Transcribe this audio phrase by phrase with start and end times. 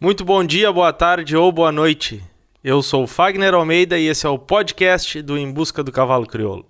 [0.00, 2.22] Muito bom dia, boa tarde ou boa noite.
[2.62, 6.24] Eu sou o Fagner Almeida e esse é o podcast do Em Busca do Cavalo
[6.24, 6.64] Crioulo.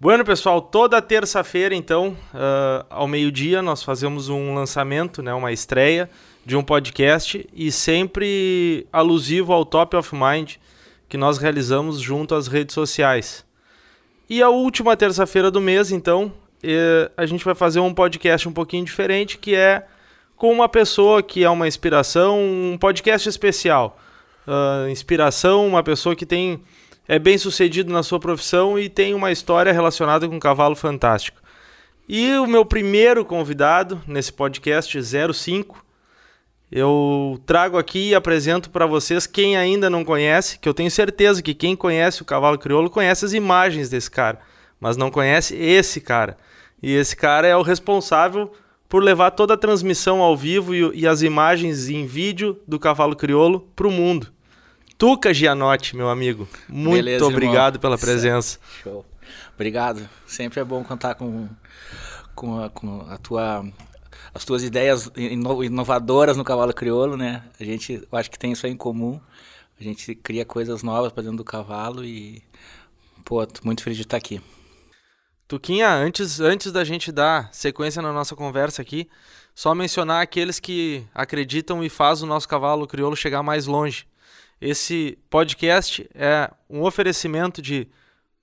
[0.00, 6.08] Bueno, pessoal, toda terça-feira, então, uh, ao meio-dia, nós fazemos um lançamento, né, uma estreia
[6.42, 10.54] de um podcast e sempre alusivo ao Top of Mind
[11.06, 13.44] que nós realizamos junto às redes sociais.
[14.26, 16.32] E a última terça-feira do mês, então,
[16.62, 19.86] eh, a gente vai fazer um podcast um pouquinho diferente, que é
[20.44, 23.98] com uma pessoa que é uma inspiração, um podcast especial.
[24.46, 26.60] Uh, inspiração, uma pessoa que tem
[27.08, 31.40] é bem sucedido na sua profissão e tem uma história relacionada com um cavalo fantástico.
[32.06, 35.00] E o meu primeiro convidado nesse podcast
[35.32, 35.82] 05,
[36.70, 41.42] eu trago aqui e apresento para vocês quem ainda não conhece, que eu tenho certeza
[41.42, 44.38] que quem conhece o cavalo crioulo conhece as imagens desse cara,
[44.78, 46.36] mas não conhece esse cara.
[46.82, 48.52] E esse cara é o responsável
[48.88, 53.16] por levar toda a transmissão ao vivo e, e as imagens em vídeo do cavalo
[53.16, 54.32] crioulo para o mundo.
[54.96, 57.80] Tuca Gianotti, meu amigo, muito Beleza, obrigado irmão.
[57.80, 58.58] pela presença.
[58.82, 59.04] Show.
[59.54, 60.08] Obrigado.
[60.26, 61.48] Sempre é bom contar com,
[62.34, 63.64] com, a, com a tua
[64.34, 67.44] as tuas ideias inovadoras no cavalo crioulo, né?
[67.58, 69.20] A gente, eu acho que tem isso aí em comum.
[69.78, 72.42] A gente cria coisas novas para dentro do cavalo e
[73.24, 74.40] pô, tô muito feliz de estar aqui.
[75.46, 79.08] Tuquinha, antes, antes da gente dar sequência na nossa conversa aqui,
[79.54, 84.06] só mencionar aqueles que acreditam e faz o nosso cavalo crioulo chegar mais longe.
[84.58, 87.86] Esse podcast é um oferecimento de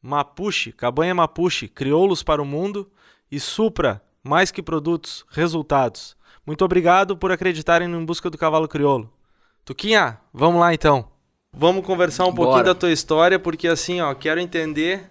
[0.02, 2.90] Mapuche, Cabanha Mapuche, Crioulos para o Mundo
[3.32, 6.16] e Supra, mais que produtos, resultados.
[6.46, 9.12] Muito obrigado por acreditarem no Em Busca do Cavalo Crioulo.
[9.66, 11.10] Tuquinha, vamos lá então.
[11.52, 12.50] Vamos conversar um Bora.
[12.50, 15.10] pouquinho da tua história, porque assim, ó, quero entender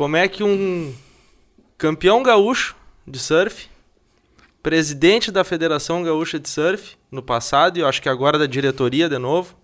[0.00, 0.94] como é que um
[1.76, 2.74] campeão gaúcho
[3.06, 3.68] de surf,
[4.62, 9.10] presidente da Federação Gaúcha de Surf no passado e eu acho que agora da diretoria
[9.10, 9.54] de novo.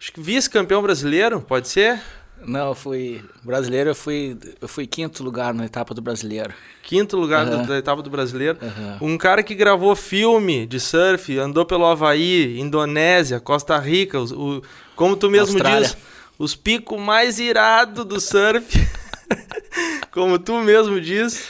[0.00, 2.00] Acho que vice-campeão brasileiro, pode ser?
[2.46, 6.54] Não, eu fui brasileiro, eu fui eu fui quinto lugar na etapa do brasileiro.
[6.82, 7.66] Quinto lugar uhum.
[7.66, 8.56] da etapa do brasileiro.
[8.62, 9.12] Uhum.
[9.12, 14.62] Um cara que gravou filme de surf, andou pelo Havaí, Indonésia, Costa Rica, os, o,
[14.96, 15.88] como tu mesmo Austrália.
[15.88, 15.96] diz,
[16.38, 18.64] os picos mais irados do surf.
[20.10, 21.46] Como tu mesmo diz,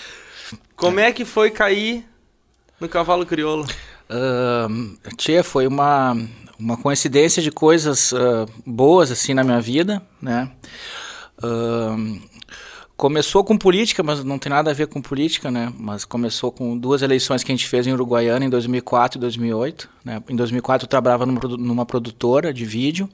[0.76, 2.04] como é que foi cair
[2.80, 3.66] no cavalo crioulo?
[4.10, 6.16] Uh, tia, foi uma,
[6.58, 10.50] uma coincidência de coisas uh, boas assim na minha vida, né?
[11.42, 12.20] Uh,
[12.96, 15.72] começou com política, mas não tem nada a ver com política, né?
[15.78, 19.88] Mas começou com duas eleições que a gente fez em Uruguaiana em 2004 e 2008.
[20.04, 20.22] Né?
[20.28, 23.08] Em 2004 eu trabalhava numa produtora de vídeo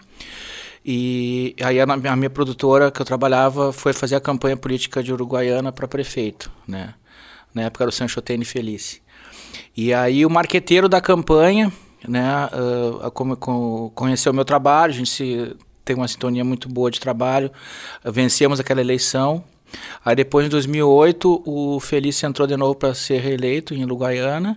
[0.89, 5.13] e aí a, a, minha produtora que eu trabalhava foi fazer a campanha política de
[5.13, 6.95] Uruguaiana para prefeito, né?
[7.53, 9.03] Na época era o Sancho Tene Felice.
[9.77, 11.73] E aí o marqueteiro da campanha,
[12.07, 12.49] né,
[13.03, 17.51] uh, conheceu o meu trabalho, a gente se, tem uma sintonia muito boa de trabalho,
[18.05, 19.43] vencemos aquela eleição.
[20.05, 24.57] Aí depois, em 2008, o Felice entrou de novo para ser reeleito em Uruguaiana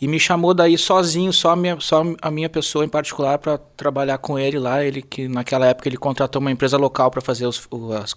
[0.00, 3.58] e me chamou daí sozinho, só a minha, só a minha pessoa em particular para
[3.58, 4.84] trabalhar com ele lá.
[4.84, 7.68] Ele que naquela época ele contratou uma empresa local para fazer os,
[8.00, 8.14] as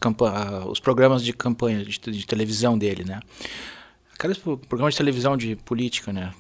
[0.70, 3.20] os programas de campanha de, de, televisão dele, né?
[4.14, 6.32] Aqueles programas de televisão de política, né?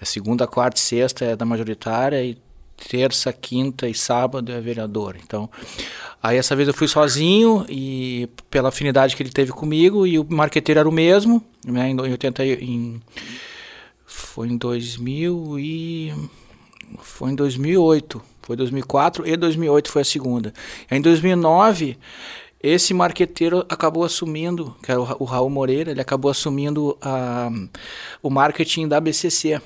[0.00, 2.38] É segunda, quarta e sexta é da majoritária e
[2.88, 5.16] terça, quinta e sábado é vereador.
[5.20, 5.50] Então,
[6.22, 10.26] aí essa vez eu fui sozinho e pela afinidade que ele teve comigo e o
[10.28, 11.88] marqueteiro era o mesmo, né?
[11.88, 13.02] Em 80 em
[14.34, 16.12] foi em 2000 e
[16.98, 20.52] foi em 2008, foi 2004 e 2008 foi a segunda.
[20.90, 21.96] Em 2009
[22.60, 27.48] esse marqueteiro acabou assumindo, que era o Raul Moreira, ele acabou assumindo a,
[28.20, 29.62] o marketing da BCC,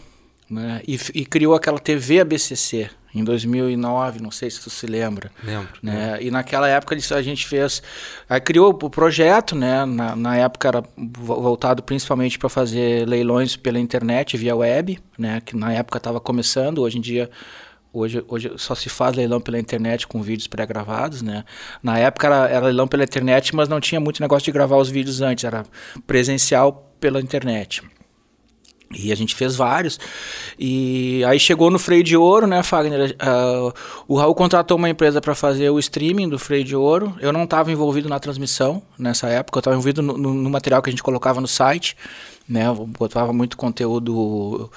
[0.51, 0.81] né?
[0.87, 5.31] E, e, criou aquela TV ABCC, em 2009, não sei se tu se lembra.
[5.43, 5.69] Lembro.
[5.83, 6.13] Né?
[6.13, 6.23] Lembro.
[6.27, 7.83] E naquela época a gente fez,
[8.29, 9.85] aí criou o projeto, né?
[9.85, 15.41] Na, na época era voltado principalmente para fazer leilões pela internet, via web, né?
[15.45, 17.31] Que na época estava começando, hoje em dia
[17.91, 21.43] Hoje, hoje só se faz leilão pela internet com vídeos pré-gravados, né?
[21.83, 24.91] Na época era, era, leilão pela internet, mas não tinha muito negócio de gravar os
[24.91, 25.65] vídeos antes, era
[26.07, 27.83] presencial pela internet.
[28.95, 30.01] E a gente fez vários.
[30.59, 33.15] E aí chegou no Freio de Ouro, né, Fagner?
[33.21, 33.73] Uh,
[34.07, 37.15] o Raul contratou uma empresa para fazer o streaming do Freio de Ouro.
[37.21, 40.81] Eu não estava envolvido na transmissão nessa época, eu estava envolvido no, no, no, material
[40.81, 41.97] que a gente colocava no site.
[42.49, 44.71] Né, eu botava muito conteúdo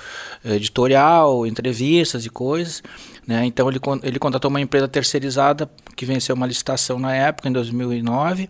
[0.44, 2.84] editorial, entrevistas e coisas.
[3.26, 3.46] Né?
[3.46, 8.50] Então ele, ele contratou uma empresa terceirizada que venceu uma licitação na época, em 2009.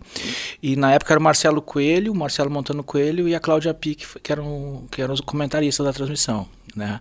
[0.62, 4.06] E na época era o Marcelo Coelho, o Marcelo Montano Coelho e a Cláudia Pique,
[4.20, 6.48] que eram, que eram os comentaristas da transmissão.
[6.74, 7.00] Né?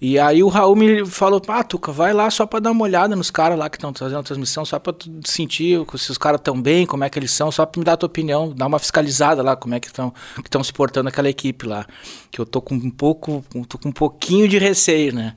[0.00, 3.14] E aí o Raul me falou, ah, Tuca, vai lá só para dar uma olhada
[3.14, 4.94] nos caras lá que estão fazendo a transmissão, só para
[5.24, 7.94] sentir se os caras estão bem, como é que eles são, só para me dar
[7.94, 11.08] a tua opinião, dar uma fiscalizada lá, como é que estão que estão se portando
[11.08, 11.86] aquela equipe lá,
[12.30, 15.36] que eu tô com um pouco, tô com um pouquinho de receio, né?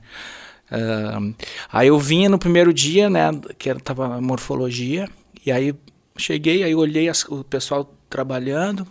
[0.70, 1.34] Uh,
[1.72, 5.08] aí eu vinha no primeiro dia, né, que era, tava morfologia,
[5.44, 5.72] e aí
[6.16, 8.86] cheguei, aí olhei as, o pessoal trabalhando,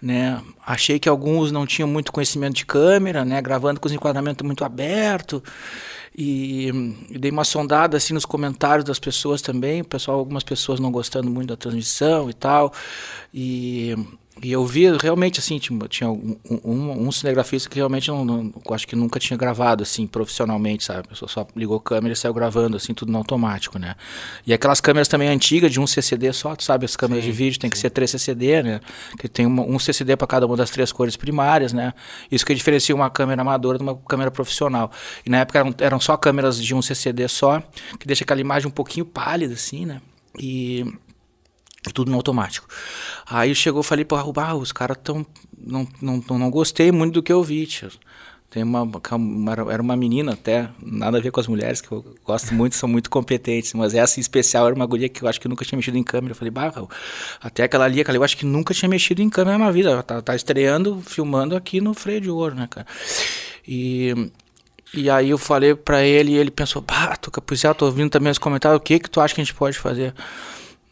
[0.00, 0.40] né?
[0.64, 3.40] Achei que alguns não tinham muito conhecimento de câmera, né?
[3.40, 5.42] Gravando com os enquadramentos muito aberto
[6.16, 6.68] e,
[7.10, 11.30] e, dei uma sondada assim nos comentários das pessoas também, pessoal, algumas pessoas não gostando
[11.30, 12.72] muito da transmissão e tal.
[13.34, 13.94] E
[14.42, 18.52] e eu vi realmente assim, tinha, tinha um, um, um, cinegrafista que realmente não, não,
[18.70, 21.00] acho que nunca tinha gravado assim profissionalmente, sabe?
[21.00, 23.94] A pessoa só ligou a câmera e saiu gravando assim, tudo no automático, né?
[24.46, 27.36] E aquelas câmeras também antigas de um CCD só, tu sabe, as câmeras sim, de
[27.36, 27.72] vídeo tem sim.
[27.72, 28.80] que ser três CCD, né?
[29.18, 31.94] Que tem uma, um CCD para cada uma das três cores primárias, né?
[32.30, 34.92] Isso que diferencia uma câmera amadora de uma câmera profissional.
[35.24, 37.62] E na época eram, eram só câmeras de um CCD só,
[37.98, 40.02] que deixa aquela imagem um pouquinho pálida assim, né?
[40.38, 40.84] E
[41.92, 42.68] tudo no automático.
[43.26, 45.26] Aí chegou, falei para ah, os caras tão
[45.58, 47.90] não, não, não gostei muito do que eu vi, tio.
[48.48, 48.88] Tem uma,
[49.70, 52.88] era uma menina até, nada a ver com as mulheres que eu gosto muito, são
[52.88, 55.76] muito competentes, mas essa em especial era uma guria que eu acho que nunca tinha
[55.76, 56.30] mexido em câmera.
[56.32, 56.72] Eu falei, bah,
[57.40, 59.90] até aquela ali, aquela eu acho que nunca tinha mexido em câmera na vida.
[59.90, 62.86] Ela tá, tá estreando, filmando aqui no freio de ouro, né, cara?
[63.66, 64.30] E
[64.94, 68.08] e aí eu falei para ele e ele pensou, bah, tu, pois é, tô ouvindo
[68.08, 70.14] também os comentários, o que que tu acha que a gente pode fazer?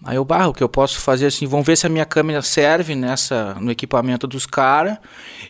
[0.05, 2.43] Aí eu barro, o que eu posso fazer assim, vamos ver se a minha câmera
[2.43, 4.99] serve nessa no equipamento dos caras.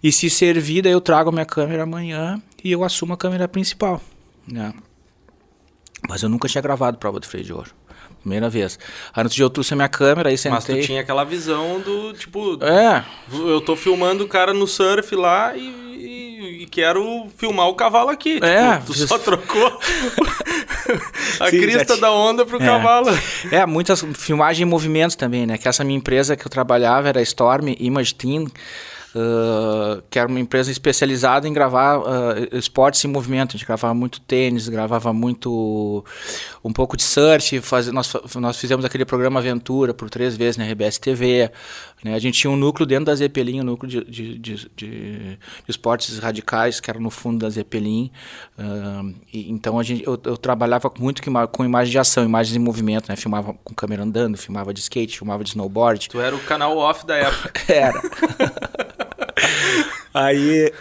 [0.03, 3.49] E se servir, daí eu trago a minha câmera amanhã e eu assumo a câmera
[3.49, 4.01] principal.
[4.47, 4.73] Né?
[6.09, 7.71] Mas eu nunca tinha gravado prova do freio de ouro.
[8.21, 8.79] Primeira vez.
[9.13, 10.55] Aí no outro dia eu trouxe a minha câmera, aí sentei...
[10.55, 12.63] Mas tu tinha aquela visão do, tipo...
[12.65, 13.05] É.
[13.33, 15.85] Eu tô filmando o cara no surf lá e
[16.65, 18.41] e quero filmar o cavalo aqui.
[18.43, 19.67] É, tipo, tu só trocou
[21.41, 22.67] a Sim, crista da onda pro é.
[22.67, 23.11] cavalo.
[23.53, 25.59] É, muitas filmagens em movimentos também, né?
[25.59, 28.47] Que essa minha empresa que eu trabalhava era Storm Image Team.
[29.15, 33.51] Uh, que era uma empresa especializada em gravar uh, esportes em movimento.
[33.51, 36.05] A gente gravava muito tênis, gravava muito
[36.65, 37.61] um pouco de surf.
[37.61, 41.49] Faz, nós, nós fizemos aquele programa Aventura por três vezes na RBS TV.
[42.03, 42.15] Né?
[42.15, 45.39] A gente tinha um núcleo dentro da Zeppelin, um núcleo de, de, de, de
[45.69, 48.11] esportes radicais que era no fundo da Zeppelin.
[48.59, 52.57] Uh, e, então a gente, eu, eu, trabalhava muito com, com imagens de ação, imagens
[52.57, 53.09] em movimento.
[53.09, 53.15] Né?
[53.15, 56.09] Filmava com câmera andando, filmava de skate, filmava de snowboard.
[56.09, 57.53] Tu era o canal off da época.
[57.73, 58.03] era.
[60.15, 60.73] aí,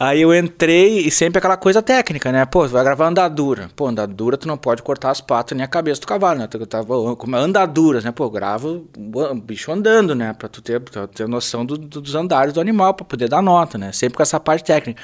[0.00, 2.46] aí eu entrei e sempre aquela coisa técnica, né?
[2.46, 3.68] Pô, vai gravar andadura.
[3.76, 6.46] Pô, andadura tu não pode cortar as patas nem a cabeça do cavalo, né?
[6.46, 8.10] Tu tava como andaduras, né?
[8.10, 10.32] Pô, grava o bicho andando, né?
[10.32, 13.42] Pra tu ter, pra ter noção do, do, dos andares do animal, pra poder dar
[13.42, 13.92] nota, né?
[13.92, 15.00] Sempre com essa parte técnica.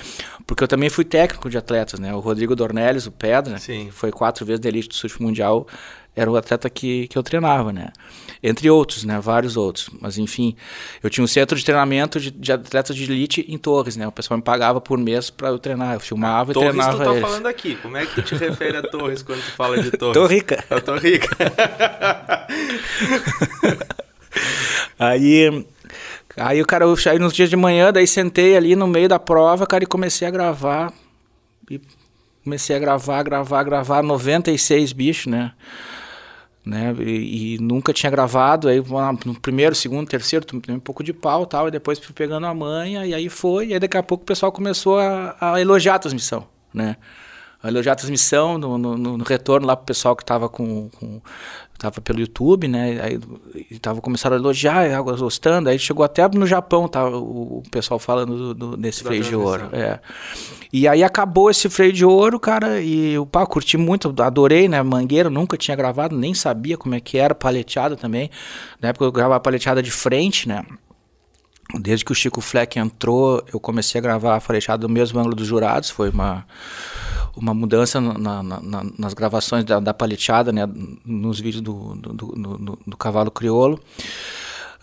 [0.46, 2.14] Porque eu também fui técnico de atletas, né?
[2.14, 3.86] O Rodrigo Dornelles, o Pedra, Sim.
[3.86, 5.66] que foi quatro vezes da elite do surf mundial,
[6.16, 7.92] era o atleta que, que eu treinava, né?
[8.42, 9.20] Entre outros, né?
[9.20, 9.90] Vários outros.
[10.00, 10.54] Mas, enfim,
[11.02, 14.06] eu tinha um centro de treinamento de, de atletas de elite em Torres, né?
[14.06, 15.94] O pessoal me pagava por mês para eu treinar.
[15.94, 17.22] Eu filmava ah, e Torres treinava tu tá eles.
[17.22, 17.76] falando aqui.
[17.76, 20.14] Como é que tu te refere a Torres quando tu fala de Torres?
[20.14, 20.64] Tô rica.
[20.70, 21.28] Eu tô rica.
[24.98, 25.66] aí...
[26.40, 29.18] Aí o cara, eu saí nos dias de manhã, daí sentei ali no meio da
[29.18, 30.92] prova, cara, e comecei a gravar.
[31.68, 31.80] E
[32.44, 35.50] comecei a gravar, gravar, gravar 96 bichos, né?
[36.64, 36.94] Né?
[36.98, 38.82] E, e, nunca tinha gravado, aí
[39.24, 43.06] no primeiro, segundo, terceiro, um pouco de pau tal, e depois fui pegando a manha,
[43.06, 45.98] e aí foi, e aí daqui a pouco o pessoal começou a, a elogiar a
[45.98, 46.96] transmissão, né?
[47.62, 51.20] A elogiar a transmissão no, no, no retorno lá pro pessoal que estava com, com
[51.78, 53.00] tava pelo YouTube, né?
[53.00, 55.68] Aí tava começando a elogiar, água gostando.
[55.68, 57.08] Aí chegou até no Japão, tá?
[57.08, 59.68] O, o pessoal falando do, do, desse da freio de ouro.
[59.72, 60.00] É.
[60.72, 64.82] E aí acabou esse freio de ouro, cara, e o pá, curti muito, adorei, né?
[64.82, 68.28] Mangueira, nunca tinha gravado, nem sabia como é que era, paleteada também.
[68.80, 70.64] Na época eu gravava paleteada de frente, né?
[71.80, 75.34] Desde que o Chico Fleck entrou, eu comecei a gravar a paleteada do mesmo ângulo
[75.34, 76.44] dos jurados, foi uma
[77.38, 80.68] uma mudança na, na, nas gravações da, da paleteada, né,
[81.04, 83.80] nos vídeos do, do, do, do Cavalo Criolo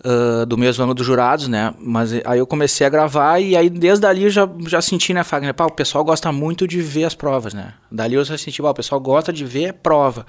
[0.04, 1.74] uh, do mesmo ano dos jurados, né?
[1.80, 5.24] Mas aí eu comecei a gravar e aí desde ali eu já, já senti, né,
[5.24, 5.54] Fagner?
[5.54, 7.74] Pá, o pessoal gosta muito de ver as provas, né?
[7.92, 10.26] Dali eu já senti, pá, o pessoal gosta de ver prova.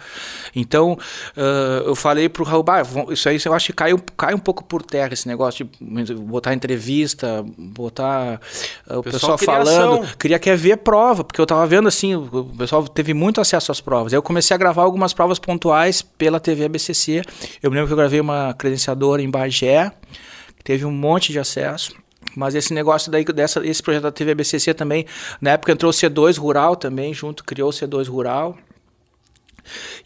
[0.54, 4.38] Então uh, eu falei pro Raul, bah, isso aí eu acho que cai, cai um
[4.38, 8.40] pouco por terra esse negócio de botar entrevista, botar
[8.88, 10.02] uh, o pessoal, pessoal falando.
[10.02, 10.16] Ação.
[10.18, 13.80] Queria quer ver prova, porque eu tava vendo assim, o pessoal teve muito acesso às
[13.80, 14.12] provas.
[14.12, 17.22] Aí eu comecei a gravar algumas provas pontuais pela TV ABCC.
[17.62, 21.38] Eu me lembro que eu gravei uma credenciadora em Bagé que teve um monte de
[21.38, 21.94] acesso.
[22.34, 25.06] mas esse negócio daí, dessa, esse projeto da TV BCC também,
[25.40, 28.58] na época entrou o C2 Rural também, junto, criou o C2 Rural.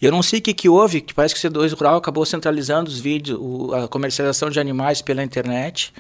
[0.01, 2.25] E eu não sei o que, que houve, que parece que o C2 Rural acabou
[2.25, 5.93] centralizando os vídeos, o, a comercialização de animais pela internet.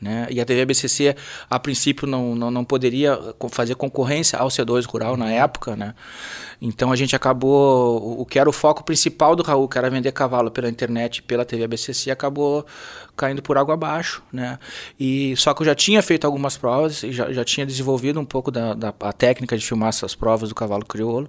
[0.00, 0.26] Né?
[0.30, 1.16] E a TV BCC,
[1.48, 3.18] a princípio, não, não, não poderia
[3.50, 5.74] fazer concorrência ao C2 Rural na época.
[5.74, 5.94] Né?
[6.60, 8.20] Então a gente acabou.
[8.20, 11.44] O que era o foco principal do Raul, que era vender cavalo pela internet pela
[11.44, 12.66] TV BCC, acabou
[13.16, 14.22] caindo por água abaixo.
[14.32, 14.58] Né?
[15.00, 18.50] E, só que eu já tinha feito algumas provas, já, já tinha desenvolvido um pouco
[18.50, 21.28] da, da a técnica de filmar essas provas do cavalo crioulo,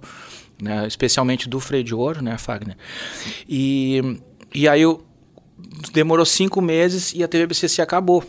[0.60, 0.86] né?
[0.86, 2.76] especialmente do freio de ouro, né, Fagner?
[3.48, 4.20] E,
[4.54, 5.04] e aí eu,
[5.92, 8.24] demorou cinco meses e a TV BCC acabou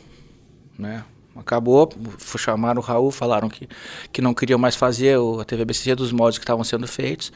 [0.79, 1.03] né?
[1.36, 1.89] Acabou,
[2.38, 3.69] chamaram o Raul, falaram que,
[4.12, 7.31] que não queriam mais fazer a TVBC dos modos que estavam sendo feitos.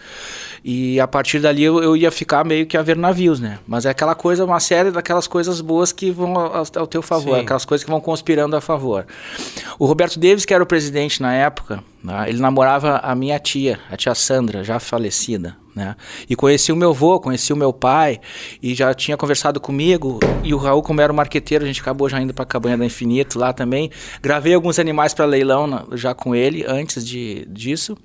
[0.64, 3.60] E a partir dali eu, eu, ia ficar meio que a ver navios, né?
[3.66, 7.36] Mas é aquela coisa, uma série daquelas coisas boas que vão ao, ao teu favor,
[7.36, 7.44] Sim.
[7.44, 9.06] aquelas coisas que vão conspirando a favor.
[9.80, 13.80] O Roberto Davis, que era o presidente na época, né, ele namorava a minha tia,
[13.90, 15.56] a tia Sandra, já falecida.
[15.74, 15.96] Né?
[16.30, 18.20] E conheci o meu avô, conheci o meu pai
[18.62, 20.20] e já tinha conversado comigo.
[20.44, 22.78] E o Raul, como era o marqueteiro, a gente acabou já indo para a Cabanha
[22.78, 23.90] da Infinito lá também.
[24.22, 27.98] Gravei alguns animais para leilão na, já com ele antes de, disso.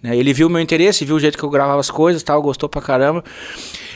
[0.00, 0.16] Né?
[0.16, 2.68] Ele viu o meu interesse, viu o jeito que eu gravava as coisas, tal, gostou
[2.68, 3.24] pra caramba.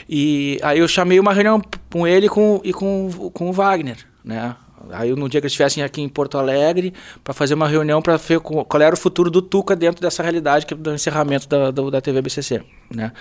[0.09, 3.99] E aí eu chamei uma reunião com ele com, e com, com o Wagner.
[4.25, 4.56] Né?
[4.90, 8.16] Aí no dia que eles estivessem aqui em Porto Alegre para fazer uma reunião para
[8.16, 11.70] ver qual era o futuro do Tuca dentro dessa realidade que é do encerramento da,
[11.70, 13.12] da, da TV BCC, né?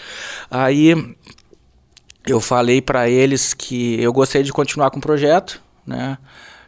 [0.49, 1.15] Aí
[2.25, 6.17] eu falei para eles que eu gostaria de continuar com o projeto, né?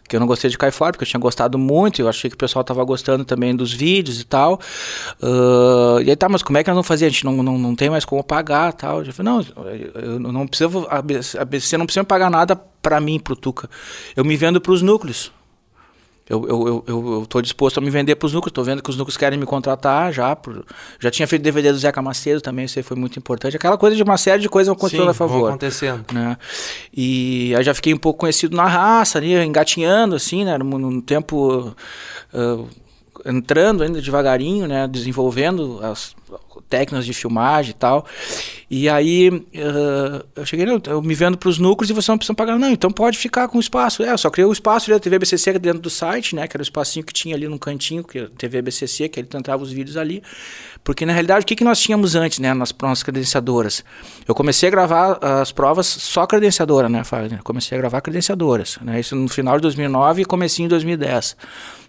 [0.08, 2.36] Que eu não gostei de cair fora, porque eu tinha gostado muito, eu achei que
[2.36, 4.60] o pessoal estava gostando também dos vídeos e tal.
[5.22, 7.06] Uh, e aí, tá, mas como é que nós vamos fazer?
[7.06, 9.04] A gente não, não, não tem mais como pagar tal.
[9.04, 9.46] Eu falei, não,
[9.96, 11.02] eu não preciso, a
[11.46, 13.70] BC não precisa pagar nada para mim, pro Tuca.
[14.16, 15.32] Eu me vendo para os núcleos.
[16.30, 18.90] Eu, eu, eu, eu tô disposto a me vender para os núcleos, estou vendo que
[18.90, 20.34] os núcleos querem me contratar já.
[20.36, 20.66] Por,
[21.00, 23.58] já tinha feito DVD do Zeca Macedo também, isso aí foi muito importante.
[23.58, 25.50] Aquela coisa de uma série de coisas acontecendo a favor.
[25.50, 26.06] acontecendo.
[26.14, 26.38] Né?
[26.96, 30.58] E aí já fiquei um pouco conhecido na raça, ali, engatinhando, assim, né?
[30.58, 31.76] Num, tempo.
[32.34, 32.68] Uh,
[33.26, 34.88] entrando ainda devagarinho, né?
[34.88, 36.16] Desenvolvendo as
[36.70, 38.06] técnicas de filmagem e tal.
[38.70, 42.18] E aí uh, eu cheguei, não, eu me vendo para os núcleos e você não
[42.18, 44.02] precisa pagar, não, então pode ficar com o espaço.
[44.02, 46.62] É, eu só criei o espaço da TV BCC dentro do site, né, que era
[46.62, 49.98] o espacinho que tinha ali no cantinho, que TV BCC, que ele entrava os vídeos
[49.98, 50.24] ali.
[50.84, 53.84] Porque na realidade o que, que nós tínhamos antes, né, nas nossas credenciadoras?
[54.28, 57.44] Eu comecei a gravar as provas só credenciadora, né, Fagner?
[57.44, 61.38] Comecei a gravar credenciadoras, né, isso no final de 2009 e comecinho de 2010.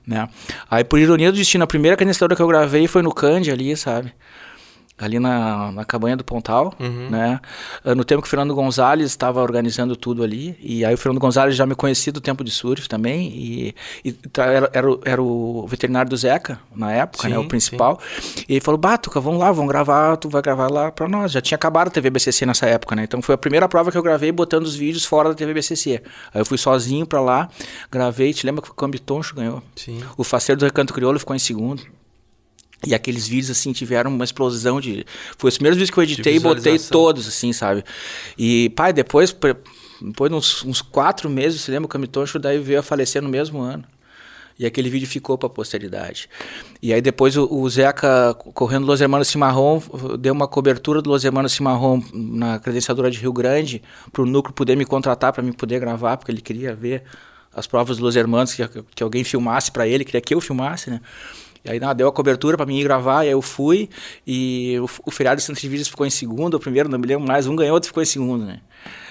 [0.06, 0.28] Né?
[0.70, 3.76] Aí, por ironia do destino, a primeira credenciadora que eu gravei foi no Candy ali,
[3.76, 4.12] sabe?
[4.96, 7.10] Ali na, na cabanha do Pontal, uhum.
[7.10, 7.40] né?
[7.84, 11.20] Ah, no tempo que o Fernando Gonzalez estava organizando tudo ali, e aí o Fernando
[11.20, 13.74] Gonzalez já me conhecia do tempo de surf também, e,
[14.04, 17.38] e era, era, era, o veterinário do Zeca, na época, sim, né?
[17.38, 17.98] O principal.
[18.20, 18.44] Sim.
[18.48, 21.32] E ele falou, Batuca, vamos lá, vamos gravar, tu vai gravar lá pra nós.
[21.32, 23.02] Já tinha acabado a TV BCC nessa época, né?
[23.02, 26.02] Então foi a primeira prova que eu gravei botando os vídeos fora da TV BCC.
[26.32, 27.48] Aí eu fui sozinho pra lá,
[27.90, 29.60] gravei, te lembra que o Cambitoncho ganhou?
[29.74, 30.00] Sim.
[30.16, 31.82] O Faceiro do Recanto Crioulo ficou em segundo.
[32.86, 35.04] E aqueles vídeos, assim, tiveram uma explosão de.
[35.38, 37.84] Foi os primeiros vídeos que eu editei e botei todos, assim, sabe?
[38.38, 39.34] E, pai, depois,
[40.00, 43.28] depois de uns, uns quatro meses, você lembra, o Camitoncho daí veio a falecer no
[43.28, 43.84] mesmo ano.
[44.56, 46.28] E aquele vídeo ficou para a posteridade.
[46.80, 49.80] E aí depois o, o, Zeca, correndo Los Hermanos Cimarrón,
[50.18, 54.54] deu uma cobertura do Los Hermanos Cimarrón na credenciadora de Rio Grande, para o núcleo
[54.54, 57.02] poder me contratar, para mim poder gravar, porque ele queria ver
[57.52, 58.64] as provas do Los Hermanos, que,
[58.94, 61.00] que alguém filmasse para ele, queria que eu filmasse, né?
[61.64, 63.88] E aí não, deu a cobertura para mim ir gravar, e aí eu fui,
[64.26, 67.26] e o, o feriado de Santa Vídeos ficou em segundo, o primeiro, não me lembro
[67.26, 68.60] mais, um ganhou, outro ficou em segundo, né?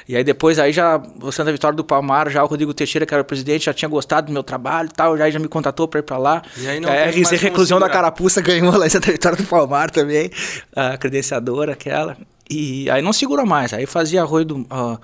[0.07, 3.13] E aí depois aí já, o Santa Vitória do Palmar, já o Rodrigo Teixeira, que
[3.13, 5.87] era o presidente, já tinha gostado do meu trabalho e tal, já, já me contatou
[5.87, 6.41] para ir para lá.
[6.57, 9.89] E aí não a RC Reclusão da Carapuça ganhou lá em Santa Vitória do Palmar
[9.89, 10.29] também,
[10.75, 12.17] a credenciadora aquela.
[12.49, 14.99] E aí não segura mais, aí fazia arroio, do, uh,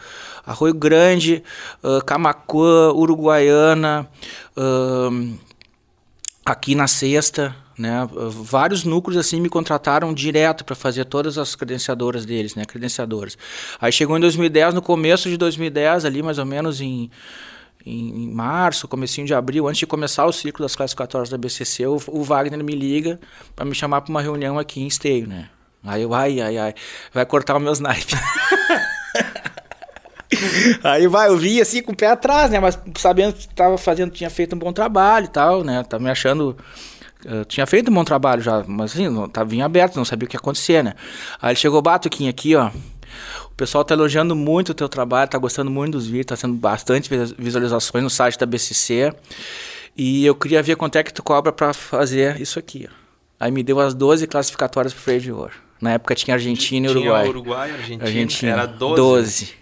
[0.46, 1.42] arroio Grande,
[1.82, 4.08] uh, Camacuã, Uruguaiana,
[4.58, 5.40] uh,
[6.52, 12.26] aqui na sexta, né, vários núcleos assim me contrataram direto para fazer todas as credenciadoras
[12.26, 13.38] deles, né, credenciadoras.
[13.80, 17.10] Aí chegou em 2010, no começo de 2010, ali mais ou menos em,
[17.86, 21.98] em, março, comecinho de abril, antes de começar o ciclo das classificatórias da BCC, o,
[22.08, 23.20] o Wagner me liga
[23.56, 25.50] para me chamar para uma reunião aqui em Esteio, né.
[25.84, 26.74] Aí eu, ai, ai, ai,
[27.14, 28.20] vai cortar os meus naipes.
[30.84, 32.60] Aí vai, eu vi assim com o pé atrás, né?
[32.60, 35.84] Mas sabendo que tava fazendo, tinha feito um bom trabalho e tal, né?
[35.84, 36.56] Tava me achando.
[37.26, 40.26] Eu tinha feito um bom trabalho já, mas assim, não, tava vinha aberto, não sabia
[40.26, 40.94] o que ia acontecer, né?
[41.42, 42.70] Aí ele chegou, Batuquinho, aqui, ó.
[43.46, 46.54] O pessoal tá elogiando muito o teu trabalho, tá gostando muito dos vídeos, tá sendo
[46.54, 49.14] bastante visualizações no site da BCC.
[49.98, 52.88] E eu queria ver quanto é que tu cobra para fazer isso aqui.
[52.90, 52.94] Ó.
[53.38, 55.54] Aí me deu as 12 classificatórias pro freio de ouro.
[55.82, 57.22] Na época tinha Argentina e Uruguai.
[57.24, 58.52] Tinha Uruguai, Argentina, Argentina.
[58.52, 58.96] era 12.
[58.96, 59.59] 12.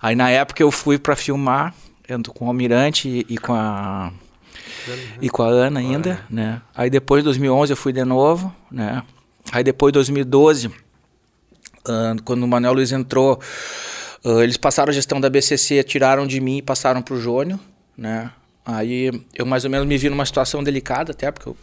[0.00, 1.74] Aí na época eu fui para filmar,
[2.08, 4.12] ando com o Almirante e, e com a
[5.20, 6.62] e com a Ana ainda, né?
[6.74, 9.02] Aí depois de 2011 eu fui de novo, né?
[9.52, 10.72] Aí depois de 2012, uh,
[12.24, 13.38] quando o Manuel Luiz entrou,
[14.24, 17.58] uh, eles passaram a gestão da BCC, tiraram de mim e passaram pro Jônio,
[17.96, 18.30] né?
[18.64, 21.56] Aí eu mais ou menos me vi numa situação delicada até, porque eu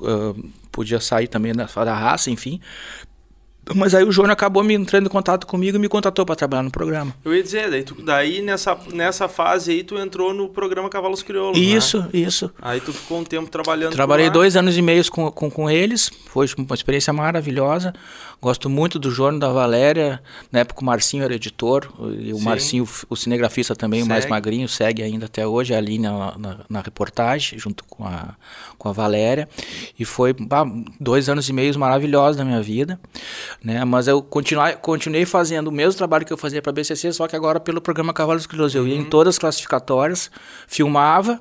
[0.00, 2.60] uh, podia sair também da, da raça, enfim.
[3.74, 6.62] Mas aí o Júnior acabou me entrando em contato comigo e me contratou para trabalhar
[6.62, 7.14] no programa.
[7.24, 11.22] Eu ia dizer, daí, tu, daí nessa, nessa fase aí tu entrou no programa Cavalos
[11.22, 12.08] Crioulos, Isso, né?
[12.12, 12.50] isso.
[12.62, 16.10] Aí tu ficou um tempo trabalhando Trabalhei dois anos e meio com, com, com eles,
[16.26, 17.92] foi uma experiência maravilhosa.
[18.40, 20.22] Gosto muito do Júnior, da Valéria.
[20.52, 21.88] Na época o Marcinho era editor,
[22.18, 22.44] e o Sim.
[22.44, 24.30] Marcinho, o cinegrafista também, o mais Segue.
[24.30, 28.34] magrinho, segue ainda até hoje a linha na, na, na reportagem, junto com a,
[28.78, 29.48] com a Valéria.
[29.98, 30.64] E foi bah,
[31.00, 33.00] dois anos e meio maravilhosos da minha vida.
[33.64, 33.84] Né?
[33.84, 37.26] Mas eu continuai, continuei fazendo o mesmo trabalho que eu fazia para a BCC, só
[37.26, 38.74] que agora pelo programa Cavalos Crioulos.
[38.74, 40.30] Eu ia em todas as classificatórias,
[40.68, 41.40] filmava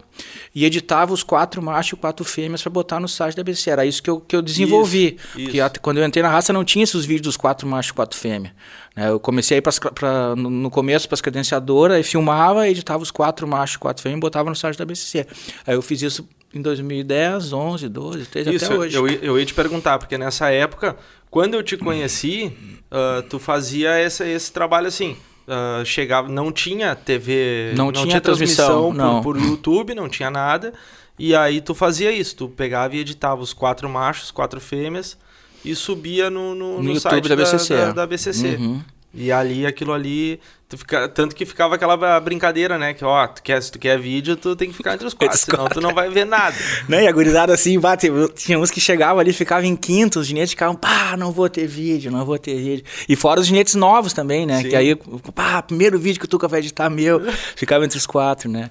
[0.53, 3.69] e editava os quatro machos e quatro fêmeas para botar no site da BCC.
[3.69, 5.15] Era isso que eu, que eu desenvolvi.
[5.17, 5.63] Isso, Porque isso.
[5.63, 8.17] até quando eu entrei na raça não tinha esses vídeos dos quatro machos e quatro
[8.17, 8.53] fêmeas.
[8.95, 9.09] Né?
[9.09, 13.75] Eu comecei pras, pra, no, começo para as credenciadoras, e filmava, editava os quatro machos
[13.75, 15.27] e quatro fêmeas e botava no site da BCC.
[15.67, 18.95] Aí eu fiz isso em 2010, 11, 12, 13, Isso, até hoje.
[18.95, 20.95] Eu, ia- eu ia te perguntar, porque nessa época,
[21.29, 22.53] quando eu te conheci,
[22.89, 25.17] ah, tu fazia esse, esse trabalho assim.
[25.47, 29.21] ah, chegava, não tinha TV, Não tinha transmissão, por- não.
[29.21, 30.73] Por, YouTube, não tinha nada.
[31.19, 35.17] E aí tu fazia isso, tu pegava e editava os quatro machos, quatro fêmeas
[35.65, 37.75] e subia no, no, No no YouTube site da BCC.
[37.75, 38.55] Da, da BCC.
[38.60, 38.81] Uhum.
[39.13, 40.39] E ali, aquilo ali,
[40.75, 42.94] tu fica, tanto que ficava aquela brincadeira, né?
[42.94, 45.38] Que, ó, tu quer, se tu quer vídeo, tu tem que ficar entre os quatro,
[45.38, 46.55] senão tu não vai ver nada.
[46.89, 47.03] Né?
[47.05, 50.51] E a gurizada assim, bate, tinha uns que chegavam ali, ficavam em quinto, os ginetes
[50.51, 52.85] ficavam, pá, não vou ter vídeo, não vou ter vídeo.
[53.09, 54.61] E fora os ginetes novos também, né?
[54.61, 54.70] Sim.
[54.70, 54.96] Que aí,
[55.33, 57.22] pá, primeiro vídeo que o Tuca vai editar meu,
[57.55, 58.70] ficava entre os quatro, né?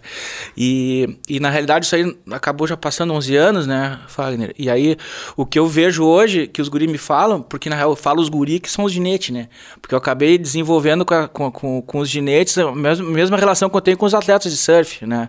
[0.56, 4.54] E, e na realidade isso aí acabou já passando 11 anos, né, Fagner?
[4.58, 4.96] E aí
[5.36, 8.20] o que eu vejo hoje, que os guri me falam, porque na real eu falo
[8.20, 9.48] os guri que são os ginetes, né?
[9.80, 13.70] Porque eu acabei desenvolvendo com, a- com, com, com os ginetes a mesma, mesma relação
[13.70, 15.28] que eu tenho com os atletas de surf, né?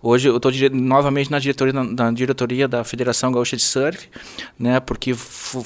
[0.00, 4.08] Hoje eu estou novamente na diretoria, na, na diretoria da Federação Gaúcha de Surf,
[4.56, 4.78] né?
[4.78, 5.12] Porque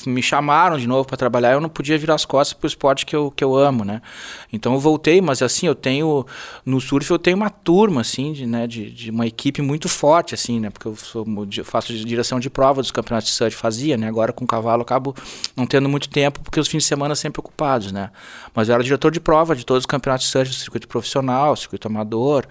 [0.07, 3.05] me chamaram de novo para trabalhar, eu não podia virar as costas para o esporte
[3.05, 4.01] que eu, que eu amo, né?
[4.51, 6.25] Então eu voltei, mas assim, eu tenho
[6.65, 10.35] no surf eu tenho uma turma assim, de, né, de, de uma equipe muito forte
[10.35, 10.71] assim, né?
[10.71, 14.09] Porque eu sou, eu faço direção de prova dos campeonatos de surf, fazia, né?
[14.09, 15.15] Agora com o cavalo acabo
[15.55, 18.11] não tendo muito tempo porque os fins de semana sempre ocupados, né?
[18.55, 21.87] Mas eu era diretor de prova de todos os campeonatos de surf, circuito profissional, circuito
[21.87, 22.47] amador,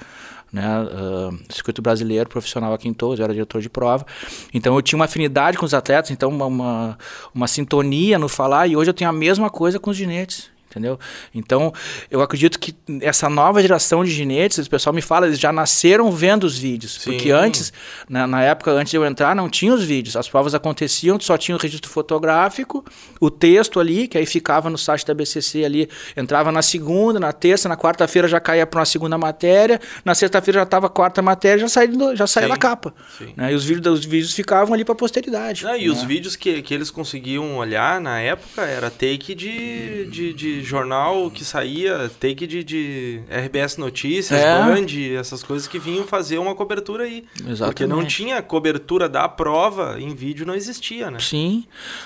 [0.52, 4.06] né, uh, circuito brasileiro profissional aqui em Torres, eu era diretor de prova.
[4.54, 6.98] Então eu tinha uma afinidade com os atletas, então uma, uma,
[7.34, 10.50] uma sintonia no falar, e hoje eu tenho a mesma coisa com os ginetes.
[10.72, 10.98] Entendeu?
[11.36, 11.74] Então,
[12.10, 16.10] eu acredito que essa nova geração de ginetes, o pessoal me fala, eles já nasceram
[16.10, 16.94] vendo os vídeos.
[16.94, 17.12] Sim.
[17.12, 17.74] Porque antes,
[18.08, 20.16] na, na época, antes de eu entrar, não tinha os vídeos.
[20.16, 22.86] As provas aconteciam, só tinha o registro fotográfico,
[23.20, 27.34] o texto ali, que aí ficava no site da BCC ali, entrava na segunda, na
[27.34, 31.22] terça, na quarta-feira já caía para uma segunda matéria, na sexta-feira já estava a quarta
[31.22, 32.94] matéria, já saía, já saía Sim, da capa.
[33.36, 33.52] Né?
[33.52, 35.66] E os vídeos, os vídeos ficavam ali para posteridade.
[35.66, 36.08] Não, e os né?
[36.08, 41.44] vídeos que, que eles conseguiam olhar na época era take de, de, de jornal que
[41.46, 44.64] saía, take de, de RBS Notícias, É.
[44.64, 47.22] Band, essas coisas que vinham fazer uma cobertura aí.
[47.34, 48.16] Porque não Exatamente.
[48.16, 51.20] tinha cobertura da prova em vídeo, não existia, né?
[51.20, 51.66] Sim.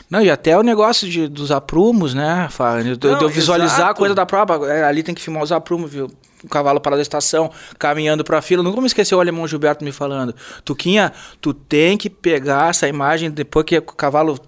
[0.09, 2.95] Não, e até o negócio de, dos aprumos, né, Fábio?
[2.97, 3.91] De, Não, de eu visualizar exato.
[3.91, 4.67] a coisa da prova.
[4.71, 6.09] É, ali tem que filmar os aprumos, viu?
[6.45, 8.61] O cavalo parado da estação, caminhando pra fila.
[8.61, 10.35] Nunca me esqueci o alemão Gilberto me falando.
[10.63, 14.39] Tuquinha, tu tem que pegar essa imagem depois que o cavalo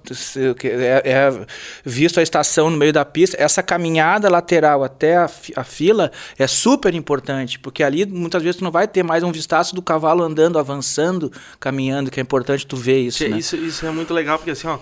[0.64, 1.46] é, é
[1.84, 3.36] visto a estação no meio da pista.
[3.40, 8.64] Essa caminhada lateral até a, a fila é super importante, porque ali muitas vezes tu
[8.64, 12.76] não vai ter mais um vistaço do cavalo andando, avançando, caminhando, que é importante tu
[12.76, 13.18] ver isso.
[13.18, 13.38] Tchê, né?
[13.38, 14.78] isso, isso é muito legal, porque assim, ó,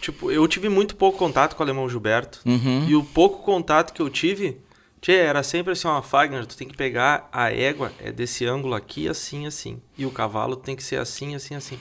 [0.00, 2.40] tipo, eu tive muito pouco contato com o Alemão Gilberto.
[2.44, 2.86] Uhum.
[2.88, 4.58] E o pouco contato que eu tive,
[5.00, 8.74] tchê, era sempre assim, ó, Fagner, tu tem que pegar a égua, é desse ângulo
[8.74, 9.80] aqui, assim, assim.
[9.96, 11.78] E o cavalo tem que ser assim, assim, assim.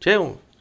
[0.00, 0.12] Tchê,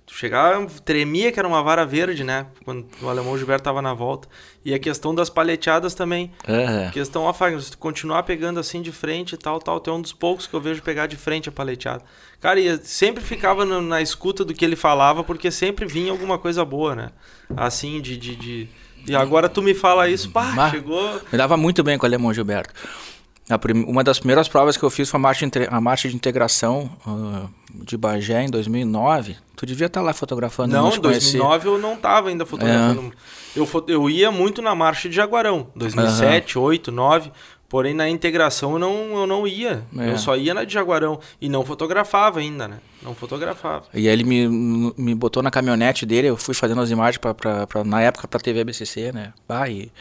[0.06, 2.48] tu chegava, tremia que era uma vara verde, né?
[2.66, 4.28] Quando o Alemão Gilberto tava na volta.
[4.66, 6.32] E a questão das paleteadas também.
[6.46, 6.90] É.
[6.92, 9.94] Questão, ó, Fagner, se tu continuar pegando assim de frente e tal, tal, tu é
[9.94, 12.04] um dos poucos que eu vejo pegar de frente a paleteada.
[12.40, 16.38] Cara, e sempre ficava no- na escuta do que ele falava, porque sempre vinha alguma
[16.38, 17.10] coisa boa, né?
[17.56, 18.18] Assim, de.
[18.18, 18.70] de, de-
[19.08, 20.70] E agora tu me fala isso, pá, Bah.
[20.70, 21.22] chegou.
[21.32, 22.74] Me dava muito bem com o alemão Gilberto.
[23.60, 23.84] prim...
[23.84, 27.50] Uma das primeiras provas que eu fiz foi a marcha, a marcha de integração uh,
[27.84, 29.36] de Bagé em 2009.
[29.56, 30.74] Tu devia estar lá fotografando.
[30.74, 33.14] Não, em 2009 eu não estava ainda fotografando.
[33.56, 33.60] É.
[33.60, 36.64] Eu, eu ia muito na marcha de Jaguarão, 2007, uhum.
[36.66, 37.32] 8, 9.
[37.74, 39.84] Porém, na integração eu não, eu não ia.
[39.98, 40.12] É.
[40.12, 41.20] Eu só ia na de Jaguarão.
[41.42, 42.78] E não fotografava ainda, né?
[43.02, 43.86] Não fotografava.
[43.92, 47.34] E aí ele me, me botou na caminhonete dele, eu fui fazendo as imagens pra,
[47.34, 49.34] pra, pra na época pra TV BCC, né?
[49.50, 49.92] Ah, e,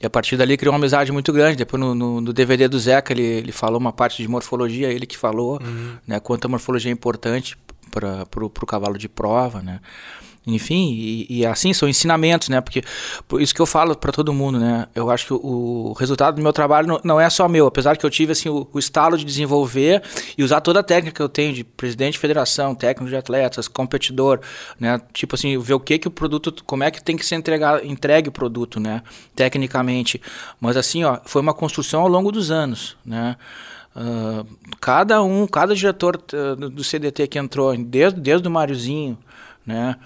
[0.00, 1.56] e, a partir dali criou uma amizade muito grande.
[1.56, 5.04] Depois no, no, no, DVD do Zeca ele, ele falou uma parte de morfologia, ele
[5.04, 5.96] que falou, uhum.
[6.06, 6.20] né?
[6.20, 7.58] Quanto a morfologia é importante
[7.90, 9.80] para pro, pro cavalo de prova, né?
[10.46, 12.60] Enfim, e, e, assim são ensinamentos, né?
[12.60, 12.82] Porque
[13.26, 14.86] por isso que eu falo para todo mundo, né?
[14.94, 15.40] Eu acho que o,
[15.90, 18.48] o resultado do meu trabalho não, não, é só meu, apesar que eu tive assim
[18.48, 20.02] o, o, estalo de desenvolver
[20.38, 23.66] e usar toda a técnica que eu tenho de presidente de federação, técnico de atletas,
[23.66, 24.38] competidor,
[24.78, 25.00] né?
[25.12, 27.84] Tipo assim, ver o que que o produto, como é que tem que ser entregar,
[27.84, 29.02] entregue o produto, né?
[29.34, 30.22] Tecnicamente,
[30.60, 33.36] mas assim, ó, foi uma construção ao longo dos anos, né?
[33.96, 34.46] Uh,
[34.78, 39.18] cada um, cada diretor uh, do CDT que entrou, desde, desde o Máriozinho,
[39.66, 39.96] né?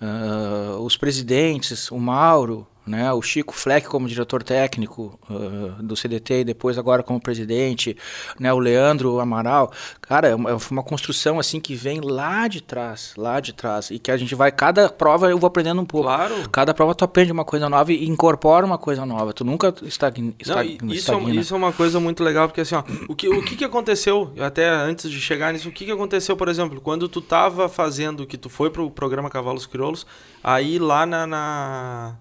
[0.00, 3.12] Uh, os presidentes, o Mauro, né?
[3.12, 7.96] O Chico Fleck como diretor técnico uh, do CDT e depois agora como presidente,
[8.38, 8.52] né?
[8.52, 13.12] O Leandro Amaral, cara, é uma, é uma, construção assim que vem lá de trás,
[13.16, 16.06] lá de trás e que a gente vai cada prova eu vou aprendendo um pouco.
[16.06, 16.48] Claro.
[16.50, 19.32] Cada prova tu aprende uma coisa nova e incorpora uma coisa nova.
[19.32, 20.32] Tu nunca estagna.
[20.46, 23.44] Não, isso, é, isso é uma coisa muito legal porque assim, ó, o que o
[23.44, 27.08] que, que aconteceu até antes de chegar nisso, o que, que aconteceu, por exemplo, quando
[27.08, 30.06] tu tava fazendo que tu foi pro programa Cavalos Crioulos,
[30.42, 32.16] aí lá na, na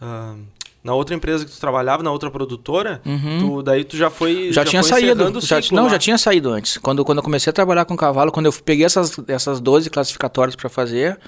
[0.00, 0.44] Uh,
[0.86, 3.38] na outra empresa que tu trabalhava, na outra produtora, uhum.
[3.40, 4.52] tu, daí tu já foi.
[4.52, 5.40] Já, já tinha foi saído.
[5.40, 5.88] Já, não, lá.
[5.88, 6.78] já tinha saído antes.
[6.78, 10.54] Quando, quando eu comecei a trabalhar com cavalo, quando eu peguei essas, essas 12 classificatórias
[10.54, 11.18] para fazer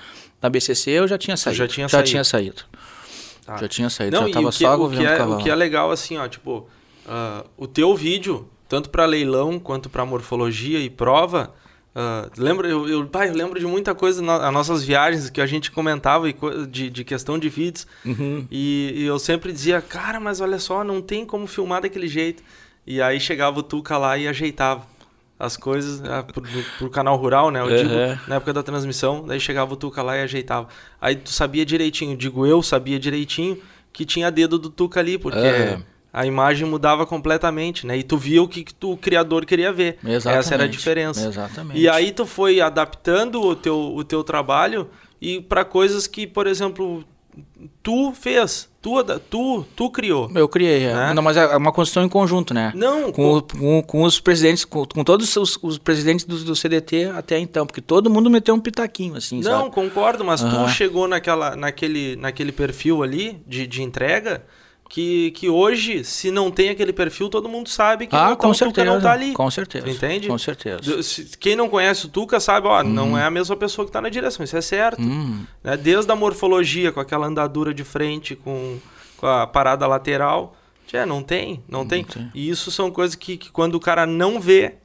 [0.40, 1.58] na BCC, eu já tinha saído.
[1.58, 2.08] já tinha já saído.
[2.08, 2.64] Tinha saído.
[3.44, 3.56] Tá.
[3.56, 4.16] Já tinha saído.
[4.20, 6.68] Não, já tava que, só o que, é, o que é legal, assim, ó, tipo,
[7.06, 11.52] uh, o teu vídeo, tanto para leilão quanto para morfologia e prova,
[11.98, 15.46] Uh, lembro, eu, eu, pai, eu lembro de muita coisa nas nossas viagens que a
[15.46, 16.26] gente comentava
[16.70, 17.88] de, de questão de vídeos.
[18.04, 18.46] Uhum.
[18.48, 22.40] E, e, eu sempre dizia, cara, mas olha só, não tem como filmar daquele jeito.
[22.86, 24.86] E aí chegava o Tuca lá e ajeitava
[25.36, 26.42] as coisas uh, pro,
[26.78, 27.60] pro, canal rural, né?
[27.60, 27.76] Eu uhum.
[27.76, 27.94] digo,
[28.28, 30.68] na época da transmissão, daí chegava o Tuca lá e ajeitava.
[31.00, 33.60] Aí tu sabia direitinho, digo eu, sabia direitinho
[33.92, 35.36] que tinha dedo do Tuca ali, porque.
[35.38, 37.96] Uhum a imagem mudava completamente, né?
[37.96, 39.98] E tu via o que, que tu, o criador queria ver.
[40.04, 40.40] Exatamente.
[40.40, 41.28] Essa era a diferença.
[41.28, 41.80] Exatamente.
[41.80, 46.48] E aí tu foi adaptando o teu, o teu trabalho e para coisas que, por
[46.48, 47.04] exemplo,
[47.84, 48.96] tu fez, tu,
[49.30, 50.28] tu, tu criou.
[50.34, 50.92] Eu criei, é.
[50.92, 51.14] Né?
[51.14, 52.72] Não, mas é uma construção em conjunto, né?
[52.74, 53.12] Não.
[53.12, 57.38] Com, com, com os presidentes, com, com todos os, os presidentes do, do, CDT até
[57.38, 59.70] então, porque todo mundo meteu um pitaquinho, assim, Não, sabe?
[59.70, 60.64] concordo, mas uhum.
[60.64, 64.42] tu chegou naquela, naquele, naquele perfil ali de, de entrega
[64.88, 68.54] que, que hoje, se não tem aquele perfil, todo mundo sabe que ah, não, com
[68.54, 69.32] certeza, Tuca não tá ali.
[69.34, 69.88] Com certeza.
[69.88, 70.28] Entende?
[70.28, 70.80] Com certeza.
[71.38, 72.84] Quem não conhece o Tuca sabe, ó, hum.
[72.84, 75.02] não é a mesma pessoa que está na direção, isso é certo.
[75.02, 75.44] Hum.
[75.62, 75.76] Né?
[75.76, 78.78] Desde a morfologia, com aquela andadura de frente, com,
[79.18, 80.56] com a parada lateral.
[80.90, 82.02] É, não tem, não, não tem.
[82.02, 82.30] tem.
[82.34, 84.76] E isso são coisas que, que quando o cara não vê,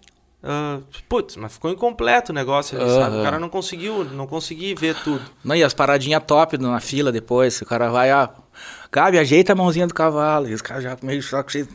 [0.43, 2.99] Uh, putz, mas ficou incompleto o negócio, uhum.
[2.99, 3.17] sabe?
[3.17, 5.21] O cara não conseguiu, não consegui ver tudo.
[5.41, 8.29] Não, e as paradinhas top na fila depois, o cara vai, ah,
[8.91, 10.49] Gabi, ajeita a mãozinha do cavalo.
[10.49, 11.65] E os caras já meio só que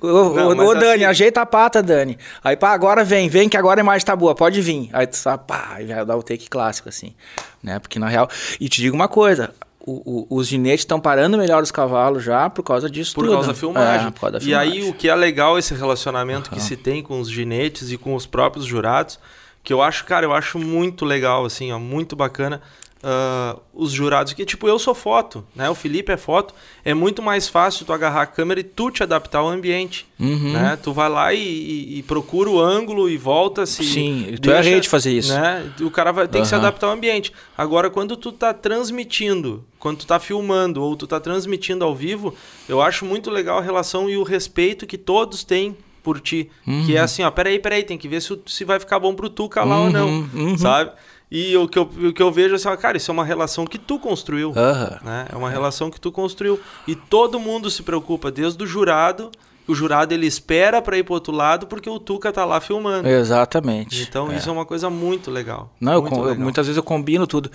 [0.00, 1.04] Ô, ô, ô Dani, assim...
[1.04, 2.16] ajeita a pata, Dani.
[2.42, 4.88] Aí, pá, agora vem, vem que agora a imagem tá boa, pode vir.
[4.92, 7.14] Aí tu sabe, pá, e vai dar o take clássico, assim,
[7.62, 7.78] né?
[7.78, 8.28] Porque na real.
[8.60, 9.52] E te digo uma coisa.
[9.84, 13.32] O, o, os ginetes estão parando melhor os cavalos já por causa disso por tudo.
[13.32, 14.06] Causa da filmagem.
[14.06, 14.78] É, por causa da filmagem.
[14.78, 16.56] E aí o que é legal esse relacionamento uhum.
[16.56, 19.18] que se tem com os ginetes e com os próprios jurados,
[19.64, 22.60] que eu acho, cara, eu acho muito legal, assim, ó, muito bacana
[23.02, 25.68] uh, os jurados que, tipo, eu sou foto, né?
[25.68, 26.54] O Felipe é foto.
[26.84, 30.52] É muito mais fácil tu agarrar a câmera e tu te adaptar ao ambiente, uhum.
[30.52, 30.78] né?
[30.82, 33.84] Tu vai lá e, e, e, procura o ângulo e volta se...
[33.84, 35.32] Sim, tu é deixa, é rei de fazer isso.
[35.32, 35.70] Né?
[35.80, 36.42] O cara vai ter uhum.
[36.42, 37.32] que se adaptar ao ambiente.
[37.56, 42.34] Agora, quando tu tá transmitindo, quando tu tá filmando ou tu tá transmitindo ao vivo,
[42.68, 46.50] eu acho muito legal a relação e o respeito que todos têm por ti.
[46.66, 46.84] Uhum.
[46.84, 49.30] Que é assim, ó, peraí, peraí, tem que ver se, se vai ficar bom pro
[49.30, 50.58] Tuca lá ou não, uhum, uhum.
[50.58, 50.90] sabe?
[51.34, 53.64] E o que eu, o que eu vejo é assim, cara, isso é uma relação
[53.64, 54.48] que tu construiu.
[54.50, 54.98] Uhum.
[55.02, 55.26] Né?
[55.32, 56.60] É uma relação que tu construiu.
[56.86, 59.32] E todo mundo se preocupa, desde o jurado.
[59.66, 63.08] O jurado ele espera para ir pro outro lado porque o Tuca tá lá filmando.
[63.08, 64.02] Exatamente.
[64.02, 64.36] Então é.
[64.36, 65.72] isso é uma coisa muito legal.
[65.80, 66.42] Não, muito eu, legal.
[66.42, 67.50] muitas vezes eu combino tudo.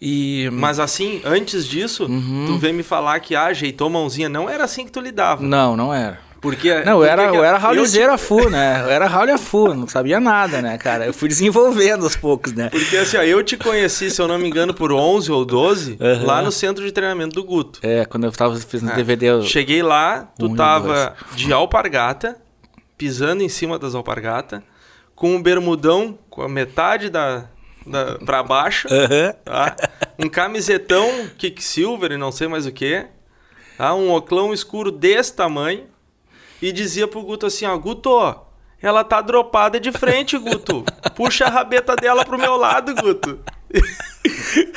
[0.00, 0.48] E...
[0.52, 2.44] Mas assim, antes disso, uhum.
[2.46, 4.28] tu vem me falar que ah, ajeitou mãozinha.
[4.28, 5.42] Não era assim que tu lidava.
[5.42, 6.20] Não, não era.
[6.40, 6.72] Porque.
[6.84, 8.80] Não, eu era, eu era raulizeiro a full, né?
[8.82, 11.06] Eu era raule a full, não sabia nada, né, cara?
[11.06, 12.68] Eu fui desenvolvendo aos poucos, né?
[12.70, 15.98] Porque assim, ó, eu te conheci, se eu não me engano, por 11 ou 12,
[16.00, 16.26] uhum.
[16.26, 17.80] lá no centro de treinamento do Guto.
[17.82, 18.94] É, quando eu tava fazendo é.
[18.94, 19.26] DVD.
[19.26, 19.42] Eu...
[19.42, 22.36] Cheguei lá, tu um tava de alpargata,
[22.96, 24.60] pisando em cima das alpargatas,
[25.14, 27.46] com um bermudão com a metade da,
[27.84, 29.34] da para baixo, Aham.
[29.44, 29.76] tá?
[30.18, 33.04] um camisetão Kicksilver e não sei mais o que,
[33.76, 33.92] tá?
[33.94, 35.84] um oclão escuro desse tamanho,
[36.60, 38.10] e dizia pro Guto assim, ó, Guto,
[38.82, 40.84] ela tá dropada de frente, Guto.
[41.14, 43.38] Puxa a rabeta dela pro meu lado, Guto.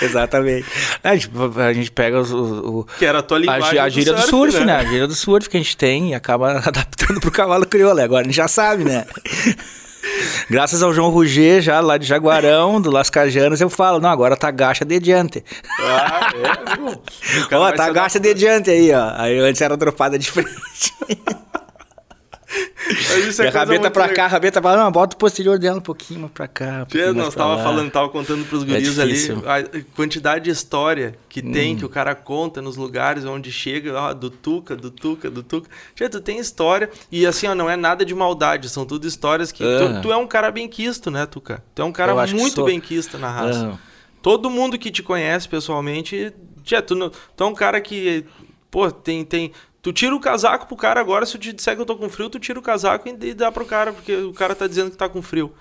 [0.02, 0.66] Exatamente.
[1.04, 3.80] A gente, a gente pega os- o, o- Que era a tua a, linguagem gi-
[3.80, 4.76] a gíria do surf, né?
[4.76, 8.02] A gíria do surf que a gente tem e acaba adaptando pro cavalo crioulo.
[8.02, 9.06] Agora a gente já sabe, né?
[10.50, 14.36] Graças ao João Ruger, já lá de Jaguarão, do Las Cajanas, eu falo, não, agora
[14.36, 15.44] tá gacha de diante.
[15.80, 16.32] Ah,
[17.52, 19.14] é, Ó, tá gacha de diante aí, ó.
[19.16, 20.50] Aí antes era dropada de frente.
[22.88, 24.16] Mas E é rabeta pra legal.
[24.16, 26.86] cá, a rabeta pra lá, não, bota o posterior dela um pouquinho mais pra cá.
[26.94, 27.64] Um mais nós tava lá.
[27.64, 29.38] falando, tava contando pros guris ali difícil.
[29.38, 29.44] Hum.
[29.46, 34.14] a quantidade de história que tem, que o cara conta nos lugares onde chega, ó,
[34.14, 35.70] do Tuca, do Tuca, do Tuca.
[35.96, 39.52] Tchê, tu tem história, e assim, ó, não é nada de maldade, são tudo histórias
[39.52, 39.64] que...
[39.64, 41.64] Tu, tu é um cara bem quisto, né, Tuca?
[41.74, 42.66] Tu é um cara muito sou.
[42.66, 43.80] bem quisto na raça.
[44.22, 46.34] Todo mundo que te conhece pessoalmente,
[46.64, 48.26] tchê, tu, não- tu é um cara que,
[48.70, 49.24] pô, tem...
[49.24, 51.96] tem Tu tira o casaco pro cara agora, se eu te disser que eu tô
[51.96, 54.92] com frio, tu tira o casaco e dá pro cara, porque o cara tá dizendo
[54.92, 55.52] que tá com frio.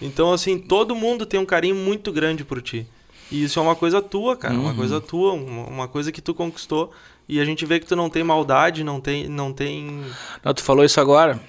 [0.00, 2.86] Então, assim, todo mundo tem um carinho muito grande por ti.
[3.32, 4.54] E isso é uma coisa tua, cara.
[4.54, 6.92] Uma coisa tua, uma, coisa que tu conquistou.
[7.28, 9.28] E a gente vê que tu não tem maldade, não tem.
[9.28, 10.02] Não tem...
[10.44, 11.40] Não, tu falou isso agora.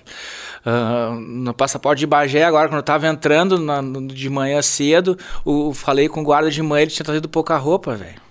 [0.66, 5.74] Ah, no passaporte de Bagé, agora, quando eu tava entrando na- de manhã cedo, o,
[5.74, 8.25] falei com o guarda de manhã, ele tinha trazido pouca roupa, velho.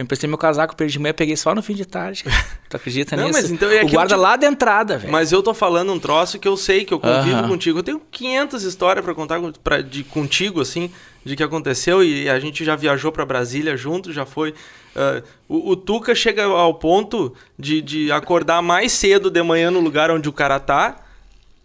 [0.00, 2.24] Eu emprestei meu casaco ele de manhã, peguei só no fim de tarde.
[2.70, 3.38] Tu acredita Não, nisso?
[3.42, 5.12] mas então é o guarda que- lá da entrada, velho.
[5.12, 7.80] Mas eu tô falando um troço que eu sei, que eu convivo contigo.
[7.80, 10.90] Eu tenho 500 histórias pra contar pra, de, contigo, assim,
[11.22, 12.02] de que aconteceu.
[12.02, 14.54] E a gente já viajou pra Brasília junto, já foi.
[14.96, 19.80] ah, o, o Tuca chega ao ponto de, de acordar mais cedo de manhã no
[19.80, 20.96] lugar onde o cara tá,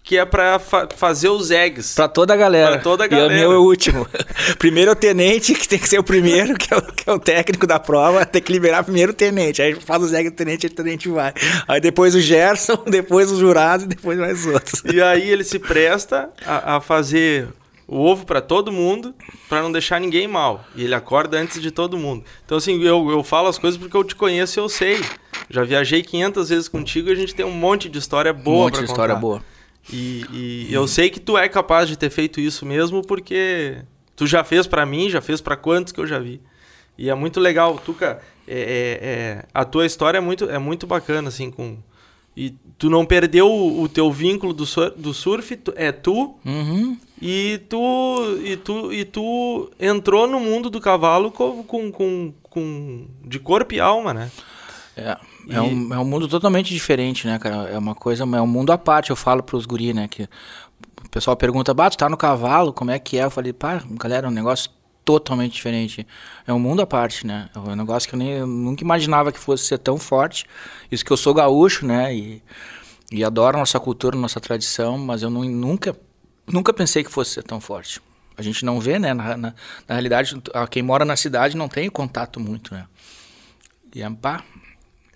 [0.05, 1.95] que é pra fa- fazer os eggs.
[1.95, 2.73] Pra toda a galera.
[2.73, 3.33] Pra toda a E galera.
[3.33, 4.05] o meu é o último.
[4.59, 7.13] primeiro é o tenente, que tem que ser o primeiro, que é o, que é
[7.13, 9.61] o técnico da prova, tem que liberar primeiro o tenente.
[9.63, 11.33] Aí faz o Zé do tenente, aí o tenente vai.
[11.67, 14.83] Aí depois o Gerson, depois o jurado e depois mais outros.
[14.85, 17.47] E aí ele se presta a, a fazer
[17.87, 19.13] o ovo pra todo mundo,
[19.49, 20.63] pra não deixar ninguém mal.
[20.75, 22.23] E ele acorda antes de todo mundo.
[22.45, 25.01] Então, assim, eu, eu falo as coisas porque eu te conheço e eu sei.
[25.49, 28.61] Já viajei 500 vezes contigo e a gente tem um monte de história boa um
[28.65, 29.21] monte pra de história contar.
[29.27, 29.54] boa.
[29.91, 33.77] E, e eu sei que tu é capaz de ter feito isso mesmo porque
[34.15, 36.41] tu já fez pra mim, já fez pra quantos que eu já vi.
[36.97, 40.87] E é muito legal, Tuca, é, é- é- a tua história é muito, é muito
[40.87, 41.77] bacana, assim, com...
[42.37, 46.35] E tu não perdeu o, o teu vínculo do, sur- do surf, tu- é tu,
[46.45, 46.97] Uhum.
[47.21, 53.05] e tu, e tu, e tu entrou no mundo do cavalo com, com, com, com-
[53.23, 54.29] de corpo e alma, né?
[54.97, 57.69] É, E- é, um, é um mundo totalmente diferente, né, cara?
[57.69, 60.07] É uma coisa, é um mundo à parte, eu falo pros guri, né?
[60.07, 60.23] Que
[61.03, 63.23] o pessoal pergunta, bah, tu tá no cavalo, como é que é?
[63.25, 64.69] Eu falei, pá, galera, é um negócio
[65.03, 66.05] totalmente diferente.
[66.47, 67.49] É um mundo à parte, né?
[67.55, 70.45] É um negócio que eu, nem, eu nunca imaginava que fosse ser tão forte.
[70.91, 72.13] Isso que eu sou gaúcho, né?
[72.13, 72.41] E,
[73.11, 75.95] e adoro nossa cultura, nossa tradição, mas eu não, nunca,
[76.47, 78.01] nunca pensei que fosse ser tão forte.
[78.35, 79.13] A gente não vê, né?
[79.13, 79.53] Na, na,
[79.87, 82.85] na realidade, quem mora na cidade não tem contato muito, né?
[83.93, 84.43] E é, pá,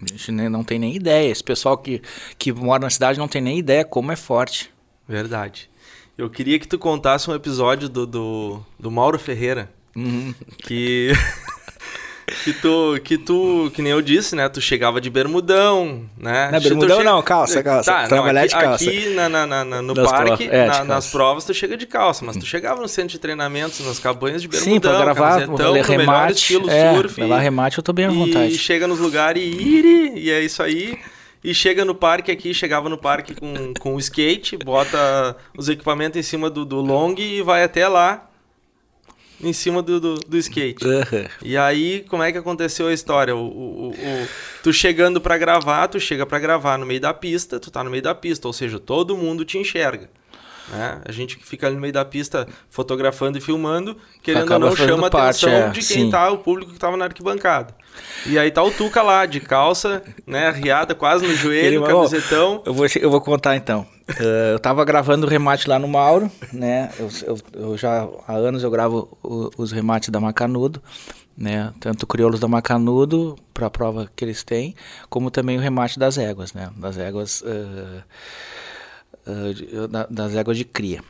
[0.01, 1.29] a gente não tem nem ideia.
[1.29, 2.01] Esse pessoal que,
[2.37, 4.71] que mora na cidade não tem nem ideia como é forte.
[5.07, 5.69] Verdade.
[6.17, 9.71] Eu queria que tu contasse um episódio do, do, do Mauro Ferreira.
[10.59, 11.11] Que.
[12.43, 14.47] que tu, que tu, que nem eu disse, né?
[14.49, 16.49] Tu chegava de bermudão, né?
[16.51, 17.91] Não, Tu bermudão chega- não, calça, calça.
[17.91, 18.89] Tá, não, Trabalhar aqui, de calça.
[18.89, 22.23] aqui na, na- na- no Nas parque, é, na- nas provas, tu chega de calça,
[22.25, 25.71] mas tu chegava no centro de treinamentos, nas cabanhas de bermudão, Sim, pra gravar, camisetão,
[25.71, 26.33] ler remate.
[26.33, 27.19] estilo É, surf.
[27.21, 28.57] levar remate eu tô bem à e vontade.
[28.57, 30.97] chega nos lugares e iri, e é isso aí.
[31.41, 36.19] E chega no parque aqui, chegava no parque com, com o skate, bota os equipamentos
[36.19, 38.28] em cima do, do long e vai até lá
[39.41, 40.85] em cima do, do, do skate.
[40.85, 41.27] Aham.
[41.43, 43.35] E aí, como é que aconteceu a história?
[43.35, 44.27] O, o- o- o-
[44.63, 47.89] tu chegando pra gravar, tu chega pra gravar no meio da pista, tu tá no
[47.89, 50.09] meio da pista, ou seja, todo mundo te enxerga.
[50.71, 51.01] Né?
[51.05, 54.69] A gente que fica ali no meio da pista fotografando e filmando, querendo Acaba ou
[54.71, 56.09] não, chama a parte, atenção é, de quem sim.
[56.11, 57.73] tá, o público que tava na arquibancada.
[58.25, 62.61] E aí tá o Tuca lá, de calça, né, riada quase no joelho, ó, camisetão.
[62.65, 63.85] Eu vou, eu vou contar então.
[64.19, 66.91] Eh, eu tava gravando o remate lá no Mauro, né?
[66.99, 67.37] Eu, eu-
[67.71, 70.81] eu já há anos eu gravo o- os remates da Macanudo,
[71.37, 71.71] né?
[71.79, 74.75] Tanto crioulos da Macanudo para a prova que eles têm,
[75.09, 76.69] como também o remate das éguas, né?
[76.77, 78.03] Das éguas da-
[80.09, 81.01] das éguas de cria.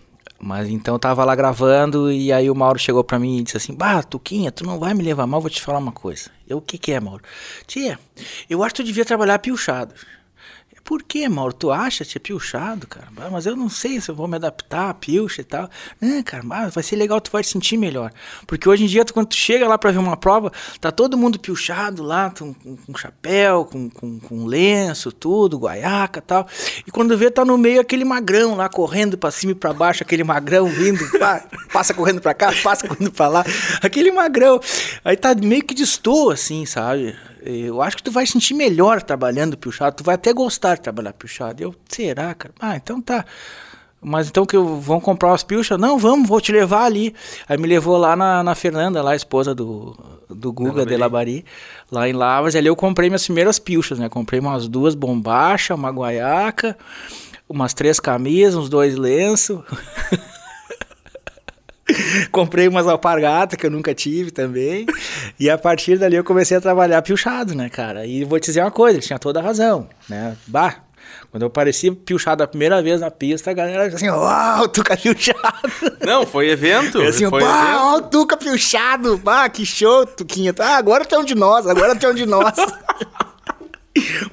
[0.42, 3.58] Mas então eu tava lá gravando e aí o Mauro chegou pra mim e disse
[3.58, 6.32] assim: Bah, Tuquinha, tu não vai me levar mal, vou te falar uma coisa.
[6.48, 7.22] Eu, o que que é, Mauro?
[7.68, 8.00] Tia,
[8.50, 9.94] eu acho que tu devia trabalhar piochado.
[10.90, 11.54] Por que, Mauro?
[11.54, 13.10] Tu acha tia pilchado, cara?
[13.32, 15.70] Mas eu não sei se eu vou me adaptar a pilcha e tal.
[16.02, 18.12] Não, cara, mas vai ser legal, tu vai te sentir melhor.
[18.48, 21.16] Porque hoje em dia, tu, quando tu chega lá pra ver uma prova, tá todo
[21.16, 26.48] mundo pilchado lá, com, com, chapéu, com, com, com, lenço, tudo, guaiaca e tal.
[26.88, 30.02] E quando vê, tá no meio aquele magrão lá, correndo pra cima e pra baixo,
[30.02, 33.46] aquele magrão vindo, pá, passa correndo pra cá, passa correndo pra lá.
[33.84, 34.60] Aquele magrão.
[35.06, 37.16] Aí tá meio que destoa, assim, sabe?
[37.42, 41.14] Eu acho que tu vai sentir melhor trabalhando pilchado, tu vai até gostar de trabalhar
[41.14, 41.62] pilchado.
[41.64, 42.54] Eu, será, cara?
[42.60, 43.26] Ah, então tá.
[44.02, 45.78] Mas então que eu, vão comprar as pilchas?
[45.78, 47.14] Não, vamos, vou te levar ali.
[47.48, 49.98] Aí me levou lá na, na Fernanda, lá, a esposa do,
[50.30, 51.44] do Guga de Labari,
[51.92, 52.56] lá em Lavras.
[52.56, 54.08] Ali eu comprei minhas primeiras pilchas, né?
[54.08, 56.78] Comprei umas duas bombachas, uma guaiaca,
[57.48, 59.60] umas três camisas, uns dois lenços.
[62.32, 64.86] Comprei umas alpargatas que eu nunca tive também.
[65.40, 68.06] e a partir dali eu comecei a trabalhar piochado, né, cara?
[68.06, 70.36] E vou te dizer uma coisa, ele tinha toda a razão, né?
[70.48, 70.84] Bah,
[71.32, 75.38] quando eu apareci piochado a primeira vez na pista, a galera assim, uau, Tuca piochado.
[76.06, 77.02] Não, foi evento.
[77.02, 78.10] Assim, foi uau, evento.
[78.10, 79.18] Tuca piochado.
[79.18, 80.54] Bah, que show, Tuquinha.
[80.60, 82.54] Ah, agora tem um de nós, agora tem um de nós.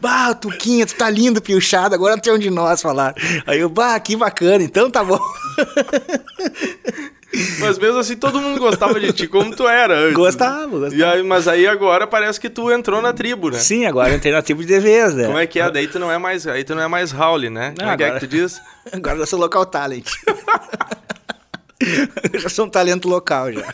[0.01, 3.15] Bah, Tuquinha, tu tá lindo, piochado, agora tem um de nós falar.
[3.47, 5.19] Aí eu, bah, que bacana, então tá bom.
[7.61, 10.15] Mas mesmo assim, todo mundo gostava de ti como tu era antes.
[10.15, 10.95] Gostava, gostava.
[10.95, 13.59] E aí, mas aí agora parece que tu entrou na tribo, né?
[13.59, 15.27] Sim, agora eu entrei na tribo de vez, né?
[15.27, 15.71] Como é que é?
[15.71, 17.75] Daí tu não é mais, aí tu não é mais Raul, né?
[17.77, 18.61] Como é que é que tu diz?
[18.93, 20.07] Agora eu sou local talent.
[22.33, 23.65] eu já sou um talento local já.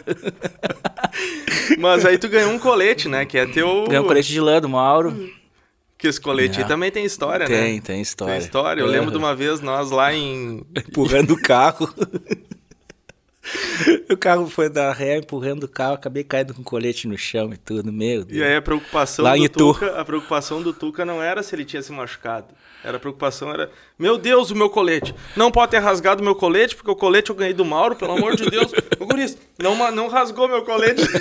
[1.79, 3.27] Mas aí tu ganhou um colete, né?
[3.27, 3.85] Que é teu.
[3.85, 5.31] Ganhei um colete de lã do Mauro.
[5.99, 6.63] Que esse colete é.
[6.63, 7.63] aí também tem história, tem, né?
[7.65, 8.35] Tem, tem história.
[8.35, 8.81] Tem história.
[8.81, 10.65] Eu lembro de uma vez nós lá em.
[10.75, 11.93] Empurrando o carro.
[14.09, 17.57] o carro foi dar ré, empurrando o carro, acabei caindo com colete no chão e
[17.57, 18.41] tudo, meu Deus.
[18.41, 21.55] E aí a preocupação Lá do em Tuca, a preocupação do Tuca não era se
[21.55, 22.47] ele tinha se machucado.
[22.85, 25.15] Era a preocupação era, meu Deus, o meu colete.
[25.37, 28.13] Não pode ter rasgado o meu colete, porque o colete eu ganhei do Mauro, pelo
[28.13, 28.73] amor de Deus.
[28.99, 31.03] Ô, Guris, não, não rasgou meu colete.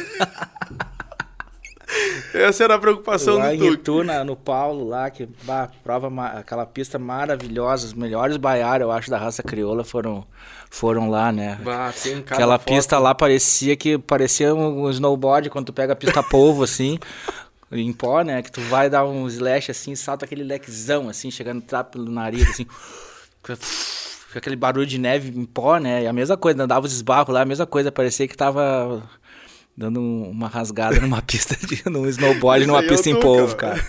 [2.34, 6.10] Essa era a preocupação lá do em Itu, na, no Paulo, lá, que bah, prova
[6.38, 10.26] aquela pista maravilhosa, os melhores baiares, eu acho, da raça crioula foram,
[10.72, 11.60] foram lá, né?
[11.62, 12.74] Bah, sim, aquela foto.
[12.74, 16.98] pista lá parecia que parecia um snowboard quando tu pega a pista polvo, assim.
[17.72, 18.42] em pó, né?
[18.42, 22.50] Que tu vai dar um slash assim, salta aquele lequezão, assim, chegando trapo pelo nariz,
[22.50, 22.66] assim.
[24.34, 26.04] Aquele barulho de neve em pó, né?
[26.04, 29.04] E a mesma coisa, andava os esbarros lá, a mesma coisa, parecia que tava
[29.76, 33.84] dando uma rasgada numa pista de num snowboard, numa pista em polvo, cara.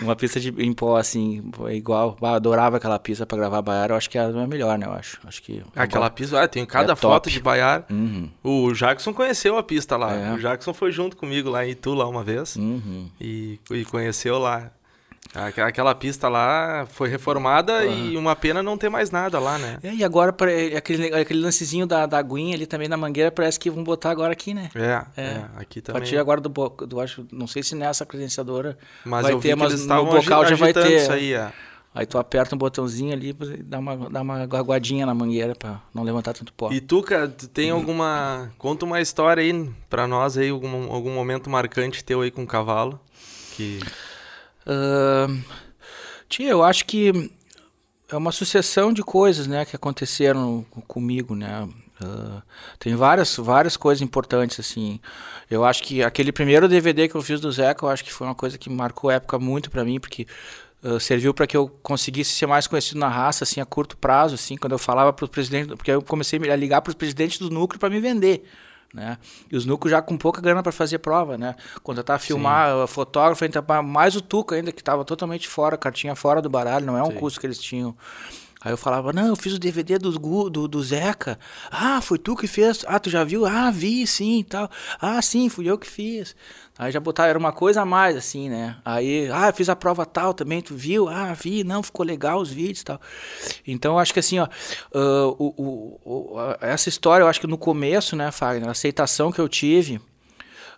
[0.00, 2.16] Uma pista de, em pó, assim, igual.
[2.20, 4.86] Eu adorava aquela pista pra gravar Baiar, eu acho que é a melhor, né?
[4.86, 5.20] Eu acho.
[5.24, 7.30] acho que Aquela agora, pista, ah, tem cada é foto top.
[7.30, 7.84] de Baiar.
[7.90, 8.30] Uhum.
[8.42, 10.14] O Jackson conheceu a pista lá.
[10.14, 10.32] É.
[10.32, 12.56] O Jackson foi junto comigo lá em Itu lá uma vez.
[12.56, 13.08] Uhum.
[13.20, 14.70] E, e conheceu lá.
[15.32, 19.78] Aquela- pista lá foi reformada e uma pena não ter mais nada lá, né?
[19.82, 23.58] É, e agora, pare- aquele, aquele lancezinho da, da aguinha ali também na mangueira, parece
[23.60, 24.70] que vão botar agora aqui, né?
[24.74, 25.22] É, É.
[25.22, 26.00] é, aqui A também.
[26.02, 30.04] partir agora do, do acho, não sei se nessa credenciadora Mas vai ter, mas no
[30.06, 30.96] bocal já vai ter.
[31.00, 31.52] isso aí, é.
[31.94, 35.80] Aí tu aperta um botãozinho ali e dá uma, dá uma aguadinha na mangueira pra
[35.92, 36.70] não levantar tanto pó.
[36.72, 38.48] E tu, cara, tu tem alguma...
[38.58, 42.46] Conta uma história aí pra nós aí, algum, algum momento marcante teu aí com o
[42.46, 42.98] cavalo.
[43.56, 43.80] Que...
[46.28, 47.30] Tia, eu acho que
[48.08, 51.68] é uma sucessão de coisas, né, que aconteceram comigo, né.
[52.02, 52.42] Ah,
[52.78, 54.98] tem várias, várias coisas importantes, assim.
[55.50, 58.26] Eu acho que aquele primeiro DVD que eu fiz do Zeca, eu acho que foi
[58.26, 60.26] uma coisa que marcou a época muito pra mim, porque
[60.82, 64.34] ah, serviu para que eu conseguisse ser mais conhecido na raça, assim, a curto prazo,
[64.34, 67.38] assim, quando eu falava para os presidentes, porque eu comecei a ligar para os presidentes
[67.38, 68.44] do núcleo para me vender.
[68.92, 69.18] Né?
[69.50, 71.54] E os núcleos já com pouca grana para fazer prova, né?
[71.82, 73.44] Contratar filmar, uh, fotógrafo,
[73.84, 77.12] mais o Tuca ainda, que estava totalmente fora, cartinha fora do baralho, não é um
[77.12, 77.14] Sim.
[77.14, 77.96] custo que eles tinham.
[78.62, 80.10] Aí eu falava, não, eu fiz o DVD do,
[80.50, 81.38] do, do Zeca.
[81.70, 82.84] Ah, foi tu que fez?
[82.86, 83.46] Ah, tu já viu?
[83.46, 84.70] Ah, vi, sim, tal.
[85.00, 86.36] Ah, sim, fui eu que fiz.
[86.82, 88.78] Aí já botava, era uma coisa a mais, assim, né?
[88.82, 91.10] Aí, ah, fiz a prova tal também, tu viu?
[91.10, 92.98] Ah, vi, não, ficou legal os vídeos e tal.
[93.66, 94.44] Então, acho que assim, ó,
[94.94, 96.00] ah, o, o-
[96.34, 100.00] o- essa história, eu acho que no começo, né, Fagner, a aceitação que eu tive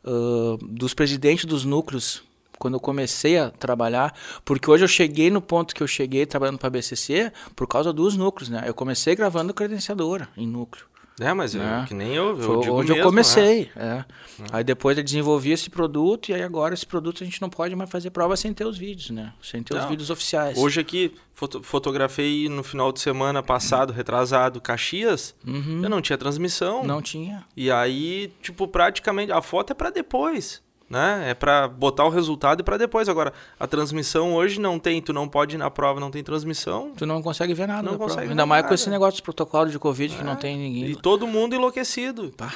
[0.04, 2.20] ah, dos presidentes dos núcleos
[2.58, 4.12] quando eu comecei a trabalhar,
[4.44, 7.92] porque hoje eu cheguei no ponto que eu cheguei trabalhando para a BCC por causa
[7.92, 8.64] dos núcleos, né?
[8.66, 10.84] Eu comecei gravando credenciadora em núcleo.
[11.20, 11.84] É, mas eu- É.
[11.86, 13.70] que nem eu, eu Foi digo onde mesmo, eu comecei.
[13.76, 14.04] é.
[14.50, 17.76] Aí depois eu desenvolvi esse produto e aí agora esse produto a gente não pode
[17.76, 19.32] mais fazer prova sem ter os vídeos, né?
[19.42, 19.88] Sem ter os Não.
[19.90, 20.56] vídeos oficiais.
[20.58, 25.34] Hoje aqui, foto- fotografei no final de semana passado, retrasado, Caxias.
[25.46, 25.80] Uhum.
[25.82, 26.82] Eu não tinha transmissão.
[26.82, 27.44] Não tinha.
[27.56, 30.62] E aí, tipo, praticamente, a foto é pra depois.
[30.92, 31.30] Né?
[31.30, 33.08] É para botar o resultado e para depois.
[33.08, 36.92] Agora, a transmissão hoje não tem, tu não pode ir na prova, não tem transmissão.
[36.96, 37.82] Tu não consegue ver nada.
[37.82, 38.68] Não consegue Ainda ver mais nada.
[38.68, 40.36] com esse negócio de protocolo de Covid que não É.
[40.36, 40.84] tem ninguém.
[40.90, 42.30] E todo mundo enlouquecido.
[42.36, 42.52] Pá.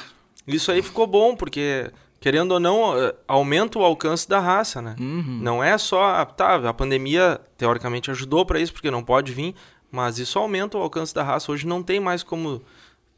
[0.47, 4.95] Isso aí ficou bom, porque, querendo ou não, eh, aumenta o alcance da raça, né?
[4.99, 5.39] Uhum.
[5.41, 6.23] Não é só.
[6.23, 9.55] Tá, a pandemia teoricamente ajudou para isso, porque não pode vir,
[9.91, 11.51] mas isso aumenta o alcance da raça.
[11.51, 12.61] Hoje não tem mais como.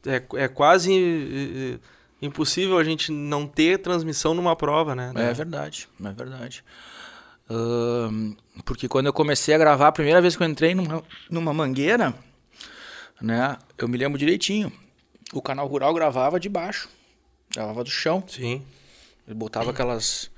[0.06, 1.78] É, é quase eh, eh,
[2.22, 5.12] impossível a gente não ter transmissão numa prova, né?
[5.16, 6.64] É verdade, é verdade.
[7.48, 11.52] Ahn, porque quando eu comecei a gravar, a primeira vez que eu entrei numa, numa
[11.52, 12.14] mangueira,
[13.20, 14.72] né, eu me lembro direitinho.
[15.32, 16.88] O canal rural gravava de baixo,
[17.52, 18.22] gravava do chão.
[18.28, 18.62] Sim.
[19.26, 20.30] Ele botava aquelas.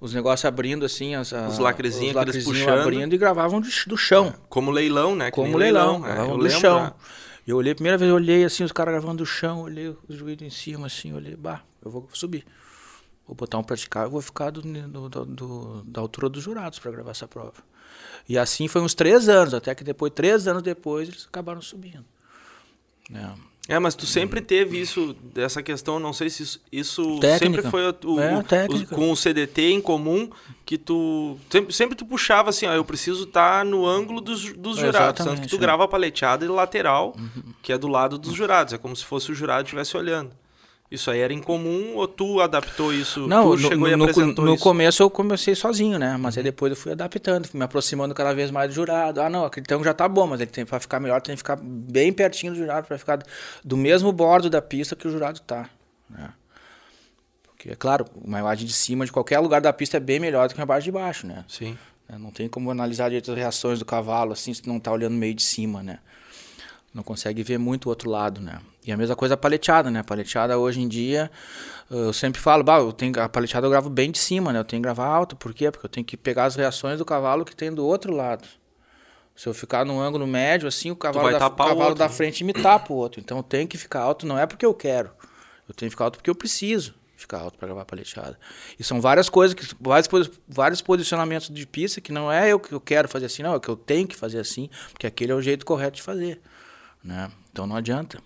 [0.00, 2.80] Os negócios abrindo assim, as, a- Os lacrezinhos, os lacrezinhos puxando.
[2.80, 4.34] abrindo e gravavam do, do chão.
[4.50, 5.30] Como leilão, né?
[5.30, 6.94] Como nem leilão, é, gravavam do lembro, chão.
[7.46, 10.42] Eu olhei, primeira vez eu olhei assim, os caras gravando do chão, olhei os joelhos
[10.42, 12.46] em cima, assim, olhei, bah, eu vou subir.
[13.26, 17.10] Vou botar um praticável, vou ficar do- do- do- da altura dos jurados para gravar
[17.12, 17.54] essa prova.
[18.28, 22.04] E assim foi uns três anos, até que depois, três anos depois, eles acabaram subindo.
[23.12, 23.53] É.
[23.66, 27.38] É, mas tu sempre teve isso, dessa questão, não sei se isso, isso Técnica.
[27.62, 30.28] sempre foi o, É, o- com o CDT em comum,
[30.66, 34.76] que tu sempre, sempre tu puxava assim, ó, eu preciso estar no ângulo dos, dos
[34.76, 35.58] jurados, tanto que tu é.
[35.58, 37.16] grava paleteada e lateral,
[37.62, 40.30] que é do lado dos jurados, é como se fosse o jurado estivesse olhando.
[40.94, 43.26] Isso aí era incomum ou tu adaptou isso?
[43.26, 44.62] Não, tu no, chegou e no, apresentou no isso?
[44.62, 46.16] começo eu comecei sozinho, né?
[46.16, 49.20] Mas aí depois eu fui adaptando, fui me aproximando cada vez mais do jurado.
[49.20, 51.38] Ah, não, aquele tango já tá bom, mas ele tem para ficar melhor, tem que
[51.38, 53.18] ficar bem pertinho do jurado para ficar
[53.64, 55.68] do mesmo bordo da pista que o jurado tá,
[56.08, 56.30] né?
[57.44, 60.48] Porque é claro, uma imagem de cima de qualquer lugar da pista é bem melhor
[60.48, 61.44] do que uma imagem de baixo, né?
[61.48, 61.76] Sim.
[62.08, 62.18] né?
[62.18, 65.34] Não tem como analisar direito as reações do cavalo assim se não tá olhando meio
[65.34, 65.98] de cima, né?
[66.94, 68.60] Não consegue ver muito o outro lado, né?
[68.86, 69.98] E a mesma coisa a paleteada, né?
[69.98, 71.28] A paleteada hoje em dia,
[71.90, 74.60] eu sempre falo, bah, eu tenho, a paleteada eu gravo bem de cima, né?
[74.60, 75.72] Eu tenho que gravar alto, por quê?
[75.72, 78.46] Porque eu tenho que pegar as reações do cavalo que tem do outro lado.
[79.34, 82.44] Se eu ficar num ângulo médio, assim, o cavalo, da, o cavalo outro, da frente
[82.44, 83.20] me tapa o outro.
[83.20, 85.10] Então eu tenho que ficar alto, não é porque eu quero.
[85.68, 88.38] Eu tenho que ficar alto porque eu preciso ficar alto para gravar paleteada.
[88.78, 90.08] E são várias coisas, que, vários,
[90.46, 93.60] vários posicionamentos de pista que não é eu que eu quero fazer assim, não, é
[93.60, 96.40] que eu tenho que fazer assim, porque aquele é o jeito correto de fazer.
[97.04, 97.30] Né?
[97.52, 98.18] Então não adianta.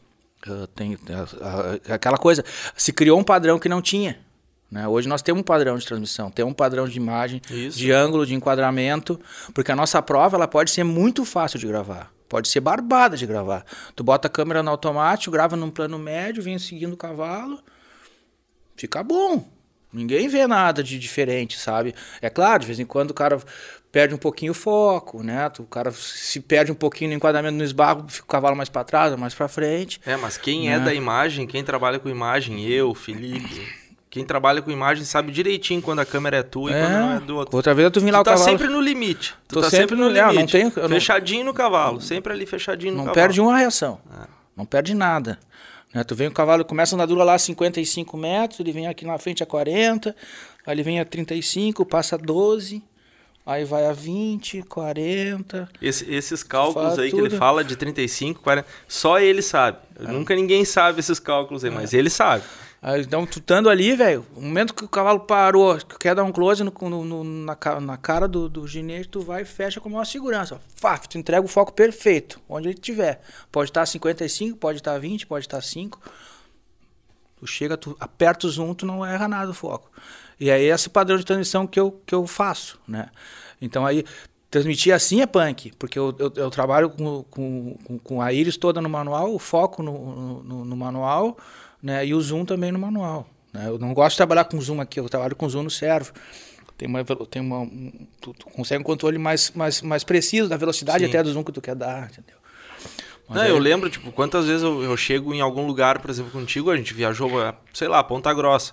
[0.46, 2.44] Uh, tem, a- a- aquela coisa,
[2.76, 4.20] se criou um padrão que não tinha.
[4.70, 4.86] Né?
[4.86, 7.76] Hoje nós temos um padrão de transmissão, temos um padrão de imagem, Isso.
[7.78, 9.18] de ângulo, de enquadramento,
[9.52, 12.12] porque a nossa prova ela pode ser muito fácil de gravar.
[12.28, 13.64] Pode ser barbada de gravar.
[13.96, 17.58] Tu bota a câmera no automático, grava num plano médio, vem seguindo o cavalo,
[18.76, 19.48] fica bom.
[19.92, 21.94] Ninguém vê nada de diferente, sabe?
[22.20, 23.38] É claro, de vez em quando o cara
[23.90, 25.50] perde um pouquinho o foco, né?
[25.58, 28.84] O cara se perde um pouquinho no enquadramento no esbarro, fica o cavalo mais para
[28.84, 29.98] trás, ou mais para frente.
[30.04, 30.84] É, mas quem é Né?
[30.84, 33.66] da imagem, quem trabalha com imagem, eu, Felipe,
[34.10, 37.20] quem trabalha com imagem sabe direitinho quando a câmera é tua e quando não é
[37.20, 37.56] do outro.
[37.56, 38.50] Outra vez tu vim lá Tu o tá cavalo.
[38.50, 39.34] sempre no limite.
[39.48, 42.44] Tu Tô tá sempre no- é, não tenho- eu não- fechadinho no cavalo, sempre ali
[42.44, 43.14] fechadinho no Não cavalo.
[43.14, 43.98] perde uma reação.
[44.22, 44.26] É.
[44.54, 45.38] Não perde nada.
[45.94, 46.04] Né?
[46.04, 49.16] Tu vem o cavalo, começa a andadura lá a 55 metros, ele vem aqui na
[49.18, 50.14] frente a 40,
[50.66, 52.82] aí ele vem a 35, passa a 12,
[53.46, 55.68] aí vai a 20, 40.
[55.80, 57.34] Esse- esses cálculos aí que ele tudo.
[57.34, 57.38] É.
[57.38, 59.78] fala de 35, 40, só ele sabe.
[59.98, 62.44] Nunca ninguém sabe esses cálculos aí, mas ele sabe.
[62.80, 66.22] Aí, então, tu estando ali, velho, no momento que o cavalo parou, que quer dar
[66.22, 69.80] um close no, no- no- na, na cara do, do ginete, tu vai e fecha
[69.80, 70.54] com a maior segurança.
[70.54, 70.58] ó.
[70.76, 73.20] Faf, tu entrega o foco perfeito, onde ele estiver.
[73.50, 76.00] Pode estar 55, pode estar 20, pode estar 5.
[77.40, 79.90] Tu chega, tu aperta o zoom, tu não erra nada o foco.
[80.38, 83.08] E aí esse padrão de transmissão que eu, que eu faço, né?
[83.60, 84.04] Então aí,
[84.50, 88.80] transmitir assim é punk, porque eu, eu, eu trabalho com, com- com a íris toda
[88.80, 91.36] no manual, o foco no, no, no manual,
[91.82, 92.06] né?
[92.06, 93.28] E o zoom também no manual.
[93.52, 93.68] Né?
[93.68, 96.12] Eu não gosto de trabalhar com zoom aqui, eu trabalho com zoom no servo.
[96.76, 100.56] Tem uma, tem uma, um- tu, tu consegue um controle mais, mais, mais preciso da
[100.56, 101.08] velocidade Sim.
[101.10, 102.36] até do zoom que tu quer dar, entendeu?
[103.28, 106.70] Não, eu lembro, tipo, quantas vezes eu, eu chego em algum lugar, por exemplo, contigo,
[106.70, 107.30] a gente viajou,
[107.74, 108.72] sei lá, Ponta Grossa.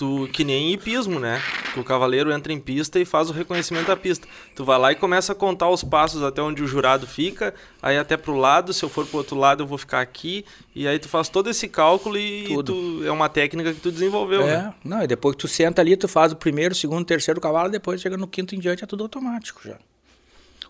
[0.00, 1.42] Tu, que nem hipismo, né?
[1.74, 4.26] Que o cavaleiro entra em pista e faz o reconhecimento da pista.
[4.56, 7.98] Tu vai lá e começa a contar os passos até onde o jurado fica, aí
[7.98, 10.42] até pro lado, se eu for pro outro lado eu vou ficar aqui,
[10.74, 14.40] e aí tu faz todo esse cálculo e tu, é uma técnica que tu desenvolveu,
[14.40, 14.74] É, né?
[14.82, 18.00] não, e depois que tu senta ali, tu faz o primeiro, segundo, terceiro cavalo, depois
[18.00, 19.76] chega no quinto em diante, é tudo automático já.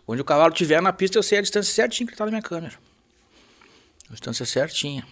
[0.09, 2.43] Onde o cavalo estiver na pista, eu sei a distância certinha que tá na minha
[2.43, 2.75] câmera.
[4.09, 5.07] A distância certinha.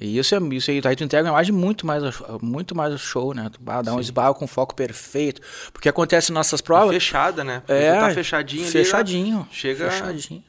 [0.00, 2.02] E isso é isso aí, aí tu entrega uma imagem muito mais,
[2.40, 3.50] muito mais show, né?
[3.52, 5.42] Tu dá um esbarro com foco perfeito.
[5.72, 6.94] Porque acontece nas nossas provas.
[6.94, 7.60] Fechada, né?
[7.66, 9.48] Porque É, tá fechadinho ali, Fechadinho.
[9.52, 10.42] Chega- Fechadinho.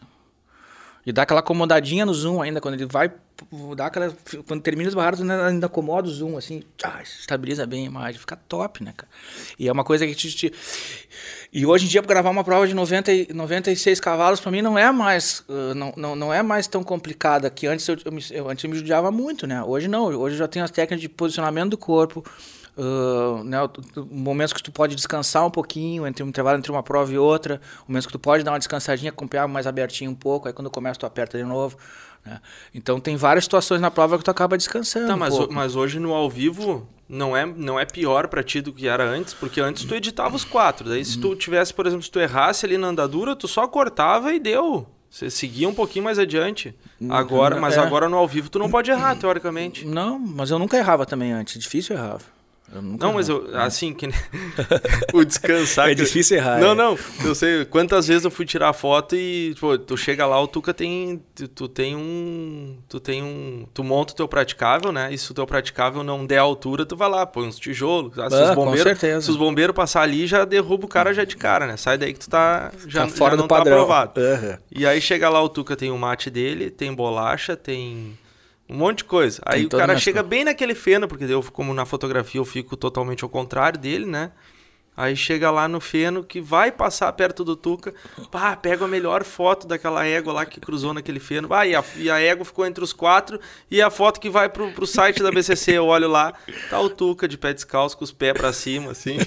[1.05, 3.11] E dá aquela acomodadinha no zoom ainda, quando ele vai
[3.75, 4.15] dá aquela.
[4.47, 6.63] Quando termina os barrados, ainda acomoda o zoom, assim,
[7.03, 9.11] estabiliza bem a imagem, fica top, né, cara?
[9.57, 10.31] E é uma coisa que te.
[10.31, 10.53] te...
[11.51, 14.77] E hoje em dia, para gravar uma prova de 90, 96 cavalos, para mim não
[14.77, 15.43] é mais
[15.75, 18.75] não, não, não é mais tão complicada que antes eu, eu, eu, antes eu me
[18.75, 19.63] judiava muito, né?
[19.63, 22.23] Hoje não, hoje eu já tenho as técnicas de posicionamento do corpo,
[22.77, 23.57] Uh, né,
[24.09, 27.59] momentos que tu pode descansar um pouquinho entre um intervalo entre uma prova e outra,
[27.85, 30.53] momentos que tu pode dar uma descansadinha com o pé mais abertinho um pouco, aí
[30.53, 31.77] quando começa tu aperta de novo.
[32.25, 32.39] Né?
[32.73, 35.07] Então tem várias situações na prova que tu acaba descansando.
[35.07, 38.61] Tá, mas, um mas hoje no ao vivo não é, não é pior para ti
[38.61, 40.87] do que era antes, porque antes tu editava os quatro.
[40.87, 44.33] Daí se tu tivesse, por exemplo, se tu errasse ali na andadura, tu só cortava
[44.33, 44.87] e deu.
[45.09, 46.73] Você seguia um pouquinho mais adiante.
[47.09, 47.79] Agora, mas é.
[47.81, 49.85] agora no ao vivo tu não pode errar, teoricamente.
[49.85, 51.59] Não, mas eu nunca errava também antes.
[51.59, 52.40] Difícil errava
[52.79, 54.07] não, mas eu, assim, que
[55.13, 55.89] o descansar.
[55.89, 56.59] é difícil errar.
[56.59, 56.75] Não, é.
[56.75, 56.97] não.
[57.23, 60.73] Eu sei quantas vezes eu fui tirar foto e, pô, tu chega lá, o Tuca
[60.73, 61.21] tem.
[61.35, 62.77] Tu, tu, tem um.
[62.87, 63.67] Tu tem um.
[63.73, 65.13] Tu monta o teu praticável, né?
[65.13, 68.17] E se o teu praticável não der altura, tu vai lá, põe uns tijolos.
[68.17, 71.25] Ah, se, ah, os bombeiros, se os bombeiros passar ali, já derruba o cara já
[71.25, 71.75] de cara, né?
[71.75, 72.71] Sai daí que tu tá.
[72.87, 73.87] Já, tá fora já do tá padrão.
[73.87, 74.21] Tá aprovado.
[74.21, 74.57] Uhum.
[74.71, 78.17] E aí chega lá, o Tuca tem o mate dele, tem bolacha, tem
[78.71, 79.41] um monte de coisa.
[79.45, 83.23] Aí o cara chega bem naquele feno, porque eu, como na fotografia eu fico totalmente
[83.23, 84.31] ao contrário dele, né?
[84.95, 87.93] Aí chega lá no feno que vai passar perto do Tuca,
[88.29, 91.53] pá, pega a melhor foto daquela égua lá que cruzou naquele feno.
[91.53, 94.47] Ah, e a, e a égua ficou entre os quatro, e a foto que vai
[94.47, 96.33] pro, pro site da BCC, eu olho lá,
[96.69, 99.17] tá o Tuca de pé descalço, com os pés pra cima, assim.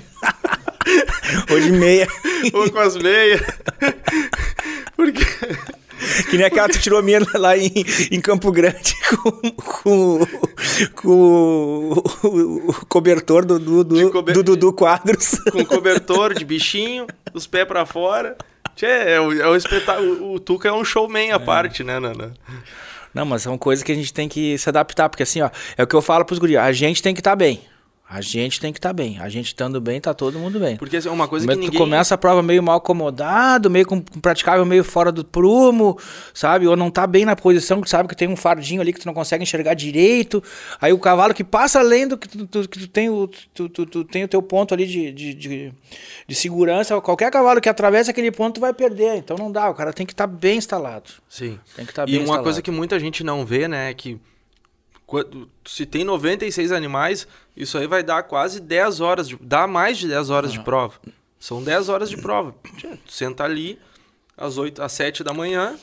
[1.51, 2.07] Hoje meia.
[2.53, 3.41] Ou com as meias.
[4.95, 5.25] Porque...
[6.31, 7.73] Que nem aquela que tirou a minha lá em,
[8.11, 10.27] em Campo Grande com, com,
[10.95, 11.09] com
[12.23, 14.43] o, o cobertor do Dudu cober...
[14.43, 15.39] do, do, Quadros.
[15.53, 18.37] Com cobertor de bichinho, os pés para fora.
[18.75, 20.25] Tchê, é o, é o espetáculo.
[20.25, 21.39] O, o Tuca é um showman à é.
[21.39, 22.35] parte, né, Nana?
[23.13, 25.83] Não, mas são coisas que a gente tem que se adaptar, porque assim, ó, é
[25.83, 27.63] o que eu falo pros guris, a gente tem que estar tá bem.
[28.09, 29.19] A gente tem que estar tá bem.
[29.19, 30.77] A gente estando bem, tá todo mundo bem.
[30.77, 31.79] Porque assim, é uma coisa Mas que ninguém...
[31.79, 35.99] tu começa a prova meio mal acomodado, meio com, praticável meio fora do prumo,
[36.35, 36.67] sabe?
[36.67, 39.07] Ou não tá bem na posição, que sabe que tem um fardinho ali que tu
[39.07, 40.43] não consegue enxergar direito.
[40.81, 43.69] Aí o cavalo que passa além do que tu, tu, que tu tem o, tu,
[43.71, 45.73] tu, tem o teu ponto ali de, de, de,
[46.29, 47.01] de, segurança.
[47.01, 49.17] Qualquer cavalo que atravessa aquele ponto tu vai perder.
[49.17, 51.11] Então não dá, o cara tem que estar tá bem instalado.
[51.27, 51.59] Sim.
[51.75, 52.45] Tem que estar tá bem E uma instalado.
[52.45, 54.21] coisa que muita gente não vê, né, é que
[55.67, 57.27] se tem 96 animais,
[57.57, 60.95] isso aí vai dar quase 10 horas, de, dá mais de 10 horas de prova.
[61.39, 62.55] São 10 horas de prova.
[62.81, 63.79] Tu senta ali
[64.37, 65.77] às 8, às 7 da manhã,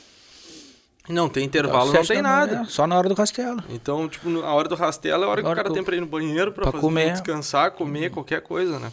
[1.08, 2.56] não tem intervalo, não tem nada.
[2.56, 3.62] Manhã, só na hora do rastelo.
[3.70, 6.00] Então, tipo, a hora do rastelo é a hora, que o cara tem pra ir
[6.00, 7.12] no banheiro, pra, pra fazer, comer.
[7.12, 8.92] descansar, comer, qualquer coisa, né?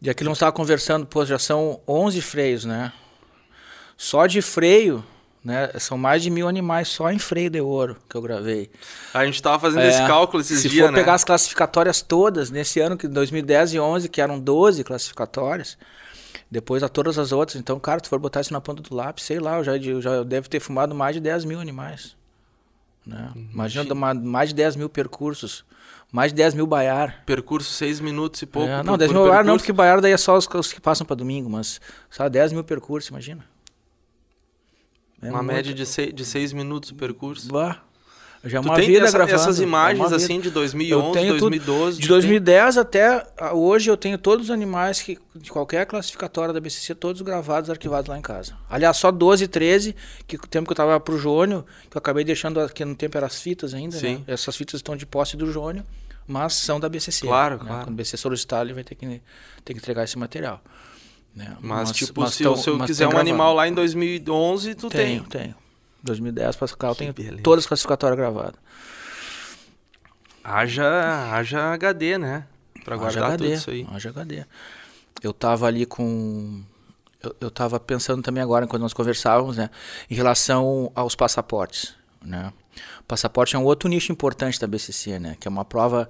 [0.00, 2.92] E aqui nós estava conversando, pô, já são 11 freios, né?
[3.96, 5.02] Só de freio
[5.46, 5.70] né?
[5.78, 8.68] São mais de mil animais só em freio de ouro que eu gravei.
[9.14, 12.02] A gente estava fazendo é, esse cálculo esses se dias, Se for pegar as classificatórias
[12.02, 15.78] todas, nesse ano, que 2010 e 11, que eram 12 classificatórias,
[16.50, 17.60] depois a todas as outras.
[17.60, 20.02] Então, cara, se for botar isso na ponta do lápis, sei lá, eu já, eu
[20.02, 22.16] já devo ter fumado mais de 10 mil animais.
[23.06, 23.30] Né?
[23.36, 23.48] Uhum.
[23.52, 25.64] Imagina mais de 10 mil percursos.
[26.10, 27.22] Mais de 10 mil baiar.
[27.24, 28.68] Percurso 6 minutos e pouco.
[28.68, 30.80] É, não, por, 10 mil baiar não, porque baiar daí é só os, os que
[30.80, 31.80] passam para domingo, mas
[32.10, 33.44] só 10 mil percursos, imagina.
[35.22, 35.54] É uma muito...
[35.54, 37.48] média de seis, de seis minutos o percurso.
[37.48, 37.82] Bah.
[38.44, 39.34] Já é uma vida essa, gravando.
[39.34, 42.00] Essas imagens é assim de 2011, 2012.
[42.00, 42.80] de 2010 tem...
[42.80, 47.70] até hoje eu tenho todos os animais que de qualquer classificatória da BCC, todos gravados,
[47.70, 48.54] arquivados lá em casa.
[48.70, 49.96] Aliás, só 12 e 13,
[50.28, 53.16] que o tempo que eu tava pro Jônio, que eu acabei deixando aqui no tempo
[53.16, 54.16] eram as fitas ainda, Sim.
[54.18, 54.24] Né?
[54.28, 55.84] Essas fitas estão de posse do Jônio,
[56.26, 57.26] mas são da BCC.
[57.26, 57.64] Claro, né?
[57.66, 57.84] claro.
[57.84, 59.06] Quando o BCC solicitar, ele vai ter que,
[59.64, 60.62] ter que entregar esse material.
[61.36, 61.54] Né?
[61.60, 64.88] Mas, mas, tipo, mas se, tão, se eu quiser um animal lá em 2011, tu
[64.88, 65.42] tenho, tem?
[65.42, 65.54] Tenho,
[66.02, 67.42] 2010 para cá eu tenho beleza.
[67.42, 68.54] todas as classificatórias gravadas.
[70.42, 72.46] Haja, haja HD, né?
[72.82, 73.86] Para guardar HD, tudo isso aí.
[73.92, 74.46] Haja HD.
[75.22, 76.62] Eu tava ali com...
[77.22, 79.68] Eu, eu tava pensando também agora, quando nós conversávamos, né?
[80.08, 82.50] Em relação aos passaportes, né?
[83.00, 85.36] O passaporte é um outro nicho importante da BCC, né?
[85.38, 86.08] Que é uma prova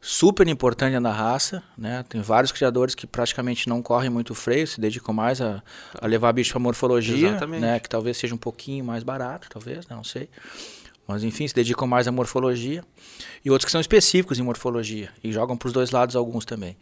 [0.00, 2.04] super importante na raça, né?
[2.08, 5.62] Tem vários criadores que praticamente não correm muito freio, se dedicam mais a,
[6.00, 7.60] a levar bicho para morfologia, Exatamente.
[7.60, 7.78] né?
[7.78, 9.94] Que talvez seja um pouquinho mais barato, talvez, né?
[9.94, 10.28] não sei.
[11.06, 12.84] Mas enfim, se dedicam mais à morfologia.
[13.44, 16.76] E outros que são específicos em morfologia e jogam para os dois lados alguns também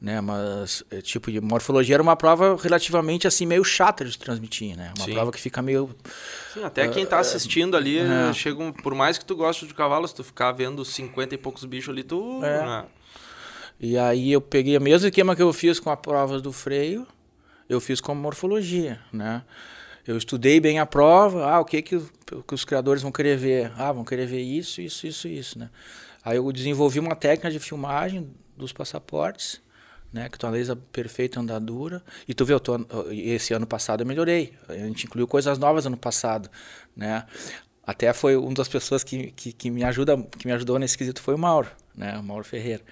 [0.00, 0.20] né?
[0.20, 4.92] Mas é, tipo de morfologia era uma prova relativamente assim meio chata de transmitir, né?
[4.96, 5.12] Uma Sim.
[5.12, 5.94] prova que fica meio
[6.52, 9.66] Sim, até uh, quem está assistindo ali, uh, chega um, por mais que tu goste
[9.66, 12.64] de cavalo, se tu ficar vendo 50 e poucos bichos ali, tu é.
[12.64, 12.84] Né?
[13.78, 17.06] E aí eu peguei o mesmo esquema que eu fiz com as provas do freio,
[17.68, 19.42] eu fiz com morfologia, né?
[20.06, 23.72] Eu estudei bem a prova, ah, o que, que, que os criadores vão querer ver?
[23.76, 25.68] Ah, vão querer ver isso, isso, isso, isso, né?
[26.24, 29.60] Aí eu desenvolvi uma técnica de filmagem dos passaportes,
[30.16, 32.02] né, que tu analisa perfeita andadura.
[32.26, 32.74] E tu vê, eu tô,
[33.10, 34.54] esse ano passado eu melhorei.
[34.66, 36.48] A gente incluiu coisas novas ano passado,
[36.96, 37.26] né?
[37.86, 41.20] Até foi uma das pessoas que, que, que, me ajuda, que me ajudou nesse quesito
[41.20, 42.18] foi o Mauro, né?
[42.18, 42.82] O Mauro Ferreira.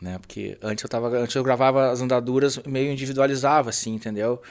[0.00, 0.18] Né?
[0.18, 4.42] Porque antes eu, tava, antes eu gravava as andaduras meio individualizava, assim, entendeu?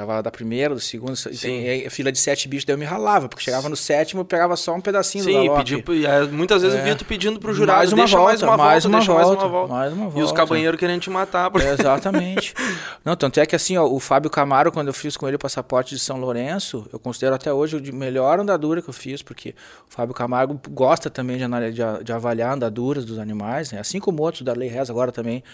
[0.00, 3.28] Gravava da primeira, do segundo, tem, a fila de sete bichos, daí eu me ralava,
[3.28, 5.82] porque chegava no sétimo, eu pegava só um pedacinho Sim, do galope.
[5.82, 6.80] Pedi, é, muitas vezes é.
[6.80, 9.28] eu via tu pedindo pro jurado, mais uma deixa volta, mais uma mais volta, uma
[9.28, 9.74] volta, mais uma volta.
[9.74, 10.18] Mais uma volta.
[10.20, 11.50] E os cabanheiros querendo te matar.
[11.50, 11.68] Porque...
[11.68, 12.54] É, exatamente.
[13.04, 15.38] Não, tanto é que assim, ó, o Fábio Camaro, quando eu fiz com ele o
[15.38, 19.20] passaporte de São Lourenço, eu considero até hoje o de melhor andadura que eu fiz,
[19.20, 19.50] porque
[19.86, 23.80] o Fábio Camargo gosta também de, de, de avaliar andaduras dos animais, né?
[23.80, 25.44] assim como outros da Lei Reza agora também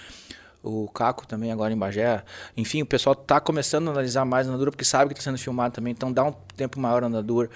[0.67, 2.23] o Caco também agora em Bagé.
[2.57, 5.39] Enfim, o pessoal está começando a analisar mais a andadura porque sabe que está sendo
[5.39, 7.49] filmado também, então dá um tempo maior a andadura.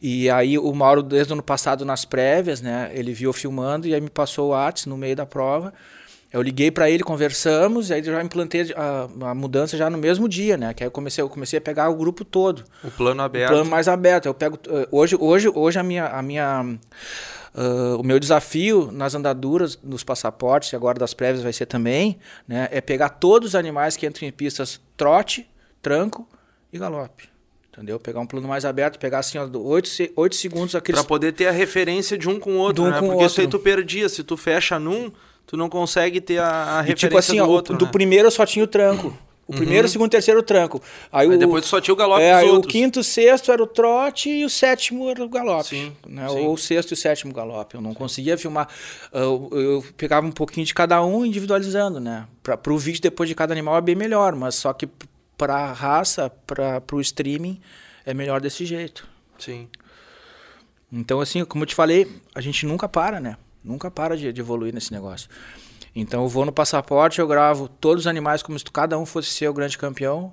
[0.00, 3.94] E aí o Mauro, desde o ano passado, nas prévias, né, ele viu filmando e
[3.94, 5.72] aí me passou o WhatsApp no meio da prova.
[6.32, 10.28] Eu liguei para ele, conversamos, e aí já implantei a, a, mudança já no mesmo
[10.28, 10.74] dia, né?
[10.74, 12.64] Que aí eu comecei, eu comecei a pegar o grupo todo.
[12.82, 13.52] O plano aberto.
[13.52, 14.26] O plano mais aberto.
[14.26, 16.76] Eu pego eh, hoje, hoje, hoje a minha, a minha
[17.56, 22.18] Uh, o meu desafio nas andaduras, nos passaportes, e agora das prévias vai ser também,
[22.46, 25.48] né, é pegar todos os animais que entram em pistas trote,
[25.80, 26.28] tranco
[26.70, 27.30] e galope.
[27.72, 27.98] Entendeu?
[27.98, 31.00] Pegar um plano mais aberto, pegar assim, ó, 8, 8 segundos aqueles.
[31.00, 32.92] Pra poder ter a referência de um com o outro, um né?
[32.94, 33.26] Com Porque outro.
[33.26, 34.08] isso aí tu perdia.
[34.08, 35.12] Se tu fecha num,
[35.46, 37.76] tu não consegue ter a, a e, referência tipo assim, do ó, outro.
[37.76, 37.90] do né?
[37.90, 39.16] primeiro eu só tinha o tranco.
[39.46, 40.82] O primeiro, o segundo, o terceiro o tranco.
[41.12, 43.66] Aí, Aí o, depois só tinha o galope é, o quinto, o sexto era o
[43.66, 45.68] trote e o sétimo era o galope.
[45.68, 46.28] Sim, né?
[46.28, 46.38] sim.
[46.38, 47.76] Ou o sexto e o sétimo galope.
[47.76, 48.68] Eu não conseguia filmar.
[49.12, 52.26] Eu, eu pegava um pouquinho de cada um individualizando, né?
[52.42, 54.88] Para o vídeo depois de cada animal é bem melhor, mas só que
[55.38, 57.60] para a raça, para o streaming,
[58.04, 59.06] é melhor desse jeito.
[59.38, 59.68] Sim.
[60.92, 63.36] Então, assim, como eu te falei, a gente nunca para, né?
[63.62, 65.28] Nunca para de, de evoluir nesse negócio.
[65.98, 69.30] Então eu vou no passaporte, eu gravo todos os animais como se cada um fosse
[69.30, 70.32] ser o grande campeão.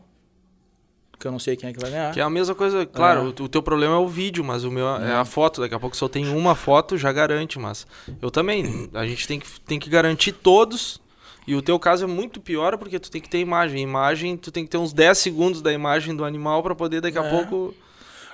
[1.18, 2.12] Que eu não sei quem é que vai ganhar.
[2.14, 3.24] Que é a mesma coisa, claro, É.
[3.42, 5.62] o, o teu problema é o vídeo, mas o meu é a foto.
[5.62, 7.88] Daqui a pouco se eu tenho uma foto, já garante, mas
[8.22, 8.90] eu também.
[8.94, 11.02] A gente tem que, tem que garantir todos.
[11.48, 13.82] E o teu caso é muito pior porque tu tem que ter imagem.
[13.82, 17.18] Imagem, tu tem que ter uns 10 segundos da imagem do animal para poder daqui
[17.18, 17.30] a É.
[17.30, 17.74] pouco.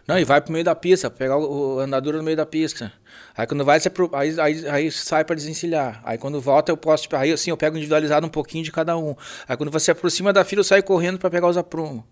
[0.10, 2.92] Não, e vai pro meio da pista, pegar o, o andadura no meio da pista.
[3.38, 6.02] Aí quando vai, você pro- aí, aí, aí sai para desencilhar.
[6.04, 7.04] Aí quando volta, eu posso.
[7.04, 9.16] tipo, Aí assim, eu pego individualizado um pouquinho de cada um.
[9.48, 12.04] Aí quando você aproxima da fila, eu saio correndo para pegar os aprumos.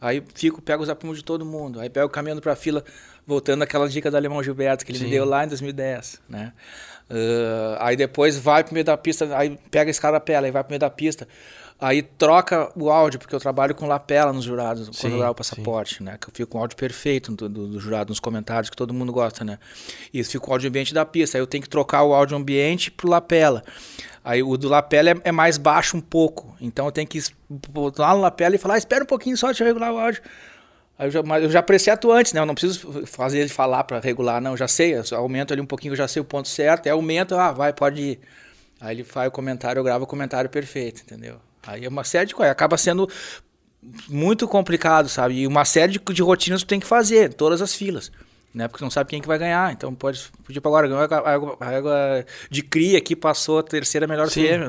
[0.00, 1.80] Aí fico, pego os aprumos de todo mundo.
[1.80, 2.84] Aí pego caminhando pra fila,
[3.26, 5.04] voltando aquela dica do Alemão Gilberto que ele Sim.
[5.06, 6.52] me deu lá em 2010, né?
[7.10, 10.70] Ah, aí depois vai pro meio da pista, aí pega a escarapela, aí vai pro
[10.70, 11.26] meio da pista.
[11.80, 15.32] Aí troca o áudio, porque eu trabalho com lapela nos jurados, Sim, quando eu gravo
[15.32, 16.18] o passaporte, né?
[16.20, 18.92] Que eu fico com o áudio perfeito do, do, do jurado, nos comentários, que todo
[18.92, 19.58] mundo gosta, né?
[20.12, 21.38] E fica o áudio ambiente da pista.
[21.38, 23.64] Aí eu tenho que trocar o áudio ambiente pro lapela.
[24.22, 26.54] Aí o do lapela é, é mais baixo um pouco.
[26.60, 27.18] Então eu tenho que
[27.48, 30.20] botar no lapela e falar, ah, espera um pouquinho só, deixa eu regular o áudio.
[30.98, 32.42] Aí eu já, mas eu já preseto antes, né?
[32.42, 34.50] Eu não preciso fazer ele falar para regular, não.
[34.50, 36.86] Eu já sei, eu aumento ali um pouquinho, eu já sei o ponto certo.
[36.86, 38.20] Aí aumenta, ah, vai, pode ir.
[38.78, 41.40] Aí ele faz o comentário, eu gravo o comentário perfeito, entendeu?
[41.66, 42.52] Aí é uma série de coisas.
[42.52, 43.08] Acaba sendo
[44.08, 45.40] muito complicado, sabe?
[45.40, 48.10] E uma série de, de rotinas tu tem que fazer, todas as filas.
[48.52, 48.66] Né?
[48.66, 49.72] Porque não sabe quem que vai ganhar.
[49.72, 50.88] Então pode pedir pra agora.
[50.94, 54.40] A água, a água de cria aqui passou a terceira melhor Sim,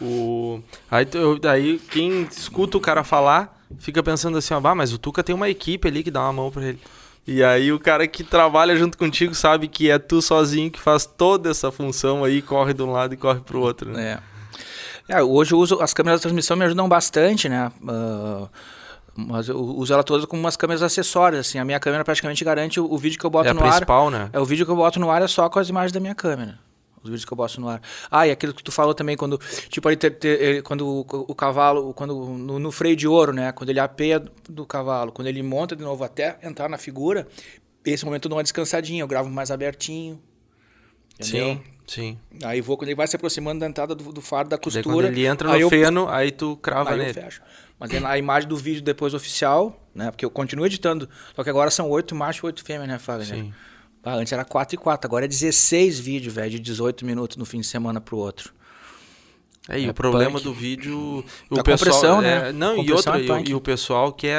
[0.00, 0.60] O...
[0.90, 1.06] Aí,
[1.48, 5.34] aí quem escuta o cara falar fica pensando assim, ó, "Bah, mas o Tuca tem
[5.34, 6.78] uma equipe ali que dá uma mão pra ele.
[7.26, 11.04] E aí o cara que trabalha junto contigo sabe que é tu sozinho que faz
[11.04, 14.12] toda essa função aí, corre de um lado e corre pro outro, né?
[14.12, 14.35] É.
[15.08, 17.70] É, hoje eu uso as câmeras de transmissão me ajudam bastante, né?
[17.86, 18.48] Ah,
[19.16, 21.58] mas eu uso ela todas como umas câmeras acessórias, assim.
[21.58, 23.70] A minha câmera praticamente garante o, o vídeo que eu boto É a no ar.
[23.70, 24.28] principal, né?
[24.32, 26.14] É o vídeo que eu boto no ar é só com as imagens da minha
[26.14, 26.58] câmera.
[27.02, 27.80] Os vídeos que eu boto no ar.
[28.10, 29.38] Ah, e aquilo que tu falou também quando,
[29.68, 33.52] tipo ali ter- ele- quando o, o cavalo, quando no, no freio de ouro, né,
[33.52, 37.28] quando ele apeia do cavalo, quando ele monta de novo até entrar na figura,
[37.84, 40.20] esse momento eu dou uma descansadinha, eu gravo mais abertinho.
[41.18, 41.54] Entendeu?
[41.54, 42.18] Sim, sim.
[42.44, 44.84] Aí vou quando ele vai se aproximando da entrada do, do faro da Daí costura.
[44.84, 47.14] quando ele entra aí no eu- feno, aí tu crava Aí eu nele.
[47.14, 47.40] fecho.
[47.78, 50.10] Mas é a imagem do vídeo depois oficial, né?
[50.10, 51.08] Porque eu continuo editando.
[51.34, 53.26] Só que agora são oito machos e oito fêmeas, né, Fábio?
[53.26, 53.52] Sim.
[54.02, 57.44] Ah, antes era 4 e 4, agora é 16 vídeos, velho, de 18 minutos no
[57.44, 58.54] fim de semana pro outro.
[59.68, 60.44] É, e É o problema punk.
[60.44, 61.24] do vídeo.
[61.50, 62.52] Da O pessoal, compressão, é, né?
[62.52, 63.50] Não, e outra, é e, o- punk.
[63.50, 64.36] e o pessoal que é.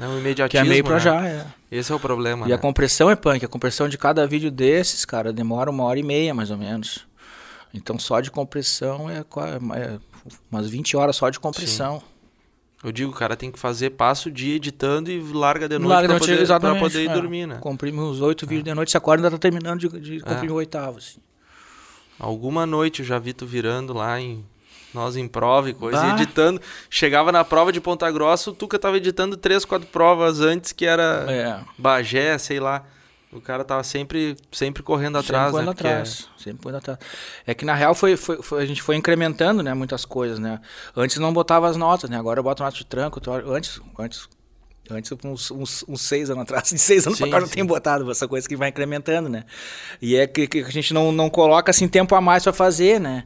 [0.00, 0.48] Né, o imediatismo.
[0.48, 1.00] Que é meio pra né?
[1.00, 1.46] já, é.
[1.70, 2.46] Esse é o problema.
[2.46, 2.54] E né?
[2.54, 3.44] a compressão é punk.
[3.44, 7.06] A compressão de cada vídeo desses, cara, demora uma hora e meia, mais ou menos.
[7.74, 9.98] Então só de compressão é, é
[10.50, 12.02] umas 20 horas só de compressão.
[12.82, 16.08] Eu digo, o cara tem que fazer passo dia editando e larga de noite Larga
[16.08, 17.12] pra, noite, poder, pra poder ir é.
[17.12, 17.58] dormir, né?
[17.60, 20.20] Comprime os oito vídeos de noite, se acorda ainda tá terminando de, de É.
[20.20, 21.20] comprimir o oitavo, assim.
[22.20, 24.44] Alguma noite eu já vi tu virando lá em
[24.92, 26.14] nós em prova e coisa, e Bah.
[26.14, 26.60] editando.
[26.90, 30.84] Chegava na prova de Ponta Grossa, o Tuca tava editando três, quatro provas antes, que
[30.84, 31.60] era É.
[31.78, 32.84] Bagé, sei lá.
[33.32, 35.66] O cara tava sempre, sempre correndo atrás, sempre né?
[35.66, 36.98] correndo Porque atrás, sempre correndo atrás.
[37.46, 40.60] É que na real foi, foi, foi- a gente foi incrementando, né, muitas coisas, né?
[40.96, 42.18] Antes não botava as notas, né?
[42.18, 44.28] Agora eu boto nota de tranco, antes, antes,
[44.90, 48.10] antes uns, uns, uns seis anos atrás, de seis anos pra cá não tenho botado
[48.10, 49.44] essa coisa que vai incrementando, né?
[50.00, 53.00] E é que, que a gente não, não coloca assim tempo a mais pra fazer,
[53.00, 53.24] né?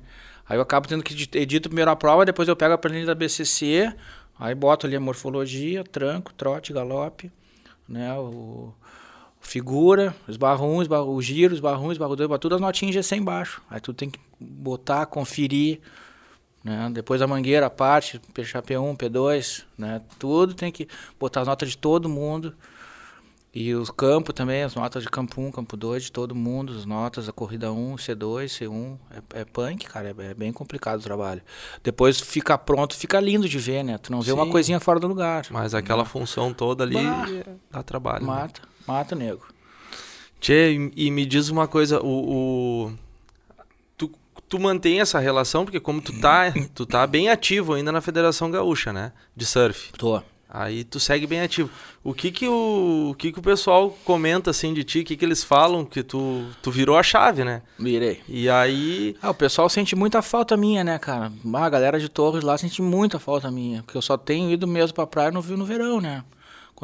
[0.48, 3.06] Aí eu acabo tendo que edit- edito primeiro a prova, depois eu pego a planilha
[3.06, 3.92] da BCC,
[4.38, 7.30] aí boto ali a morfologia, tranco, trote, galope,
[7.88, 8.12] né?
[8.18, 8.72] O
[9.40, 13.16] figura, esbarro 1, esbarro, o giro, esbarro 1, esbarro 2, boto tudo as notinhas GC
[13.16, 13.60] embaixo.
[13.70, 15.80] Aí tu tem que botar, conferir,
[16.64, 16.90] né?
[16.92, 20.00] Depois a mangueira, a parte, fechar P1, P2, né?
[20.18, 20.88] Tudo tem que
[21.20, 22.54] botar as notas de todo mundo.
[23.56, 26.84] E os campos também, as notas de campo 1, campo 2, de todo mundo, as
[26.84, 28.98] notas, a corrida 1, C2, C1.
[29.36, 31.40] É, é punk, cara, é, é bem complicado o trabalho.
[31.80, 33.96] Depois fica pronto, fica lindo de ver, né?
[33.96, 34.50] Tu não vê uma Sim.
[34.50, 35.46] coisinha fora do lugar.
[35.52, 37.52] Mas aquela função toda ali Bah.
[37.70, 38.22] dá trabalho.
[38.24, 38.32] né?
[38.32, 39.46] Mata, mata o nego.
[40.40, 42.92] Tchê, e, e me diz uma coisa, o, o-
[44.56, 48.50] tu, mantém essa relação, porque como tu tá, tu tá bem ativo ainda na Federação
[48.50, 49.12] Gaúcha, né?
[49.36, 49.92] De surf.
[49.98, 50.22] Tô.
[50.48, 51.68] Aí tu segue bem ativo.
[52.04, 55.00] O que que o, o que que o pessoal comenta assim de ti?
[55.00, 57.62] O que que eles falam que tu, tu virou a chave, né?
[57.76, 58.20] Virei.
[58.28, 61.32] E aí, Ah, o pessoal sente muita falta minha, né, cara?
[61.52, 63.82] Ah, a galera de Torres lá sente muita falta minha.
[63.82, 66.22] Porque eu só tenho ido mesmo pra praia no, no verão, né?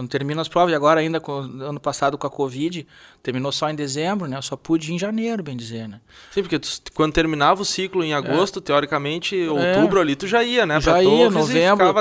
[0.01, 2.87] Quando termina as provas, e agora ainda com- ano passado com a Covid,
[3.23, 4.39] terminou só em dezembro, né?
[4.39, 6.01] Eu só pude ir em janeiro, bem dizer, né?
[6.33, 9.51] sim, porque tu, quando terminava o ciclo em agosto, teoricamente, É.
[9.51, 10.81] outubro ali tu já ia, né?
[10.81, 11.85] Já pra ia, Torres novembro.
[11.87, 11.95] Eu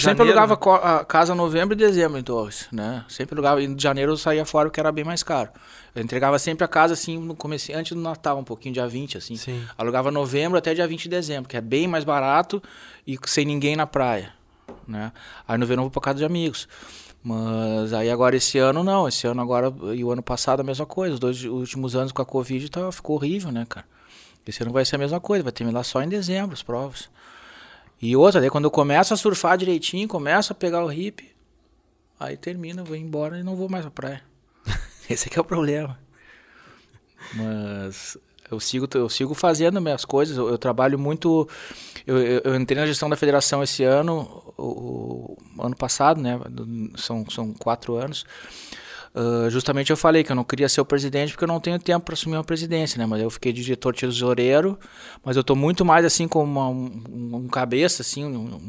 [0.00, 0.80] sempre janeiro, alugava né?
[1.00, 3.04] a casa novembro e dezembro em Torres, né?
[3.08, 3.62] Sempre alugava.
[3.62, 5.50] Em janeiro eu saía fora porque era bem mais caro.
[5.94, 9.16] Eu entregava sempre a casa assim no começo, antes do Natal, um pouquinho, dia 20,
[9.16, 9.36] assim.
[9.36, 9.62] Sim.
[9.78, 12.60] Alugava novembro até dia 20 de dezembro, que é bem mais barato
[13.06, 14.32] e sem ninguém na praia,
[14.88, 15.12] né?
[15.46, 16.66] Aí no verão eu vou pra casa de amigos.
[17.24, 20.84] Mas aí agora esse ano não, esse ano agora e o ano passado a mesma
[20.84, 21.14] coisa.
[21.14, 23.86] Os dois últimos anos com a Covid tá, ficou horrível, né, cara?
[24.46, 27.08] Esse ano vai ser a mesma coisa, vai terminar só em dezembro as provas.
[28.02, 31.34] E outra, daí quando eu começo a surfar direitinho, começo a pegar o hip,
[32.20, 34.22] aí termina, vou embora e não vou mais pra praia.
[35.08, 35.98] Esse aqui é o problema.
[37.32, 38.18] Mas
[38.50, 41.48] eu sigo, eu sigo fazendo minhas coisas, eu, eu trabalho muito.
[42.06, 46.38] Eu, eu, eu entrei na gestão da federação esse ano, o, o ano passado, né?
[46.96, 48.24] São, são quatro anos.
[49.14, 51.78] Ah, justamente eu falei que eu não queria ser o presidente porque eu não tenho
[51.78, 53.06] tempo para assumir uma presidência, né?
[53.06, 54.78] Mas eu fiquei diretor tesoureiro,
[55.24, 58.60] mas eu estou muito mais assim como uma- um, um cabeça, assim, um,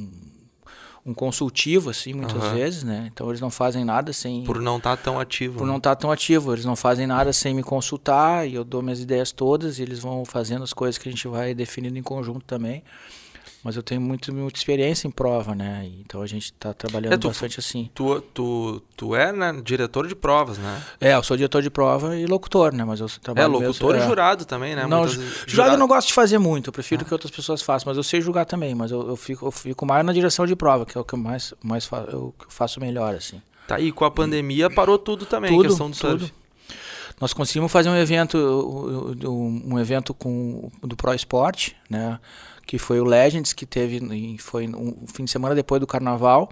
[1.05, 2.53] um- consultivo, assim, muitas Aham.
[2.55, 3.09] vezes, né?
[3.13, 5.57] Então eles não fazem nada sem Por não estar tão ativo.
[5.59, 5.69] por né?
[5.71, 6.51] não estar tão ativo.
[6.53, 9.99] Eles não fazem nada sem me consultar e eu dou minhas ideias todas e eles
[9.99, 12.83] vão fazendo as coisas que a gente vai definindo em conjunto também.
[13.65, 15.81] Mas eu tenho muito, muita experiência em prova, né?
[15.85, 17.89] E Então a gente está trabalhando É, tu- bastante assim.
[17.95, 20.83] Tu, tu, tu é né, diretor de provas, né?
[21.01, 22.85] É, eu sou diretor de prova e locutor, né?
[22.85, 24.07] Mas eu É, trabalho locutor mesmo, e é.
[24.07, 24.85] jurado também, né?
[24.85, 27.05] Não, Muitas ju- vezes- jurado eu não gosto de fazer muito, eu prefiro Ah.
[27.05, 29.83] que outras pessoas façam, mas eu sei julgar também, mas eu, eu fico, eu fico
[29.83, 32.45] mais na direção de prova, que é o que eu mais, mais fa eu, que
[32.45, 33.41] eu faço melhor, assim.
[33.67, 36.31] Tá, e com a pandemia parou tudo também, Tudo, a questão do surf.
[37.19, 38.37] Nós conseguimos fazer um evento,
[39.25, 42.19] um um evento com do Pro Esporte, né?
[42.67, 44.01] Que foi o Legends, que teve,
[44.39, 46.49] foi um fim de semana depois do Carnaval,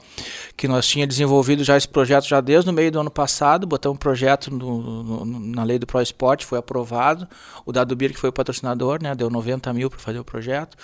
[0.56, 3.96] que nós tinha desenvolvido já esse projeto já desde o meio do ano passado, botamos
[3.96, 7.28] um projeto no- no- na lei do Pro Esporte, foi aprovado.
[7.66, 9.16] O Dado Bir, que foi o patrocinador, né?
[9.16, 10.78] Deu 90 mil para fazer o projeto.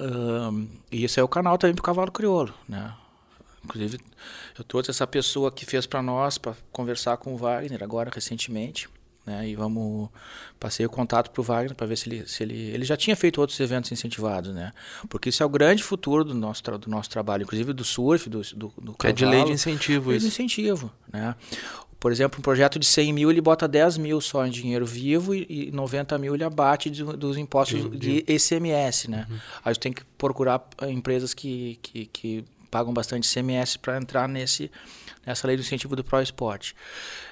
[0.00, 2.92] Ahn, e esse é o canal também pro Cavalo Crioulo, né?
[3.64, 3.98] Inclusive,
[4.58, 8.88] eu trouxe essa pessoa que fez para nós para conversar com o Wagner agora recentemente,
[9.26, 9.48] né?
[9.48, 10.08] E vamos
[10.60, 13.40] passei o contato pro Wagner para ver se ele se ele ele já tinha feito
[13.40, 14.72] outros eventos incentivados, né?
[15.08, 18.42] Porque isso é o grande futuro do nosso do nosso trabalho, inclusive do surf, do
[18.54, 19.54] do, do Que é de lei de cavalo.
[19.54, 20.34] incentivo Lei de isso.
[20.34, 21.34] incentivo, né?
[21.98, 25.34] Por exemplo, um projeto de 100 mil, ele bota 10 mil só em dinheiro vivo
[25.34, 29.26] e, e 90 mil ele abate de- dos impostos De- de, ICMS, né?
[29.64, 34.28] Aí você tem que procurar eh, empresas que, que, que pagam bastante ICMS para entrar
[34.28, 34.70] nesse,
[35.24, 36.76] nessa lei do incentivo do Pro Esporte.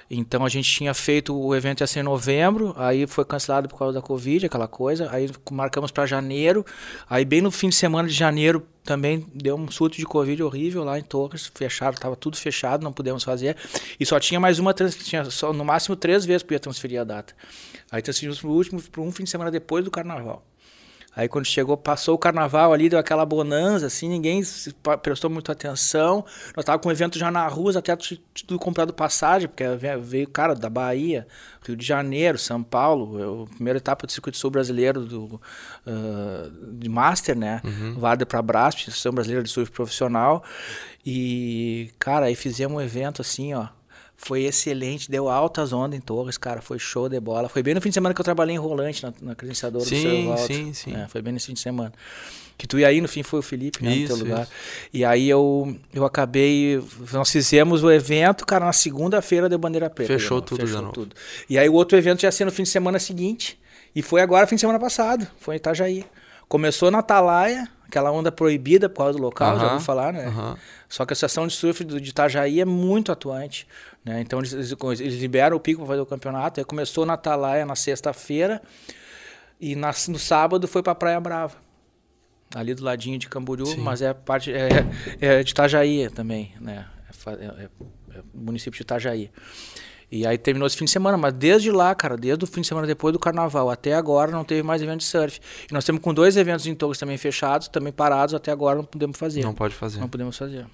[0.09, 3.77] Então a gente tinha feito o evento ia ser em novembro, aí foi cancelado por
[3.77, 5.09] causa da Covid, aquela coisa.
[5.11, 6.65] Aí marcamos para janeiro.
[7.09, 10.83] Aí bem no fim de semana de janeiro também deu um surto de Covid horrível
[10.83, 13.55] lá em Torres, fecharam, estava tudo fechado, não pudemos fazer.
[13.99, 17.33] E só tinha mais uma tinha só no máximo três vezes podia transferir a data.
[17.89, 20.43] Aí transferimos para o último, para um fim de semana depois do Carnaval.
[21.15, 24.41] Aí quando chegou, passou o carnaval ali, deu aquela bonança, assim, ninguém
[25.01, 26.25] prestou muita atenção.
[26.55, 29.63] Nós tava com um evento já na rua, até tudo comprado passagem, porque
[30.01, 31.27] veio, cara, da Bahia,
[31.65, 35.39] Rio de Janeiro, São Paulo, a primeira etapa do Circuito Sul Brasileiro do,
[35.85, 37.61] uh, de Master, né?
[37.63, 37.99] Uhum.
[37.99, 40.43] Válido para Brasp, Associação Brasileira de Surf Profissional.
[41.05, 43.67] E, cara, aí fizemos um evento assim, ó
[44.25, 47.49] foi excelente, deu altas ondas em Torres, cara, foi show de bola.
[47.49, 50.29] Foi bem no fim de semana que eu trabalhei em Rolante, na, na credenciadora sim,
[50.31, 51.91] do seu Sim, sim, é, foi bem nesse fim de semana.
[52.57, 54.43] Que tu ia aí, no fim foi o Felipe, né, isso, no teu lugar.
[54.43, 54.51] Isso.
[54.93, 60.13] E aí eu, eu acabei, nós fizemos o evento, cara, na segunda-feira deu bandeira preta.
[60.13, 61.15] Fechou tudo, Fechou tudo.
[61.49, 63.59] E aí o outro evento já ia ser no fim de semana seguinte,
[63.93, 66.05] e foi agora, fim de semana passado, foi em Itajaí.
[66.47, 70.33] Começou na Atalaia, aquela onda proibida por causa do local, já ouviu falar, né?
[70.89, 73.67] Só que a Associação de Surf de Itajaí é muito atuante.
[74.03, 74.21] Né?
[74.21, 76.59] Então eles, eles, liberam o pico para fazer o campeonato.
[76.59, 78.61] Aí começou na Atalaia na sexta-feira
[79.59, 81.55] e na, no sábado foi para Praia Brava.
[82.53, 83.81] Ali do ladinho de Camboriú, Sim.
[83.81, 84.69] mas é parte é,
[85.19, 86.85] é de Itajaí também, né?
[87.25, 87.69] É, é,
[88.15, 89.31] é, município de Itajaí.
[90.15, 92.67] E aí terminou esse fim de semana, mas desde lá, cara, desde o fim de
[92.67, 95.39] semana depois do carnaval até agora não teve mais evento de surf.
[95.67, 98.85] E nós temos com dois eventos em Torres também fechados, também parados, até agora não
[98.85, 99.41] podemos fazer.
[99.41, 99.99] Não pode fazer.
[99.99, 100.67] Não podemos fazer.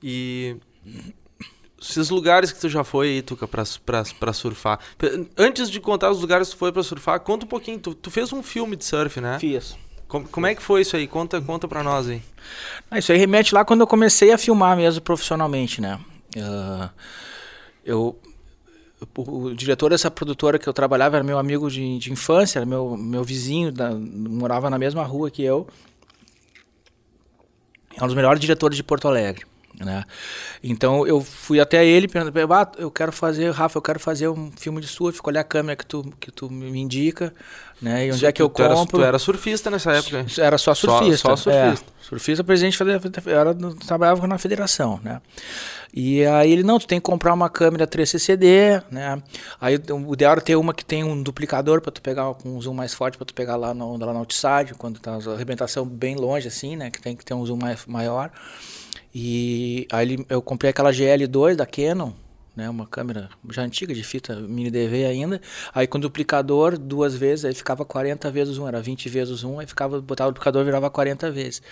[0.00, 0.56] E
[1.80, 4.78] esses lugares que tu já foi aí, Tuca, pra, pra, pra surfar.
[5.36, 7.80] Antes de contar os lugares que tu foi pra surfar, conta um pouquinho.
[7.80, 9.40] Tu, tu fez um filme de surf, né?
[9.40, 9.76] Fiz.
[10.06, 11.08] Como, como é que foi isso aí?
[11.08, 12.22] Conta, conta pra nós aí.
[12.88, 15.98] Ah, isso aí remete lá quando eu comecei a filmar mesmo profissionalmente, né?
[16.36, 16.88] Uh,
[17.84, 18.18] eu,
[19.16, 22.96] o, diretor dessa produtora que eu trabalhava era meu amigo de, de infância, era meu,
[22.96, 25.66] meu vizinho, da, morava na mesma rua que eu.
[27.96, 29.44] É um dos melhores diretores de Porto Alegre.
[29.84, 30.04] Né?
[30.62, 34.50] Então eu fui até ele perguntei, ah, eu quero fazer, Rafa, eu quero fazer um
[34.56, 37.32] filme de surf, é a câmera que tu, que tu me indica,
[37.80, 38.06] né?
[38.06, 38.72] E onde é que eu tu compro?
[38.72, 40.24] Era, tu era surfista nessa época?
[40.38, 41.16] Era só surfista.
[41.16, 41.86] Só, só surfista.
[41.90, 42.78] É, surfista, presidente,
[43.26, 43.54] era,
[43.86, 45.20] trabalhava na federação, né?
[45.94, 49.22] E aí ele, não, tu tem que comprar uma câmera 3CCD, né?
[49.60, 52.62] Aí o ideal era ter uma que tem um duplicador para tu pegar com um
[52.62, 55.84] zoom mais forte para tu pegar lá no, lá no outside, quando tá a arrebentação
[55.84, 56.90] bem longe assim, né?
[56.90, 58.30] Que tem que ter um zoom mais, maior.
[59.14, 62.12] E aí eu comprei aquela GL2 da Canon,
[62.56, 65.40] né, uma câmera já antiga de fita mini DV ainda.
[65.74, 69.66] Aí com duplicador duas vezes, aí ficava 40 vezes um, era 20 vezes um, aí
[69.66, 71.62] ficava botava o duplicador virava 40 vezes.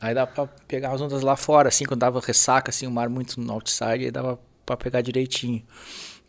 [0.00, 3.08] Aí dava para pegar as ondas lá fora, assim, quando dava ressaca assim, o mar
[3.08, 5.62] muito no outside, aí dava para pegar direitinho,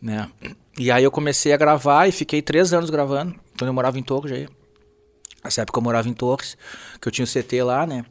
[0.00, 0.30] né?
[0.78, 4.02] E aí eu comecei a gravar e fiquei três anos gravando, quando eu morava em
[4.02, 4.36] Toco já.
[5.46, 6.58] Nessa época eu morava em Torres,
[7.00, 8.04] que eu tinha o CT lá, né?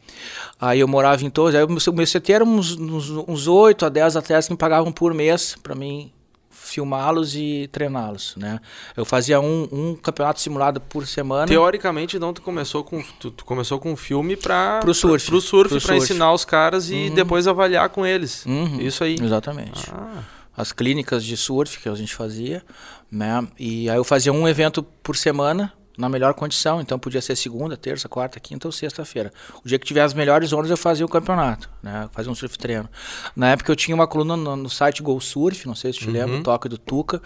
[0.59, 3.89] Aí eu morava em Torres, aí o meu, CT era uns, uns, uns 8 a
[3.89, 6.11] 10 atletas que me pagavam por mês para mim
[6.49, 8.59] filmá-los e treiná-los, né?
[8.95, 11.45] Eu fazia um, um, campeonato simulado por semana.
[11.45, 15.41] Teoricamente, então tu começou com tu, tu começou com um filme para pro surf, pro
[15.41, 17.15] surf, para ensinar os caras e uhum.
[17.15, 18.45] depois avaliar com eles.
[18.45, 18.79] Uhum.
[18.79, 19.17] Isso aí.
[19.21, 19.91] Exatamente.
[19.91, 20.23] Ah.
[20.57, 22.63] As clínicas de surf que a gente fazia,
[23.11, 23.45] né?
[23.59, 27.77] E aí eu fazia um evento por semana na melhor condição, então podia ser segunda,
[27.77, 29.31] terça, quarta, quinta ou sexta-feira.
[29.63, 32.09] O dia que tiver as melhores ondas eu fazia o campeonato, né?
[32.11, 32.89] Fazia um surf treino.
[33.35, 36.07] Na época eu tinha uma coluna no, no site Go Surf, não sei se te
[36.07, 36.13] uhum.
[36.13, 37.21] lembra, o toque do Tuca.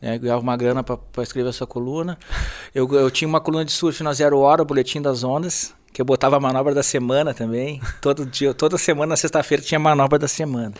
[0.00, 2.18] Né, ganhava uma grana para escrever essa coluna.
[2.74, 6.00] Eu, eu tinha uma coluna de surf na Zero Hora, o Boletim das Ondas, que
[6.00, 7.80] eu botava a manobra da semana também.
[8.00, 10.72] Todo dia, toda semana, na sexta-feira, tinha manobra da semana.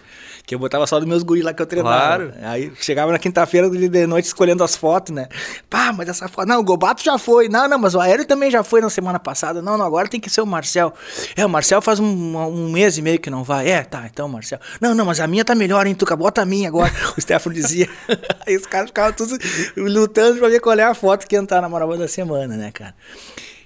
[0.46, 2.26] Que eu botava só dos meus guris lá que eu treinava.
[2.26, 2.34] Claro.
[2.42, 5.26] Aí chegava na quinta-feira de noite escolhendo as fotos, né?
[5.68, 6.46] Pá, mas essa foto.
[6.46, 7.48] Não, o Gobato já foi.
[7.48, 9.61] Não, não, mas o Aéreo também já foi na semana passada.
[9.61, 10.94] Não, não, agora tem que ser o Marcel.
[11.36, 13.68] É, o Marcel faz um, um mês e meio que não vai.
[13.68, 14.61] É, tá, então, Marcel.
[14.80, 16.14] Não, não, mas a minha tá melhor, hein, Tuca?
[16.14, 16.92] Bota a minha agora.
[17.18, 17.88] o Stefano dizia.
[18.46, 19.36] Aí os caras ficavam todos
[19.76, 22.70] lutando pra ver qual é a foto que ia entrar na manobra da semana, né,
[22.70, 22.94] cara?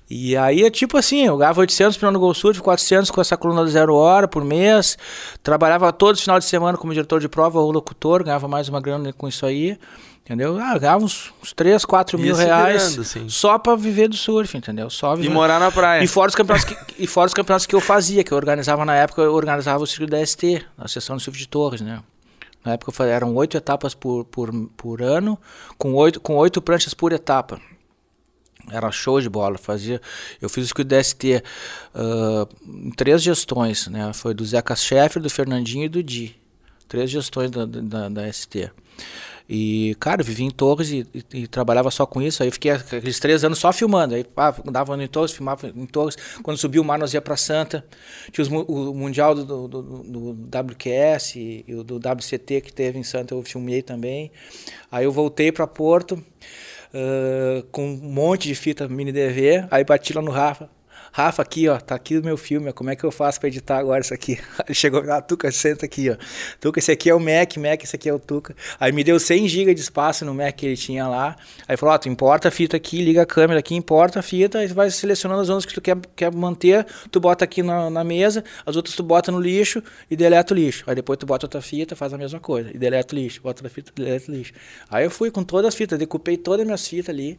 [0.08, 3.64] E aí é tipo assim, eu ganhava 800 pelo Gol Surf, 400 com essa coluna
[3.64, 4.98] de zero hora por mês,
[5.42, 8.80] trabalhava todos os final de semana como diretor de prova ou locutor, ganhava mais uma
[8.82, 9.78] grana com isso aí,
[10.22, 10.58] entendeu?
[10.58, 14.90] Ah, ganhava uns, uns 3, 4 mil reais virando, só para viver do surf, entendeu?
[14.90, 15.30] Só viver.
[15.30, 16.04] E morar na praia.
[16.04, 18.84] E fora, os campeonatos que, e fora os campeonatos que eu fazia, que eu organizava
[18.84, 22.00] na época, eu organizava o circuito da ST, a sessão de surf de Torres, né?
[22.62, 25.38] Na época eram oito etapas por, por, por ano,
[25.76, 27.60] com oito, com oito pranchas por etapa.
[28.70, 29.58] Era show de bola.
[29.58, 30.00] Fazia,
[30.40, 31.42] eu fiz o DST
[31.94, 32.48] uh,
[32.86, 33.86] em três gestões.
[33.88, 34.12] Né?
[34.12, 36.36] Foi do Zeca Scheffer, do Fernandinho e do Di.
[36.88, 38.70] Três gestões da, da, da ST.
[39.48, 42.42] E, cara, eu vivia em Torres e, e, e, trabalhava só com isso.
[42.42, 44.14] Aí fiquei aqueles três anos só filmando.
[44.14, 46.16] Aí ah, dava em Torres, filmava em Torres.
[46.42, 47.84] Quando subiu o mar, nós ia para Santa.
[48.32, 52.98] Tinha os, o Mundial do, do, do, do WQS e, e do WCT que teve
[52.98, 54.32] em Santa, eu filmei também.
[54.90, 56.22] Aí eu voltei para Porto.
[56.94, 59.66] Uh, com um monte de fita mini DV.
[59.70, 60.70] Aí bati lá no Rafa.
[61.16, 63.78] Rafa, aqui, ó, tá aqui o meu filme, como é que eu faço para editar
[63.78, 64.36] agora isso aqui?
[64.66, 66.16] Ele chegou, ah, Tuca, senta aqui, ó.
[66.60, 68.52] Tuca, esse aqui é o Mac, Mac, esse aqui é o Tuca.
[68.80, 71.36] Aí me deu 100 GB de espaço no Mac que ele tinha lá.
[71.68, 74.58] Aí falou, ó, tu importa a fita aqui, liga a câmera aqui, importa a fita,
[74.58, 78.02] aí vai selecionando as ondas que tu quer, quer manter, tu bota aqui na, na
[78.02, 80.82] mesa, as outras tu bota no lixo e deleta o lixo.
[80.84, 83.60] Aí depois tu bota outra fita, faz a mesma coisa, e deleta o lixo, bota
[83.60, 84.52] outra fita, deleta o lixo.
[84.90, 87.38] Aí eu fui com todas as fitas, decupei todas as minhas fitas ali.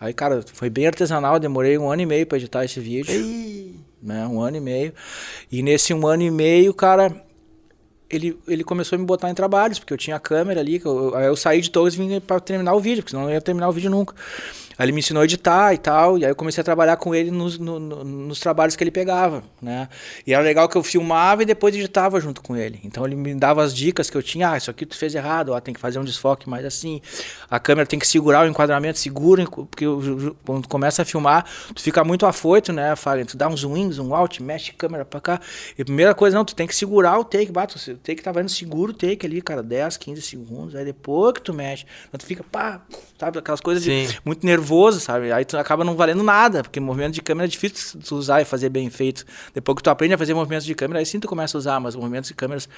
[0.00, 3.12] Aí, cara, foi bem artesanal, demorei um ano e meio para editar esse vídeo.
[3.12, 3.78] Ei.
[4.02, 4.94] Né, um ano e meio.
[5.52, 7.14] E nesse um ano e meio, cara,
[8.08, 11.14] ele, ele começou a me botar em trabalhos, porque eu tinha a câmera ali, eu,
[11.14, 13.34] aí eu saí de todos e vim para terminar o vídeo, porque senão eu não
[13.34, 14.14] ia terminar o vídeo nunca.
[14.80, 17.14] Aí ele me ensinou a editar e tal, e aí eu comecei a trabalhar com
[17.14, 19.90] ele nos, no, no, nos trabalhos que ele pegava, né?
[20.26, 22.80] E era legal que eu filmava e depois editava junto com ele.
[22.82, 25.50] Então ele me dava as dicas que eu tinha, ah, isso aqui tu fez errado,
[25.50, 27.02] ó, tem que fazer um desfoque mais assim.
[27.50, 29.84] A câmera tem que segurar o enquadramento, segura, porque
[30.46, 33.26] quando começa a filmar, tu fica muito afoito, né, Fagner?
[33.26, 35.40] Tu dá um zoom in, zoom out, mexe a câmera pra cá.
[35.76, 38.40] E a primeira coisa, não, tu tem que segurar o take, bato, o take tava
[38.40, 41.84] indo seguro o take ali, cara, 10, 15 segundos, aí depois que tu mexe,
[42.16, 42.80] tu fica, pá,
[43.18, 45.32] sabe, aquelas coisas de, muito nervoso nervoso, sabe?
[45.32, 48.44] Aí tu acaba não valendo nada, porque movimento de câmera é difícil tu usar e
[48.44, 49.24] fazer bem feito.
[49.52, 51.80] Depois que tu aprende a fazer movimentos de câmera, aí sim tu começa a usar,
[51.80, 52.68] mas movimentos de câmeras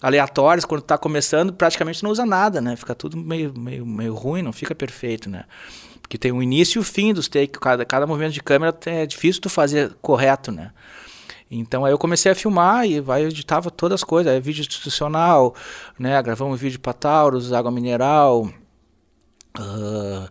[0.00, 2.76] aleatórios, quando tu tá começando, praticamente não usa nada, né?
[2.76, 5.44] Fica tudo meio, meio, meio ruim, não fica perfeito, né?
[6.00, 9.06] Porque tem o início e o fim dos takes, cada, cada movimento de câmera é
[9.06, 10.70] difícil tu fazer correto, né?
[11.50, 15.52] Então aí eu comecei a filmar e vai editava todas as coisas, aí, vídeo institucional,
[15.98, 16.20] né?
[16.22, 18.48] Gravamos vídeo para Taurus, água mineral,
[19.58, 20.28] Uh,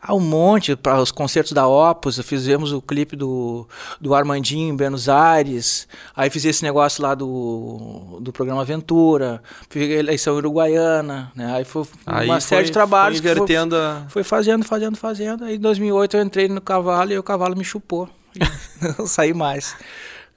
[0.00, 3.66] há um monte para os concertos da Opus, fizemos o clipe do,
[4.00, 9.90] do Armandinho em Buenos Aires, aí fiz esse negócio lá do, do programa Aventura, fiz
[9.90, 11.52] eleição uruguaiana, né?
[11.56, 15.44] aí foi aí uma foi, série de trabalhos foi invertendo foi, foi fazendo, fazendo, fazendo,
[15.44, 18.08] aí em 2008 eu entrei no cavalo e o cavalo me chupou,
[18.96, 19.74] não saí mais.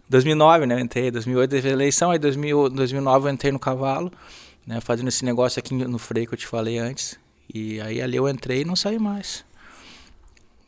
[0.09, 4.11] 2009, né, eu entrei, 2008 teve a eleição, aí 2000, 2009 eu entrei no cavalo,
[4.65, 7.19] né, fazendo esse negócio aqui no freio que eu te falei antes,
[7.53, 9.45] e aí ali eu entrei e não saí mais.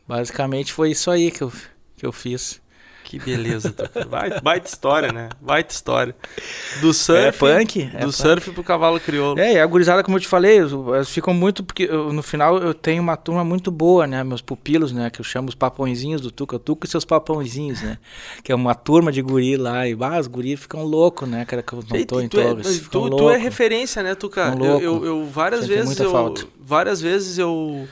[0.08, 1.52] Basicamente foi isso aí que eu,
[1.98, 2.62] que eu fiz.
[3.08, 3.74] Que beleza,
[4.10, 5.30] baita, baita história, né?
[5.40, 6.14] Baita história.
[6.82, 7.26] Do surf.
[7.26, 7.82] É punk.
[7.82, 8.12] É do punk.
[8.12, 9.40] surf pro cavalo crioulo.
[9.40, 11.64] É, e a gurizada, como eu te falei, eles ficam muito.
[11.64, 14.26] Porque eu, no final eu tenho uma turma muito boa, né?
[14.26, 15.10] Meus pupilos, né?
[15.10, 16.60] Que eu chamo os papõezinhos do Tuca.
[16.60, 17.98] Tuca e seus papãozinhos, né?
[18.44, 19.88] Que é uma turma de guri lá.
[19.88, 21.46] E bah, os guris ficam loucos, né?
[21.46, 22.78] Cara, que eu não tô em todos.
[22.78, 24.54] É, tu, tu, é referência, né, Tuca?
[24.60, 25.98] Eu, eu, eu, várias vezes.
[25.98, 26.46] Eu, falta.
[26.60, 27.88] várias vezes eu.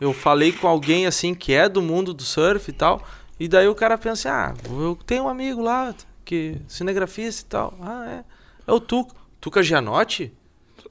[0.00, 3.00] Eu falei com alguém assim que é do mundo do surf e tal.
[3.38, 7.74] E daí o cara pensa, ah, eu tenho um amigo lá, que cinegrafista e tal.
[7.80, 8.24] Ah, é.
[8.66, 9.14] É o Tuca.
[9.40, 10.32] Tuca Gianotti?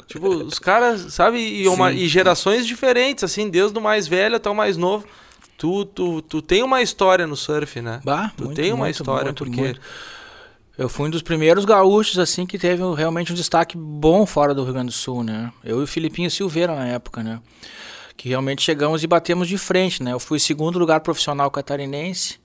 [0.07, 1.39] Tipo, os caras, sabe?
[1.39, 5.05] E, uma, e gerações diferentes, assim, desde o mais velho até o mais novo.
[5.57, 8.01] Tu, tu, tu tem uma história no surf, né?
[8.03, 9.75] Bah, tu muito, tem uma muito, história, muito, porque.
[10.77, 14.63] Eu fui um dos primeiros gaúchos, assim, que teve realmente um destaque bom fora do
[14.63, 15.51] Rio Grande do Sul, né?
[15.63, 17.39] Eu e o Filipinho Silveira na época, né?
[18.18, 20.13] Que realmente chegamos e batemos de frente, né?
[20.13, 22.39] Eu fui segundo lugar profissional catarinense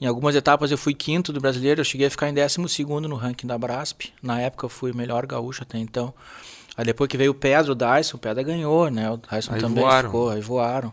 [0.00, 3.08] em algumas etapas eu fui quinto do brasileiro, eu cheguei a ficar em décimo segundo
[3.08, 4.12] no ranking da Brasp.
[4.22, 6.14] Na época eu fui o melhor gaúcho até então.
[6.76, 9.10] Aí depois que veio o Pedro, o Dyson, o Pedro ganhou, né?
[9.10, 10.08] O Dyson aí também voaram.
[10.08, 10.92] ficou, aí voaram.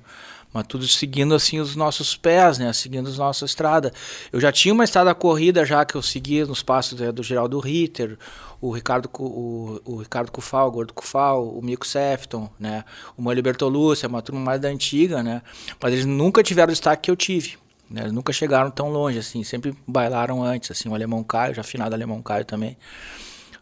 [0.55, 2.71] Mas tudo seguindo assim os nossos pés, né?
[2.71, 3.91] Seguindo a nossa estrada.
[4.31, 7.59] Eu já tinha uma estrada corrida já que eu seguia nos passos né, do Geraldo
[7.59, 8.17] Ritter,
[8.61, 12.85] o Ricardo, o, o Ricardo Cufal, o Gordo Cufal, o Mico Sefton, né?
[13.17, 15.41] O Molho Bertolucci, é uma turma mais da antiga, né?
[15.83, 17.57] Mas eles nunca tiveram o destaque que eu tive.
[17.89, 18.03] Né?
[18.03, 21.93] Eles nunca chegaram tão longe, assim, sempre bailaram antes, assim, o Alemão Caio, já afinado
[21.93, 22.77] Alemão Caio também.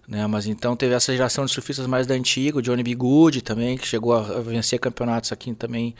[0.08, 0.28] Né?
[0.28, 3.88] Mas então teve essa geração de surfistas mais da antiga, o Johnny Bigud também, que
[3.88, 5.96] chegou a vencer campeonatos aqui também,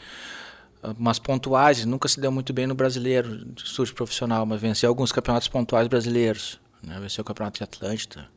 [0.98, 5.12] umas pontuais, nunca se deu muito bem no brasileiro de surf profissional, mas venceu alguns
[5.12, 6.60] campeonatos pontuais brasileiros.
[6.82, 6.98] Né?
[7.00, 8.28] Venceu o campeonato de Atlântida,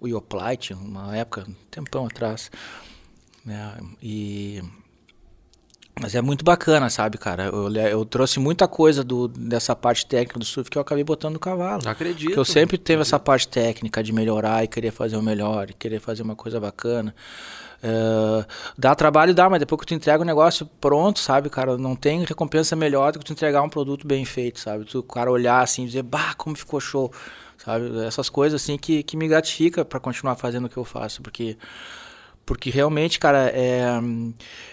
[0.00, 2.50] o Ioplite, uma época, um tempão atrás.
[3.44, 3.76] Né?
[4.02, 4.62] E
[6.00, 7.46] mas é muito bacana, sabe, cara?
[7.46, 11.34] Eu, eu, trouxe muita coisa do, dessa parte técnica do surf que eu acabei botando
[11.34, 11.86] no cavalo.
[11.86, 12.28] Acredito.
[12.28, 15.74] Porque eu sempre teve essa parte técnica de melhorar e querer fazer o melhor, e
[15.74, 17.14] querer fazer uma coisa bacana.
[18.76, 22.24] Dá trabalho, dá, mas depois que tu entrega o negócio pronto, sabe, cara, não tem
[22.24, 24.84] recompensa melhor do que tu entregar um produto bem feito, sabe?
[24.84, 27.12] Tu, o cara olhar assim e dizer, bah, como ficou show,
[27.58, 28.04] sabe?
[28.04, 31.56] Essas coisas assim que, que me gratifica para continuar fazendo o que eu faço, porque
[32.50, 33.84] porque realmente, cara, é,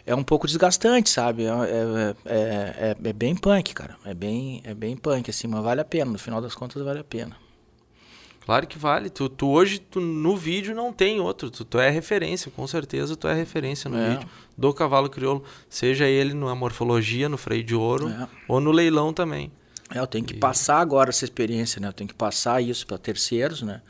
[0.04, 1.46] é um pouco desgastante, sabe?
[1.46, 3.96] É, é, é, é, bem punk, cara.
[4.04, 6.12] É bem, é bem punk, assim, mas vale a pena.
[6.12, 7.36] No final das contas, vale a pena.
[8.48, 9.10] Claro que vale.
[9.10, 11.52] Tu, tu hoje, tu, no vídeo, não tem outro.
[11.52, 14.12] Tu, tu é referência, com certeza tu é referência no É.
[14.12, 15.44] vídeo do cavalo crioulo.
[15.70, 18.26] Seja ele na morfologia, no freio de ouro, É.
[18.48, 19.52] ou no leilão também.
[19.94, 21.90] É, eu tenho que passar agora essa experiência, né?
[21.90, 23.82] Eu tenho que passar isso para terceiros, né?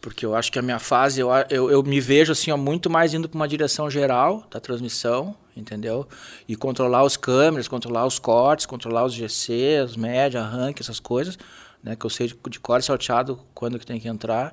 [0.00, 2.90] Porque eu acho que a minha fase, eu, eu, eu me vejo assim, ó, muito
[2.90, 6.08] mais indo para uma direção geral da transmissão, entendeu?
[6.48, 11.38] E controlar os câmeras, controlar os cortes, controlar os GC, os média, arranque, essas coisas,
[11.86, 11.96] né?
[11.96, 14.52] Que eu sei de, de corte salteado quando que tem que entrar.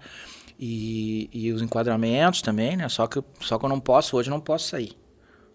[0.60, 2.88] E, e os enquadramentos também, né?
[2.88, 4.94] Só que, eu- só que eu não posso, hoje eu não posso sair.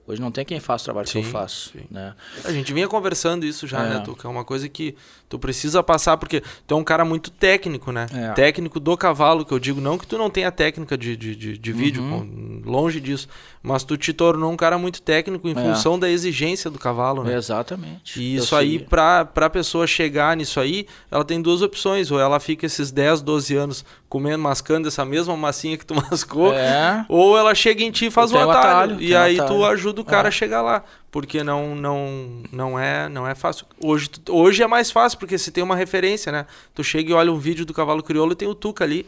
[0.07, 1.85] Hoje não tem quem faça o trabalho que eu Sim, faço, sim.
[1.91, 2.15] né?
[2.43, 3.89] A gente vinha conversando isso já, É.
[3.91, 4.17] né, Tu?
[4.17, 4.97] Que é uma coisa que
[5.29, 8.07] tu precisa passar, porque tu é um cara muito técnico, né?
[8.15, 8.33] É.
[8.33, 9.83] Técnico do cavalo, que eu digo.
[9.83, 12.63] Não que tu não tenha técnica de, de, de, de vídeo, Uhum.
[12.65, 13.29] longe disso.
[13.69, 15.55] Mas tu te tornou um cara muito técnico em É.
[15.55, 17.35] função da exigência do cavalo, né?
[17.37, 18.21] Exatamente.
[18.21, 18.85] E isso aí, segui.
[18.85, 22.11] pra, pessoa chegar nisso aí, ela tem duas opções.
[22.11, 26.53] Ou ela fica esses 10, 12 anos comendo, mascando essa mesma massinha que tu mascou.
[26.55, 27.05] É.
[27.09, 28.59] Ou ela chega em ti e faz o atalho.
[28.95, 29.65] atalho, e aí tu atalho.
[29.67, 30.31] ajuda o cara É.
[30.31, 30.83] a chegar lá.
[31.11, 33.65] Porque não, não, não, é, não é fácil.
[33.83, 36.45] Hoje, tu- hoje é mais fácil, porque se tem uma referência, né?
[36.75, 39.07] Tu chega e olha um vídeo do cavalo crioulo e tem o Tuca ali.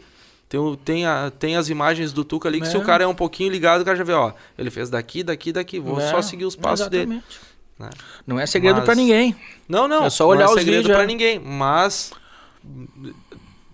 [0.51, 2.77] Tem, o- tem, a, tem as imagens do Tuca ali, que se É.
[2.79, 5.53] o cara é um pouquinho ligado, o cara já vê, ó, ele fez daqui, daqui,
[5.53, 5.79] daqui.
[5.79, 7.03] Vou É, só seguir os passos dele.
[7.13, 7.39] exatamente.
[7.79, 7.89] né?
[8.27, 9.33] Não é segredo Mas- pra ninguém.
[9.65, 10.03] Não, não.
[10.03, 11.07] É só olhar não é os segredo vídeos, pra é.
[11.07, 11.39] ninguém.
[11.39, 12.11] Mas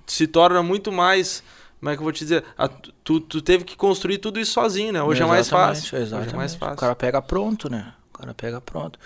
[0.05, 1.43] se torna muito mais.
[1.79, 2.43] Como é que eu vou te dizer?
[2.57, 2.69] A-
[3.03, 5.01] tu, tu teve que construir tudo isso sozinho, né?
[5.01, 5.97] Hoje é mais Exatamente, fácil.
[5.97, 6.27] Exatamente.
[6.27, 6.75] Hoje é mais O fácil.
[6.77, 7.91] cara pega pronto, né?
[8.13, 8.99] O cara pega pronto.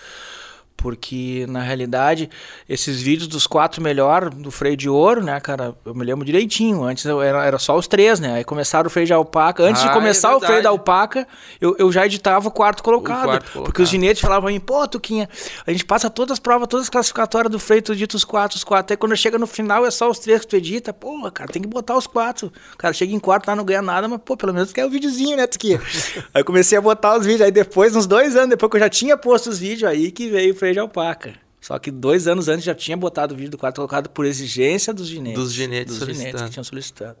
[0.76, 2.28] Porque, na realidade,
[2.68, 5.74] esses vídeos dos quatro melhor do freio de ouro, né, cara?
[5.84, 6.82] Eu me lembro direitinho.
[6.82, 8.34] Antes era, era só os três, né?
[8.34, 9.62] Aí começaram o freio de alpaca.
[9.62, 11.26] Antes Ah, de começar é o freio da alpaca,
[11.60, 13.24] eu, eu já editava o quarto colocado.
[13.24, 13.82] quarto Porque colocado.
[13.84, 15.28] os ginetes falavam pra mim, pô, Tuquinha,
[15.64, 18.56] a gente passa todas as provas, todas as classificatórias do freio, tu edita os quatro,
[18.56, 18.92] os quatro.
[18.92, 20.92] Aí quando chega no final é só os três que tu edita.
[20.92, 22.52] Pô, cara, tem que botar os quatro.
[22.76, 25.36] Cara, chega em quarto lá, não ganha nada, mas, pô, pelo menos quer o videozinho,
[25.36, 25.80] né, Tuquinha?
[26.34, 27.42] aí comecei a botar os vídeos.
[27.42, 30.28] Aí depois, uns dois anos depois que eu já tinha posto os vídeos, aí que
[30.28, 31.34] veio o freio de alpaca.
[31.60, 34.94] Só que dois anos antes já tinha botado o vídeo do quarto colocado por exigência
[34.94, 35.42] dos ginetes.
[35.42, 37.16] Dos ginetes Dos ginetes que tinham solicitado.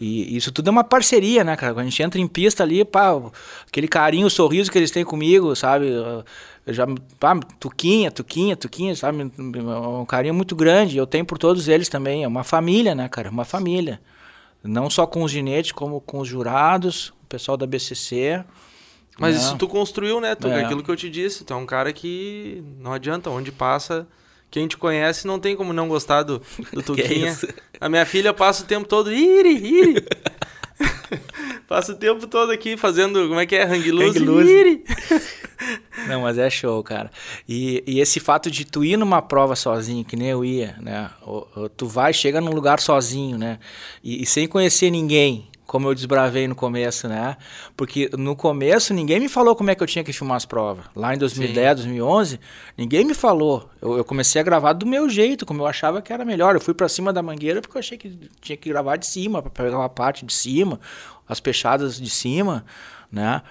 [0.00, 1.72] E isso tudo é uma parceria, né, cara?
[1.72, 3.12] Quando a gente entra em pista ali, pá,
[3.66, 5.86] aquele carinho, o sorriso que eles têm comigo, sabe?
[6.66, 6.86] Eu já,
[7.20, 9.30] pá, tuquinha, tuquinha, tuquinha, sabe?
[9.38, 10.96] Um carinho muito grande.
[10.96, 12.24] Eu tenho por todos eles também.
[12.24, 13.30] É uma família, né, cara?
[13.30, 14.00] Uma família.
[14.62, 18.44] Não só com os ginetes, como com os jurados, o pessoal da BCC.
[19.20, 19.42] Mas né?
[19.42, 20.54] isso tu construiu, né, Tuca?
[20.54, 20.64] É.
[20.64, 21.44] Aquilo que eu te disse.
[21.44, 23.28] Tu é um cara que não adianta.
[23.30, 24.06] Onde passa,
[24.50, 26.40] quem te conhece não tem como não gostar do,
[26.72, 27.38] do Tuquinha.
[27.80, 30.04] A minha filha passa o tempo todo, iri, iri.
[31.68, 33.64] passa o tempo todo aqui fazendo, como é que é?
[33.64, 34.50] Hang loose, Hang loose.
[34.50, 34.84] iri.
[36.08, 37.10] Não, mas é show, cara.
[37.46, 41.10] E, e esse fato de tu ir numa prova sozinho, que nem eu ia, né?
[41.22, 43.58] O- o- Tu vai, chega num lugar sozinho, né?
[44.02, 47.36] E, e sem conhecer ninguém, como eu desbravei no começo, né?
[47.76, 50.84] Porque no começo ninguém me falou como é que eu tinha que filmar as provas.
[50.96, 52.40] Lá em 2010, 2011,
[52.76, 53.70] ninguém me falou.
[53.80, 56.56] Eu, eu comecei a gravar do meu jeito, como eu achava que era melhor.
[56.56, 59.40] Eu fui pra cima da mangueira porque eu achei que tinha que gravar de cima,
[59.40, 60.80] pra pegar uma parte de cima,
[61.28, 62.64] as fechadas de cima,
[63.10, 63.42] né?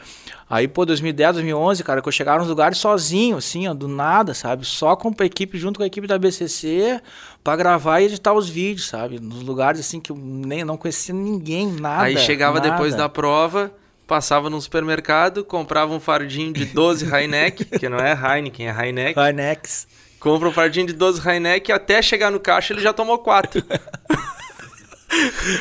[0.49, 4.33] Aí, pô, 2010, 2011, cara, que eu chegava nos lugares sozinho, assim, ó, do nada,
[4.33, 4.65] sabe?
[4.65, 7.01] Só com a equipe, junto com a equipe da BCC,
[7.43, 9.19] pra gravar e editar os vídeos, sabe?
[9.19, 12.03] Nos lugares, assim, que eu nem não conhecia ninguém, nada.
[12.03, 12.71] Aí chegava nada.
[12.71, 13.71] depois da prova,
[14.07, 19.23] passava no supermercado, comprava um fardinho de 12 Heineken, que não é Heineken, é Heineken.
[19.23, 19.87] Hainex.
[20.19, 23.63] Compra um fardinho de 12 Heineken, até chegar no caixa ele já tomou quatro.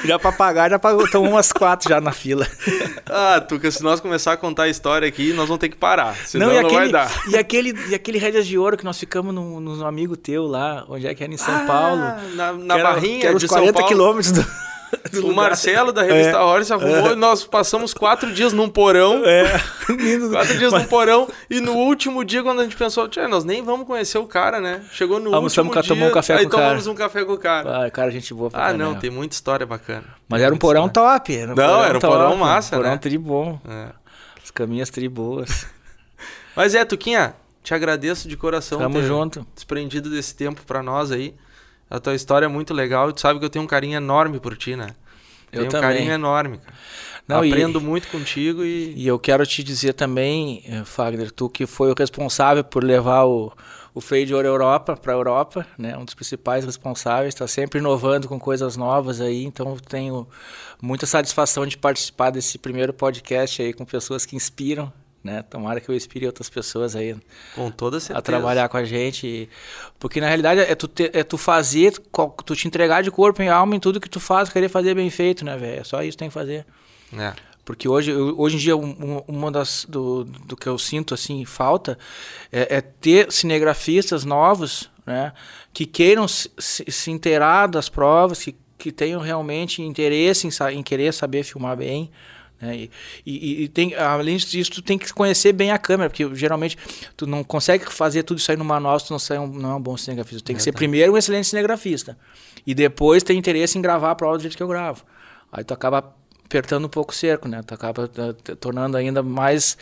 [0.05, 2.47] Já pra pagar, já pagou, tomou umas quatro já na fila.
[3.07, 6.15] ah, Tuca, se nós começar a contar a história aqui, nós vamos ter que parar,
[6.27, 7.23] senão não, e vai aquele, dar.
[7.29, 10.85] E aquele, e aquele Rédeas de Ouro que nós ficamos num, num amigo teu lá,
[10.89, 12.03] onde é que era em São Paulo.
[12.03, 13.89] Ah, Na, na que era- barrinha que era de São 40 Paulo.
[13.89, 14.47] quilômetros do
[15.13, 15.35] O lugar.
[15.35, 16.41] Marcelo da revista É.
[16.41, 19.23] Horse arrumou e nós passamos quatro dias num porão.
[19.25, 19.45] É.
[20.31, 21.29] Quatro dias num porão.
[21.49, 24.61] E no último dia, quando a gente pensou, "Tchê, nós nem vamos conhecer o cara,
[24.61, 24.83] né?
[24.93, 26.63] Chegou no Almoçamos último com- tomamos dia, um café aí com o cara.
[26.65, 27.87] tomamos um café com o cara.
[27.87, 30.05] Ah, cara, gente boa pra Ah, não, tem muita história bacana.
[30.29, 31.19] Mas era um porão história.
[31.21, 31.37] top.
[31.37, 32.99] Era um Não, era um porão top, massa, Porão né?
[32.99, 33.59] tri bom.
[33.69, 33.87] É.
[34.45, 35.67] As caminhas tri boas.
[36.55, 39.47] Mas é, Tuquinha, te agradeço de coração Tamo ter junto.
[39.55, 41.35] desprendido desse tempo pra nós aí.
[41.91, 44.39] A tua história é muito legal e tu sabe que eu tenho um carinho enorme
[44.41, 44.89] por ti, né?
[45.51, 45.91] Eu tenho um também.
[45.91, 46.75] carinho enorme, cara.
[47.27, 48.95] Não, e- Aprendo muito contigo e...
[48.97, 53.25] E eu quero te dizer também, eh, Fagner, tu que foi o responsável por levar
[53.25, 53.53] o,
[53.95, 55.97] o freio de ouro Europa para a Europa, né?
[55.97, 60.27] Um dos principais responsáveis, está sempre inovando com coisas novas aí, então eu tenho
[60.81, 64.91] muita satisfação de participar desse primeiro podcast aí com pessoas que inspiram,
[65.29, 65.43] né?
[65.43, 67.15] Tomara que eu inspire outras pessoas aí
[67.55, 68.19] Com toda certeza.
[68.19, 69.49] a trabalhar com a gente.
[69.99, 71.93] Porque na realidade é tu, te, é tu fazer,
[72.45, 75.11] tu te entregar de corpo e alma em tudo que tu faz, querer fazer bem
[75.11, 75.81] feito, né, velho?
[75.81, 76.65] É só isso que tem que fazer.
[77.17, 77.33] É.
[77.65, 81.99] Porque hoje, hoje em dia, um, uma das do, do que eu sinto assim falta
[82.51, 85.35] é, é ter cinegrafistas novos, né,
[85.75, 91.13] que queiram se, se inteirar das provas, que, que tenham realmente interesse em, em querer
[91.13, 92.11] saber filmar bem.
[92.61, 92.91] Né, e,
[93.25, 96.77] e, e, tem, além disso, tu tem que conhecer bem a câmera, porque geralmente
[97.17, 99.73] tu não consegue fazer tudo isso aí no manual se tu não, sai um, não
[99.73, 100.43] é um bom cinegrafista.
[100.43, 102.19] Tu tem que ser primeiro um excelente cinegrafista.
[102.67, 105.05] E depois ter interesse em gravar a prova do jeito que eu gravo.
[105.53, 106.15] Aí tu acaba
[106.45, 107.63] apertando um pouco o cerco, né?
[107.65, 109.77] Tu acaba uh, tornando ainda mais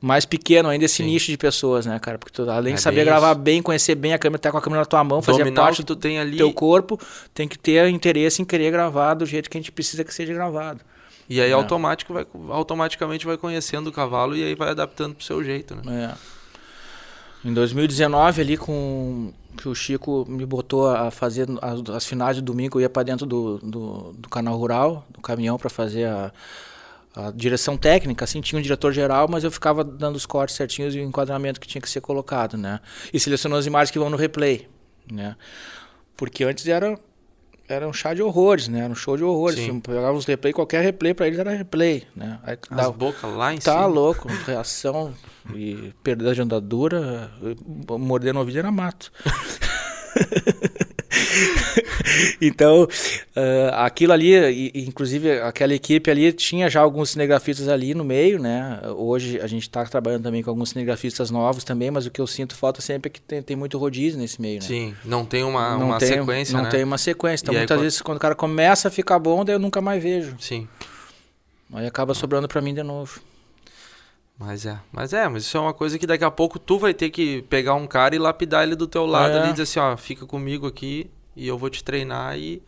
[0.00, 1.06] mais pequeno ainda esse Sim.
[1.06, 2.18] nicho de pessoas, né, cara?
[2.18, 3.40] Porque tu, além é de saber gravar isso.
[3.40, 5.96] bem, conhecer bem a câmera, estar com a câmera na tua mão, fazer parte do
[5.96, 6.36] tem ali...
[6.36, 7.00] teu corpo,
[7.32, 10.34] tem que ter interesse em querer gravar do jeito que a gente precisa que seja
[10.34, 10.80] gravado.
[11.28, 11.52] E aí é.
[11.52, 16.12] automático vai, automaticamente vai conhecendo o cavalo e aí vai adaptando pro seu jeito, né?
[16.12, 17.48] É.
[17.48, 22.42] Em 2019 ali com que o Chico me botou a fazer as, as finais de
[22.42, 26.32] domingo, eu ia para dentro do, do, do, canal rural, do caminhão para fazer a,
[27.14, 30.94] a, direção técnica, assim, tinha um diretor geral, mas eu ficava dando os cortes certinhos
[30.94, 32.80] e o enquadramento que tinha que ser colocado, né?
[33.12, 34.68] E selecionando as imagens que vão no replay,
[35.10, 35.36] né?
[36.16, 36.98] Porque antes era
[37.68, 38.80] era um chá de horrores, né?
[38.80, 39.58] Era um show de horrores.
[39.58, 39.80] Sim.
[39.80, 42.38] Pegava uns replay, qualquer replay para eles era replay, né?
[42.42, 43.76] Aí, As dava, bocas lá em tá cima.
[43.76, 45.14] Tá louco, reação
[45.54, 47.30] e perda de andadura,
[47.98, 49.12] morder no ouvido era mato.
[52.40, 58.38] então, uh, aquilo ali, inclusive aquela equipe ali, tinha já alguns cinegrafistas ali no meio,
[58.38, 58.80] né?
[58.96, 62.26] Hoje a gente está trabalhando também com alguns cinegrafistas novos também, mas o que eu
[62.26, 64.66] sinto falta sempre é que tem, tem muito rodízio nesse meio, né?
[64.66, 66.70] Sim, não tem uma, não uma tem, sequência, Não né?
[66.70, 67.44] tem uma sequência.
[67.44, 70.02] Então, muitas aí, vezes, quando o cara começa a ficar bom, daí eu nunca mais
[70.02, 70.36] vejo.
[70.38, 70.68] Sim.
[71.72, 73.20] Aí acaba sobrando para mim de novo.
[74.38, 76.92] Mas é, mas é, mas isso é uma coisa que daqui a pouco tu vai
[76.92, 79.40] ter que pegar um cara e lapidar ele do teu lado é.
[79.40, 82.62] ali e dizer assim, ó, fica comigo aqui e eu vou te treinar e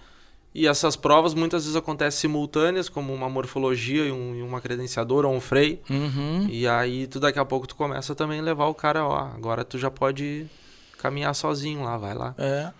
[0.56, 5.28] e essas provas muitas vezes acontecem simultâneas, como uma morfologia e, um, e uma credenciadora
[5.28, 5.78] ou um freio.
[5.90, 6.47] Uhum.
[6.48, 9.66] E aí tu daqui a pouco tu começa também a levar o cara, ó, agora
[9.66, 10.47] tu já pode
[10.97, 12.34] caminhar sozinho lá, vai lá.
[12.38, 12.72] É.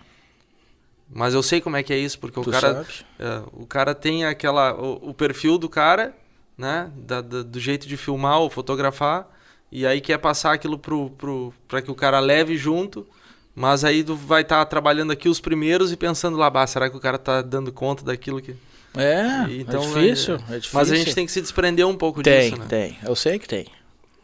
[1.07, 2.83] Mas eu sei como é que é isso, porque tu o cara
[3.19, 6.15] é, o cara tem aquela o, o perfil do cara
[6.57, 6.89] né?
[6.95, 9.27] Da, da, do jeito de filmar ou fotografar.
[9.71, 13.05] E aí quer passar aquilo pro, pro, pra que o cara leve junto.
[13.53, 16.89] Mas aí tu vai estar tá trabalhando aqui os primeiros e pensando lá, bah, será
[16.89, 18.55] que o cara tá dando conta daquilo que.
[18.95, 20.71] É, então, é, difícil, é, é difícil.
[20.73, 22.67] Mas a gente tem que se desprender um pouco tem, disso, né?
[22.69, 23.65] Tem, Eu sei que tem.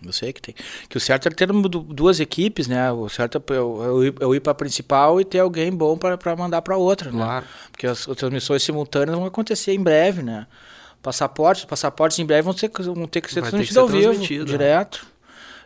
[0.06, 0.56] Eu sei que tem.
[0.90, 2.92] Que o certo é ter duas equipes, né?
[2.92, 6.36] O certo é eu, eu, eu ir para a principal e ter alguém bom para
[6.36, 7.18] mandar para outra, né?
[7.18, 7.46] Claro.
[7.72, 10.46] Porque as, as transmissões simultâneas vão acontecer em breve, né?
[11.04, 14.46] Passaportes, passaportes em breve vão ter, vão ter que ser transmitidos ao vivo, é.
[14.46, 15.06] direto.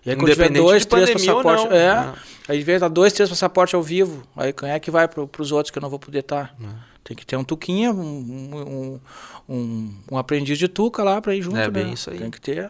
[0.03, 1.65] E aí quando tiver dois, três passaportes.
[1.65, 1.93] Não, é.
[1.93, 2.13] Né?
[2.49, 4.23] Aí vem dois, três passaportes ao vivo.
[4.35, 6.55] Aí quem é que vai para os outros que eu não vou poder estar?
[6.59, 6.67] Tá?
[7.03, 8.99] Tem que ter um tuquinha, um, um,
[9.47, 11.57] um, um aprendiz de tuca lá para ir junto.
[11.57, 11.69] É né?
[11.69, 12.17] bem isso aí.
[12.17, 12.65] Tem que ter.
[12.65, 12.69] É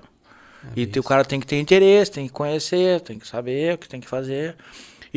[0.75, 3.87] e o cara tem que ter interesse, tem que conhecer, tem que saber o que
[3.87, 4.55] tem que fazer.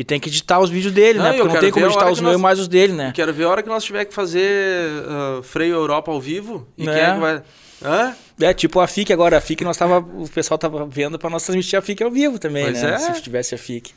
[0.01, 1.33] E tem que editar os vídeos dele, não, né?
[1.33, 2.41] Porque não tem como editar os meus nós...
[2.41, 3.11] mais os dele, né?
[3.13, 6.67] Quero ver a hora que nós tiver que fazer uh, Freio Europa ao vivo.
[6.75, 7.43] E quem é que vai.
[7.83, 8.15] Hã?
[8.39, 9.37] É, tipo a FIC agora.
[9.37, 9.99] A FIC nós tava.
[9.99, 12.95] O pessoal tava vendo pra nós transmitir a FIC ao vivo também, pois né?
[12.95, 12.97] É.
[12.97, 13.93] Se tivesse a FIC.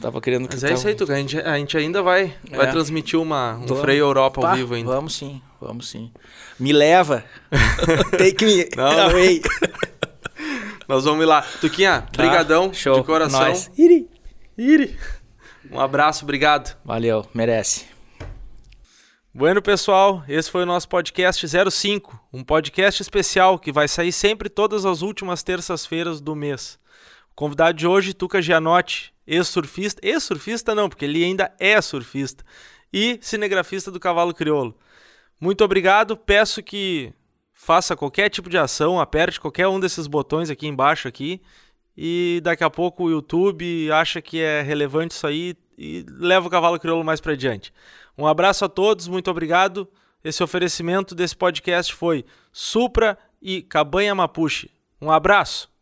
[0.00, 0.78] Tava querendo Mas é tava...
[0.78, 1.12] isso aí, Tuca.
[1.12, 2.56] A gente, a gente ainda vai, é.
[2.56, 3.80] vai transmitir uma, um vamos.
[3.82, 4.90] Freio Europa Pá, ao vivo ainda.
[4.90, 6.10] Vamos sim, vamos sim.
[6.58, 7.22] Me leva.
[8.16, 9.10] Take me Não.
[9.10, 9.42] away.
[10.88, 11.42] Nós vamos lá.
[11.60, 12.22] Tuquinha, tá.
[12.22, 12.96] brigadão Show.
[12.96, 13.40] de coração.
[13.40, 13.70] Nós.
[13.76, 14.13] Iri.
[14.56, 14.96] Iri.
[15.70, 16.76] Um abraço, obrigado.
[16.84, 17.86] Valeu, merece.
[19.32, 24.48] Bueno, pessoal, esse foi o nosso podcast 05, um podcast especial que vai sair sempre
[24.48, 26.78] todas as últimas terças-feiras do mês.
[27.32, 32.44] O convidado de hoje, Tuca Gianotti, ex-surfista, ex-surfista não, porque ele ainda é surfista,
[32.92, 34.78] e cinegrafista do Cavalo Crioulo.
[35.40, 37.12] Muito obrigado, peço que
[37.52, 41.42] faça qualquer tipo de ação, aperte qualquer um desses botões aqui embaixo aqui
[41.96, 46.50] e daqui a pouco o YouTube acha que é relevante isso aí e leva o
[46.50, 47.72] cavalo crioulo mais para diante.
[48.16, 49.88] Um abraço a todos, muito obrigado.
[50.22, 54.70] Esse oferecimento desse podcast foi Supra e Cabanha Mapuche.
[55.00, 55.73] Um abraço.